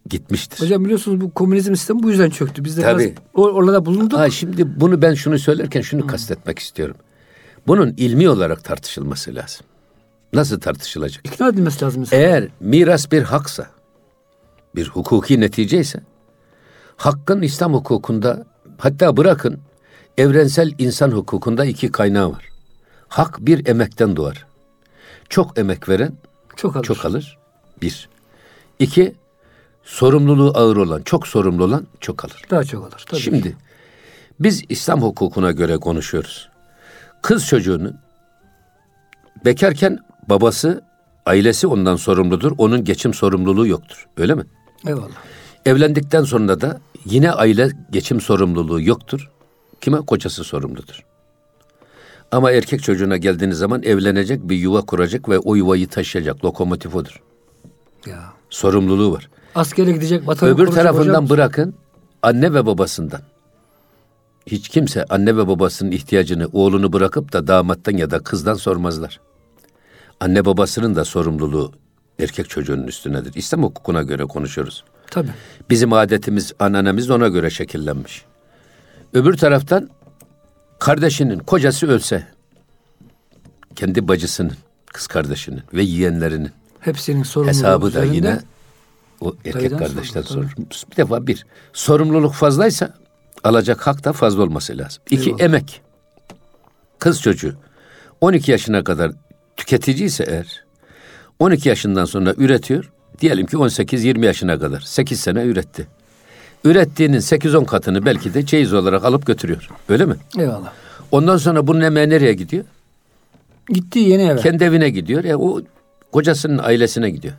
gitmiştir. 0.09 0.61
Hocam 0.61 0.85
biliyorsunuz 0.85 1.21
bu 1.21 1.31
komünizm 1.33 1.75
sistemi 1.75 2.03
bu 2.03 2.09
yüzden 2.09 2.29
çöktü. 2.29 2.63
Biz 2.65 2.77
de 2.77 2.81
Tabii. 2.81 2.99
biraz 3.03 3.11
or- 3.45 3.51
orada 3.51 3.85
bulunduk. 3.85 4.19
Ha 4.19 4.29
şimdi 4.29 4.79
bunu 4.79 5.01
ben 5.01 5.13
şunu 5.13 5.39
söylerken 5.39 5.81
şunu 5.81 6.07
kastetmek 6.07 6.59
istiyorum. 6.59 6.95
Bunun 7.67 7.93
ilmi 7.97 8.29
olarak 8.29 8.63
tartışılması 8.63 9.35
lazım. 9.35 9.65
Nasıl 10.33 10.59
tartışılacak? 10.59 11.27
İkna 11.27 11.47
edilmesi 11.47 11.85
lazım. 11.85 11.99
mesela. 11.99 12.21
Eğer 12.23 12.47
miras 12.59 13.11
bir 13.11 13.21
haksa, 13.23 13.67
bir 14.76 14.88
hukuki 14.88 15.41
netice 15.41 15.80
ise, 15.80 16.03
hakkın 16.95 17.41
İslam 17.41 17.74
hukukunda, 17.74 18.45
hatta 18.78 19.17
bırakın 19.17 19.59
evrensel 20.17 20.71
insan 20.78 21.11
hukukunda 21.11 21.65
iki 21.65 21.91
kaynağı 21.91 22.32
var. 22.32 22.49
Hak 23.07 23.38
bir 23.39 23.67
emekten 23.67 24.15
doğar. 24.15 24.45
Çok 25.30 25.57
emek 25.59 25.89
veren 25.89 26.13
çok 26.55 26.76
alır. 26.76 26.86
çok 26.86 27.05
alır. 27.05 27.38
Bir. 27.82 28.09
İki, 28.80 29.15
sorumluluğu 29.84 30.51
ağır 30.55 30.76
olan, 30.76 31.01
çok 31.01 31.28
sorumlu 31.28 31.63
olan 31.63 31.88
çok 31.99 32.26
alır. 32.26 32.41
Daha 32.49 32.63
çok 32.63 32.84
alır. 32.88 33.05
Tabii. 33.07 33.21
Şimdi 33.21 33.55
biz 34.39 34.63
İslam 34.69 35.01
hukukuna 35.01 35.51
göre 35.51 35.78
konuşuyoruz. 35.78 36.49
Kız 37.21 37.47
çocuğunun 37.47 37.97
bekarken 39.45 39.99
babası, 40.30 40.84
ailesi 41.26 41.67
ondan 41.67 41.95
sorumludur. 41.95 42.51
Onun 42.57 42.84
geçim 42.84 43.13
sorumluluğu 43.13 43.67
yoktur. 43.67 44.07
Öyle 44.17 44.36
mi? 44.36 44.43
Eyvallah. 44.88 45.23
Evlendikten 45.65 46.23
sonra 46.23 46.61
da 46.61 46.81
yine 47.05 47.31
aile 47.31 47.69
geçim 47.91 48.21
sorumluluğu 48.21 48.81
yoktur. 48.81 49.29
Kime? 49.81 49.97
Kocası 49.97 50.43
sorumludur. 50.43 51.03
Ama 52.31 52.51
erkek 52.51 52.84
çocuğuna 52.84 53.17
geldiğiniz 53.17 53.57
zaman 53.57 53.84
evlenecek, 53.84 54.49
bir 54.49 54.55
yuva 54.55 54.81
kuracak 54.81 55.29
ve 55.29 55.39
o 55.39 55.55
yuvayı 55.55 55.88
taşıyacak. 55.88 56.45
Lokomotif 56.45 56.95
odur. 56.95 57.21
Ya. 58.05 58.23
Sorumluluğu 58.49 59.13
var. 59.13 59.29
Askere 59.55 59.91
gidecek, 59.91 60.27
vatanı 60.27 60.49
Öbür 60.49 60.67
tarafından 60.67 61.07
hocam. 61.07 61.29
bırakın 61.29 61.75
anne 62.21 62.53
ve 62.53 62.65
babasından. 62.65 63.21
Hiç 64.47 64.69
kimse 64.69 65.05
anne 65.09 65.38
ve 65.38 65.47
babasının 65.47 65.91
ihtiyacını 65.91 66.47
oğlunu 66.53 66.93
bırakıp 66.93 67.34
da 67.34 67.47
damattan 67.47 67.97
ya 67.97 68.11
da 68.11 68.19
kızdan 68.19 68.53
sormazlar. 68.53 69.19
Anne 70.19 70.45
babasının 70.45 70.95
da 70.95 71.05
sorumluluğu 71.05 71.71
erkek 72.20 72.49
çocuğunun 72.49 72.88
üstünedir. 72.88 73.34
İslam 73.36 73.64
hukukuna 73.64 74.03
göre 74.03 74.24
konuşuyoruz. 74.24 74.84
Tabii. 75.11 75.32
Bizim 75.70 75.93
adetimiz, 75.93 76.53
ananemiz 76.59 77.09
ona 77.09 77.28
göre 77.28 77.49
şekillenmiş. 77.49 78.26
Öbür 79.14 79.38
taraftan 79.38 79.89
kardeşinin 80.80 81.39
kocası 81.39 81.88
ölse, 81.88 82.28
kendi 83.76 84.07
bacısının, 84.07 84.53
kız 84.93 85.07
kardeşinin 85.07 85.61
ve 85.74 85.84
yeğenlerinin 85.84 86.51
Hepsinin 86.80 87.24
sorumluluğu 87.24 87.57
hesabı 87.57 87.93
da 87.93 88.03
yine 88.03 88.39
o 89.22 89.36
erkek 89.45 89.72
sorumlu, 89.72 90.24
sorur. 90.24 90.51
Bir 90.91 90.97
defa 90.97 91.28
bir, 91.28 91.45
sorumluluk 91.74 92.34
fazlaysa 92.34 92.93
alacak 93.43 93.88
hak 93.88 94.03
da 94.03 94.14
fazla 94.14 94.43
olması 94.43 94.78
lazım. 94.78 95.03
İki, 95.09 95.30
Eyvallah. 95.30 95.43
emek. 95.43 95.82
Kız 96.99 97.22
çocuğu 97.22 97.55
12 98.22 98.51
yaşına 98.51 98.84
kadar 98.84 99.11
tüketiciyse 99.57 100.24
eğer 100.24 100.62
12 101.43 101.69
yaşından 101.69 102.05
sonra 102.05 102.33
üretiyor. 102.37 102.91
Diyelim 103.19 103.45
ki 103.45 103.55
18-20 103.55 104.25
yaşına 104.25 104.59
kadar 104.59 104.81
8 104.81 105.19
sene 105.19 105.43
üretti. 105.43 105.87
Ürettiğinin 106.63 107.17
8-10 107.17 107.65
katını 107.65 108.05
belki 108.05 108.33
de 108.33 108.45
çeyiz 108.45 108.73
olarak 108.73 109.05
alıp 109.05 109.25
götürüyor. 109.25 109.69
Öyle 109.89 110.05
mi? 110.05 110.15
Eyvallah. 110.37 110.73
Ondan 111.11 111.37
sonra 111.37 111.67
bunun 111.67 111.81
emeği 111.81 112.09
nereye 112.09 112.33
gidiyor? 112.33 112.63
Gittiği 113.69 114.09
yeni 114.09 114.23
eve. 114.23 114.41
Kendi 114.41 114.63
evine 114.63 114.89
gidiyor. 114.89 115.23
E 115.23 115.35
o 115.35 115.61
kocasının 116.11 116.57
ailesine 116.57 117.09
gidiyor. 117.09 117.33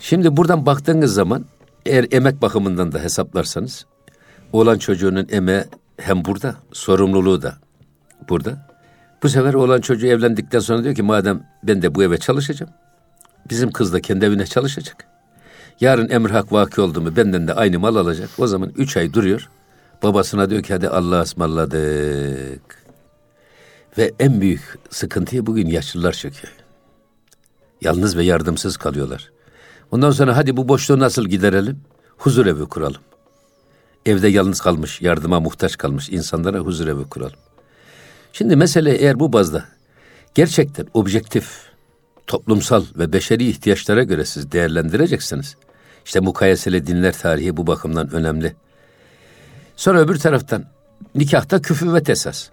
Şimdi 0.00 0.36
buradan 0.36 0.66
baktığınız 0.66 1.14
zaman 1.14 1.44
eğer 1.86 2.06
emek 2.10 2.42
bakımından 2.42 2.92
da 2.92 2.98
hesaplarsanız 2.98 3.86
oğlan 4.52 4.78
çocuğunun 4.78 5.26
emeği 5.30 5.64
hem 5.96 6.24
burada 6.24 6.54
sorumluluğu 6.72 7.42
da 7.42 7.54
burada. 8.28 8.68
Bu 9.22 9.28
sefer 9.28 9.54
oğlan 9.54 9.80
çocuğu 9.80 10.06
evlendikten 10.06 10.60
sonra 10.60 10.84
diyor 10.84 10.94
ki 10.94 11.02
madem 11.02 11.42
ben 11.62 11.82
de 11.82 11.94
bu 11.94 12.02
eve 12.02 12.18
çalışacağım. 12.18 12.72
Bizim 13.52 13.72
kız 13.72 13.92
da 13.92 14.00
kendi 14.00 14.24
evine 14.24 14.46
çalışacak. 14.46 15.06
Yarın 15.80 16.10
emir 16.10 16.30
hak 16.30 16.52
vaki 16.52 16.80
oldu 16.80 17.00
mu 17.00 17.16
benden 17.16 17.48
de 17.48 17.54
aynı 17.54 17.78
mal 17.78 17.96
alacak. 17.96 18.28
O 18.38 18.46
zaman 18.46 18.72
üç 18.76 18.96
ay 18.96 19.12
duruyor. 19.12 19.48
Babasına 20.02 20.50
diyor 20.50 20.62
ki 20.62 20.72
hadi 20.72 20.88
Allah'a 20.88 21.22
ısmarladık. 21.22 22.84
Ve 23.98 24.12
en 24.18 24.40
büyük 24.40 24.78
sıkıntıyı 24.90 25.46
bugün 25.46 25.66
yaşlılar 25.66 26.12
çekiyor. 26.12 26.52
Yalnız 27.80 28.16
ve 28.16 28.24
yardımsız 28.24 28.76
kalıyorlar. 28.76 29.30
Ondan 29.90 30.10
sonra 30.10 30.36
hadi 30.36 30.56
bu 30.56 30.68
boşluğu 30.68 30.98
nasıl 30.98 31.24
giderelim? 31.26 31.80
Huzur 32.16 32.46
evi 32.46 32.64
kuralım. 32.64 33.02
Evde 34.06 34.28
yalnız 34.28 34.60
kalmış, 34.60 35.00
yardıma 35.00 35.40
muhtaç 35.40 35.78
kalmış 35.78 36.10
insanlara 36.10 36.58
huzur 36.58 36.86
evi 36.88 37.04
kuralım. 37.04 37.38
Şimdi 38.32 38.56
mesele 38.56 38.94
eğer 38.94 39.20
bu 39.20 39.32
bazda 39.32 39.64
gerçekten 40.34 40.86
objektif, 40.94 41.71
toplumsal 42.26 42.84
ve 42.98 43.12
beşeri 43.12 43.48
ihtiyaçlara 43.48 44.02
göre 44.02 44.24
siz 44.24 44.52
değerlendireceksiniz. 44.52 45.56
İşte 46.04 46.20
mukayeseli 46.20 46.86
dinler 46.86 47.18
tarihi 47.18 47.56
bu 47.56 47.66
bakımdan 47.66 48.10
önemli. 48.10 48.54
Sonra 49.76 50.00
öbür 50.00 50.18
taraftan 50.18 50.64
nikahta 51.14 51.62
küfüvet 51.62 52.10
esas. 52.10 52.48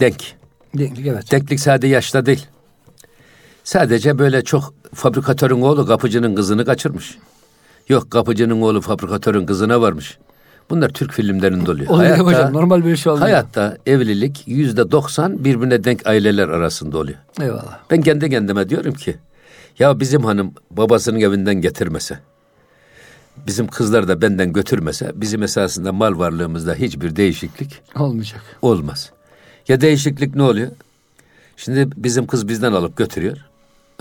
Denk. 0.00 0.34
Denklik 0.78 1.06
evet. 1.06 1.30
Denklik 1.30 1.60
sadece 1.60 1.86
yaşta 1.94 2.26
değil. 2.26 2.46
Sadece 3.64 4.18
böyle 4.18 4.44
çok 4.44 4.74
fabrikatörün 4.94 5.60
oğlu 5.60 5.86
kapıcının 5.86 6.34
kızını 6.34 6.64
kaçırmış. 6.64 7.18
Yok 7.88 8.10
kapıcının 8.10 8.60
oğlu 8.60 8.80
fabrikatörün 8.80 9.46
kızına 9.46 9.80
varmış. 9.80 10.18
Bunlar 10.70 10.88
Türk 10.88 11.12
filmlerinde 11.12 11.70
oluyor. 11.70 11.90
Oluyor 11.90 12.18
hocam 12.18 12.52
normal 12.52 12.84
bir 12.84 12.96
şey 12.96 13.12
olmuyor. 13.12 13.28
Hayatta 13.28 13.76
evlilik 13.86 14.42
yüzde 14.46 14.90
doksan 14.90 15.44
birbirine 15.44 15.84
denk 15.84 16.06
aileler 16.06 16.48
arasında 16.48 16.98
oluyor. 16.98 17.18
Eyvallah. 17.40 17.78
Ben 17.90 18.02
kendi 18.02 18.30
kendime 18.30 18.68
diyorum 18.68 18.94
ki 18.94 19.16
ya 19.78 20.00
bizim 20.00 20.24
hanım 20.24 20.52
babasının 20.70 21.20
evinden 21.20 21.54
getirmese, 21.54 22.18
bizim 23.46 23.66
kızlar 23.66 24.08
da 24.08 24.22
benden 24.22 24.52
götürmese 24.52 25.12
bizim 25.14 25.42
esasında 25.42 25.92
mal 25.92 26.18
varlığımızda 26.18 26.74
hiçbir 26.74 27.16
değişiklik 27.16 27.80
Olmayacak. 27.96 28.42
olmaz. 28.62 29.10
Ya 29.68 29.80
değişiklik 29.80 30.34
ne 30.34 30.42
oluyor? 30.42 30.70
Şimdi 31.56 31.88
bizim 31.96 32.26
kız 32.26 32.48
bizden 32.48 32.72
alıp 32.72 32.96
götürüyor. 32.96 33.36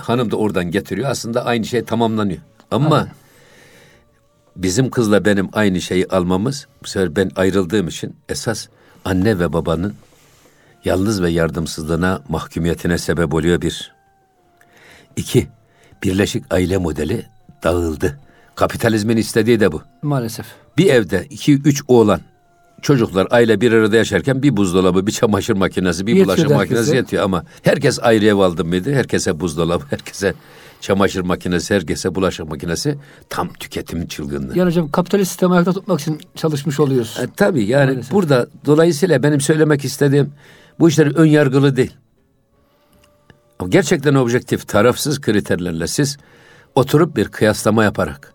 Hanım 0.01 0.32
da 0.32 0.36
oradan 0.36 0.72
getiriyor. 0.72 1.09
Aslında 1.09 1.45
aynı 1.45 1.66
şey 1.66 1.84
tamamlanıyor. 1.84 2.39
Ama 2.72 2.95
Aynen. 2.95 3.09
Bizim 4.56 4.89
kızla 4.89 5.26
benim 5.26 5.49
aynı 5.54 5.82
şeyi 5.82 6.08
almamız 6.08 6.68
bu 6.84 6.88
sefer 6.88 7.16
ben 7.16 7.32
ayrıldığım 7.36 7.88
için 7.88 8.16
esas 8.30 8.68
anne 9.06 9.39
ve 9.39 9.54
babanın 9.54 9.93
yalnız 10.86 11.22
ve 11.22 11.30
yardımsızlığına 11.30 12.22
mahkumiyetine 12.30 12.97
sebep 12.97 13.34
oluyor 13.34 13.62
bir. 13.62 13.93
İki, 15.16 15.47
birleşik 16.04 16.54
aile 16.54 16.78
modeli 16.78 17.26
dağıldı. 17.64 18.20
Kapitalizmin 18.56 19.18
istediği 19.18 19.60
de 19.60 19.72
bu. 19.72 19.82
Maalesef. 20.01 20.45
Bir 20.78 20.89
evde 20.89 21.28
iki 21.30 21.54
üç 21.54 21.84
oğlan 21.88 22.22
çocuklar 22.84 23.27
aile 23.31 23.61
bir 23.61 23.71
arada 23.71 23.95
yaşarken 23.95 24.43
bir 24.43 24.57
buzdolabı, 24.57 25.07
bir 25.07 25.11
çamaşır 25.11 25.53
makinesi, 25.53 26.07
bir 26.07 26.25
bulaşık 26.25 26.39
herkese. 26.39 26.55
makinesi 26.55 26.95
yetiyor 26.95 27.23
ama 27.23 27.43
herkes 27.61 27.99
ayrı 28.01 28.25
ev 28.25 28.36
aldı 28.36 28.65
mıydı? 28.65 28.93
Herkese 28.93 29.39
buzdolabı, 29.39 29.84
herkese 29.89 30.34
çamaşır 30.81 31.21
makinesi, 31.21 31.75
herkese 31.75 32.15
bulaşık 32.15 32.49
makinesi 32.49 32.97
tam 33.29 33.53
tüketim 33.53 34.07
çılgınlığı. 34.07 34.57
Yani 34.57 34.67
hocam 34.67 34.91
kapitalist 34.91 35.31
sistemi 35.31 35.53
ayakta 35.53 35.73
tutmak 35.73 35.99
için 35.99 36.21
çalışmış 36.36 36.79
oluyoruz. 36.79 37.17
E, 37.21 37.27
tabii 37.38 37.65
yani 37.65 37.91
Maalesef. 37.91 38.11
burada 38.11 38.47
dolayısıyla 38.65 39.23
benim 39.23 39.41
söylemek 39.41 39.86
istediğim 39.86 40.34
bu 40.79 40.89
işler 40.89 41.07
ön 41.15 41.25
yargılı 41.25 41.75
değil. 41.75 41.93
Ama 43.59 43.69
gerçekten 43.69 44.15
objektif, 44.15 44.67
tarafsız 44.67 45.21
kriterlerle 45.21 45.88
siz 45.88 46.17
oturup 46.75 47.15
bir 47.15 47.27
kıyaslama 47.27 47.84
yaparak 47.84 48.32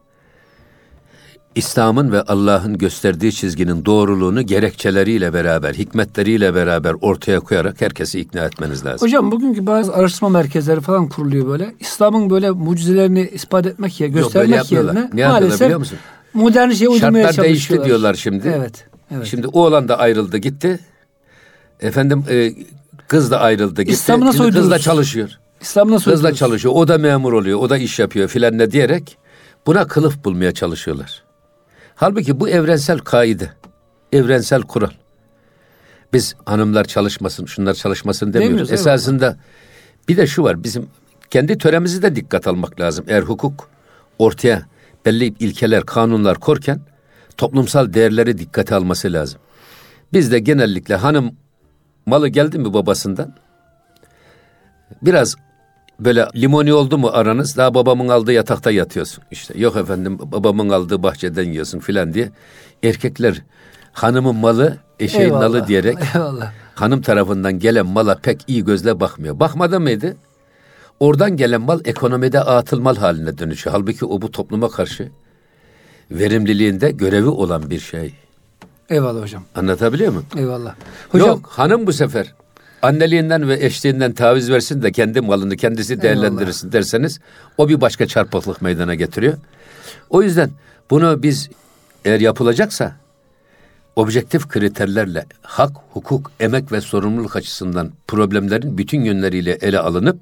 İslam'ın 1.58 2.12
ve 2.12 2.22
Allah'ın 2.22 2.78
gösterdiği 2.78 3.32
çizginin 3.32 3.84
doğruluğunu 3.84 4.42
gerekçeleriyle 4.42 5.32
beraber, 5.32 5.74
hikmetleriyle 5.74 6.54
beraber 6.54 6.94
ortaya 7.00 7.40
koyarak 7.40 7.80
herkesi 7.80 8.20
ikna 8.20 8.40
etmeniz 8.40 8.84
lazım. 8.84 9.06
Hocam 9.08 9.30
bugünkü 9.32 9.66
bazı 9.66 9.94
araştırma 9.94 10.28
merkezleri 10.28 10.80
falan 10.80 11.08
kuruluyor 11.08 11.46
böyle. 11.48 11.74
İslam'ın 11.80 12.30
böyle 12.30 12.50
mucizelerini 12.50 13.30
ispat 13.32 13.66
etmek 13.66 14.00
böyle 14.00 14.12
göstermek 14.12 14.56
yapmıyorlar. 14.56 14.94
yerine 14.94 15.10
Ne 15.14 15.28
maalesef 15.28 15.60
biliyor 15.60 15.78
musun? 15.78 15.98
modern 16.34 16.70
şeye 16.70 16.88
uydurmaya 16.88 17.26
Şartlar 17.26 17.44
değişti 17.44 17.84
diyorlar 17.84 18.14
şimdi. 18.14 18.52
Evet. 18.56 18.84
evet. 19.14 19.26
Şimdi 19.26 19.46
oğlan 19.46 19.88
da 19.88 19.98
ayrıldı 19.98 20.36
gitti. 20.38 20.78
Efendim 21.80 22.24
e, 22.30 22.52
kız 23.08 23.30
da 23.30 23.40
ayrıldı 23.40 23.82
gitti. 23.82 23.92
İslam'ı 23.94 24.24
nasıl 24.26 24.38
Şimdi 24.38 24.50
kız 24.50 24.56
da 24.56 24.64
uydururuz? 24.64 24.84
çalışıyor. 24.84 25.30
İslam 25.60 25.90
nasıl 25.90 26.10
Kızla 26.10 26.16
uydururuz? 26.28 26.38
çalışıyor. 26.38 26.74
O 26.76 26.88
da 26.88 26.98
memur 26.98 27.32
oluyor. 27.32 27.58
O 27.58 27.70
da 27.70 27.78
iş 27.78 27.98
yapıyor 27.98 28.28
filan 28.28 28.58
ne 28.58 28.70
diyerek 28.70 29.18
buna 29.66 29.86
kılıf 29.86 30.24
bulmaya 30.24 30.52
çalışıyorlar. 30.54 31.27
Halbuki 31.98 32.40
bu 32.40 32.48
evrensel 32.48 32.98
kaide. 32.98 33.50
Evrensel 34.12 34.62
kural. 34.62 34.90
Biz 36.12 36.34
hanımlar 36.44 36.84
çalışmasın, 36.84 37.46
şunlar 37.46 37.74
çalışmasın 37.74 38.26
demiyoruz. 38.26 38.50
Demiyoruz. 38.50 38.72
Esasında 38.72 39.36
bir 40.08 40.16
de 40.16 40.26
şu 40.26 40.42
var. 40.42 40.64
Bizim 40.64 40.86
kendi 41.30 41.58
töremizi 41.58 42.02
de 42.02 42.16
dikkat 42.16 42.46
almak 42.46 42.80
lazım. 42.80 43.04
Eğer 43.08 43.22
hukuk 43.22 43.68
ortaya 44.18 44.66
belli 45.06 45.24
ilkeler, 45.24 45.86
kanunlar 45.86 46.38
korken 46.38 46.80
toplumsal 47.36 47.92
değerleri 47.92 48.38
dikkate 48.38 48.74
alması 48.74 49.12
lazım. 49.12 49.40
Biz 50.12 50.32
de 50.32 50.38
genellikle 50.38 50.94
hanım 50.94 51.36
malı 52.06 52.28
geldi 52.28 52.58
mi 52.58 52.74
babasından 52.74 53.34
biraz 55.02 55.36
böyle 56.00 56.28
limoni 56.36 56.72
oldu 56.72 56.98
mu 56.98 57.10
aranız 57.12 57.56
daha 57.56 57.74
babamın 57.74 58.08
aldığı 58.08 58.32
yatakta 58.32 58.70
yatıyorsun 58.70 59.24
işte. 59.30 59.58
Yok 59.58 59.76
efendim 59.76 60.18
babamın 60.22 60.68
aldığı 60.68 61.02
bahçeden 61.02 61.44
yiyorsun 61.44 61.78
filan 61.78 62.14
diye. 62.14 62.30
Erkekler 62.82 63.42
hanımın 63.92 64.36
malı 64.36 64.76
eşeğin 65.00 65.24
Eyvallah. 65.24 65.40
nalı 65.40 65.66
diyerek 65.66 65.98
Eyvallah. 66.14 66.52
hanım 66.74 67.02
tarafından 67.02 67.58
gelen 67.58 67.86
mala 67.86 68.14
pek 68.18 68.44
iyi 68.46 68.64
gözle 68.64 69.00
bakmıyor. 69.00 69.40
Bakmadı 69.40 69.80
mıydı? 69.80 70.16
Oradan 71.00 71.36
gelen 71.36 71.60
mal 71.60 71.80
ekonomide 71.84 72.40
atıl 72.40 72.80
mal 72.80 72.96
haline 72.96 73.38
dönüşüyor. 73.38 73.76
Halbuki 73.76 74.04
o 74.04 74.22
bu 74.22 74.30
topluma 74.30 74.68
karşı 74.70 75.10
verimliliğinde 76.10 76.90
görevi 76.90 77.28
olan 77.28 77.70
bir 77.70 77.80
şey. 77.80 78.14
Eyvallah 78.90 79.22
hocam. 79.22 79.42
Anlatabiliyor 79.54 80.12
muyum? 80.12 80.26
Eyvallah. 80.36 80.74
Hocam 81.08 81.28
Yok 81.28 81.46
hanım 81.46 81.86
bu 81.86 81.92
sefer 81.92 82.34
anneliğinden 82.82 83.48
ve 83.48 83.64
eşliğinden 83.64 84.12
taviz 84.12 84.50
versin 84.50 84.82
de 84.82 84.92
kendi 84.92 85.20
malını 85.20 85.56
kendisi 85.56 86.02
değerlendirirsin 86.02 86.72
derseniz 86.72 87.20
o 87.58 87.68
bir 87.68 87.80
başka 87.80 88.06
çarpıklık 88.06 88.62
meydana 88.62 88.94
getiriyor. 88.94 89.34
O 90.10 90.22
yüzden 90.22 90.50
bunu 90.90 91.22
biz 91.22 91.48
eğer 92.04 92.20
yapılacaksa 92.20 92.96
objektif 93.96 94.48
kriterlerle 94.48 95.26
hak, 95.42 95.76
hukuk, 95.92 96.32
emek 96.40 96.72
ve 96.72 96.80
sorumluluk 96.80 97.36
açısından 97.36 97.92
problemlerin 98.08 98.78
bütün 98.78 99.00
yönleriyle 99.00 99.52
ele 99.52 99.78
alınıp 99.78 100.18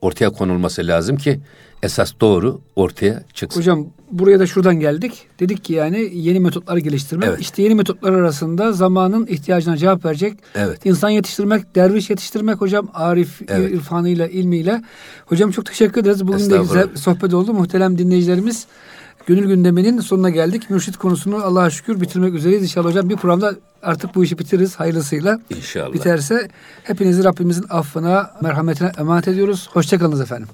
ortaya 0.00 0.30
konulması 0.30 0.86
lazım 0.86 1.16
ki 1.16 1.40
esas 1.82 2.12
doğru 2.20 2.60
ortaya 2.76 3.22
çıksın. 3.34 3.60
Hocam 3.60 3.86
buraya 4.10 4.40
da 4.40 4.46
şuradan 4.46 4.80
geldik. 4.80 5.26
Dedik 5.40 5.64
ki 5.64 5.72
yani 5.72 6.10
yeni 6.12 6.40
metotlar 6.40 6.76
geliştirmek. 6.76 7.28
Evet. 7.28 7.40
İşte 7.40 7.62
yeni 7.62 7.74
metotlar 7.74 8.12
arasında 8.12 8.72
zamanın 8.72 9.26
ihtiyacına 9.26 9.76
cevap 9.76 10.04
verecek. 10.04 10.38
Evet. 10.54 10.86
İnsan 10.86 11.10
yetiştirmek, 11.10 11.74
derviş 11.74 12.10
yetiştirmek 12.10 12.60
hocam. 12.60 12.88
Arif 12.94 13.40
Evet. 13.48 13.72
irfanıyla, 13.72 14.26
ilmiyle. 14.28 14.82
Hocam 15.26 15.50
çok 15.50 15.66
teşekkür 15.66 16.00
ederiz. 16.00 16.26
Bugün 16.26 16.50
de 16.50 16.58
güzel 16.58 16.88
sohbet 16.96 17.34
oldu. 17.34 17.52
Muhterem 17.52 17.98
dinleyicilerimiz. 17.98 18.66
Gönül 19.26 19.48
gündeminin 19.48 20.00
sonuna 20.00 20.30
geldik. 20.30 20.70
Mürşit 20.70 20.96
konusunu 20.96 21.36
Allah'a 21.36 21.70
şükür 21.70 22.00
bitirmek 22.00 22.34
üzereyiz. 22.34 22.62
İnşallah 22.62 22.88
hocam 22.88 23.08
bir 23.08 23.16
programda 23.16 23.54
artık 23.82 24.14
bu 24.14 24.24
işi 24.24 24.38
bitiririz 24.38 24.76
hayırlısıyla. 24.76 25.40
İnşallah. 25.50 25.92
Biterse 25.92 26.48
hepinizi 26.82 27.24
Rabbimizin 27.24 27.64
affına, 27.70 28.30
merhametine 28.42 28.92
emanet 28.98 29.28
ediyoruz. 29.28 29.68
Hoşçakalınız 29.72 30.20
efendim. 30.20 30.48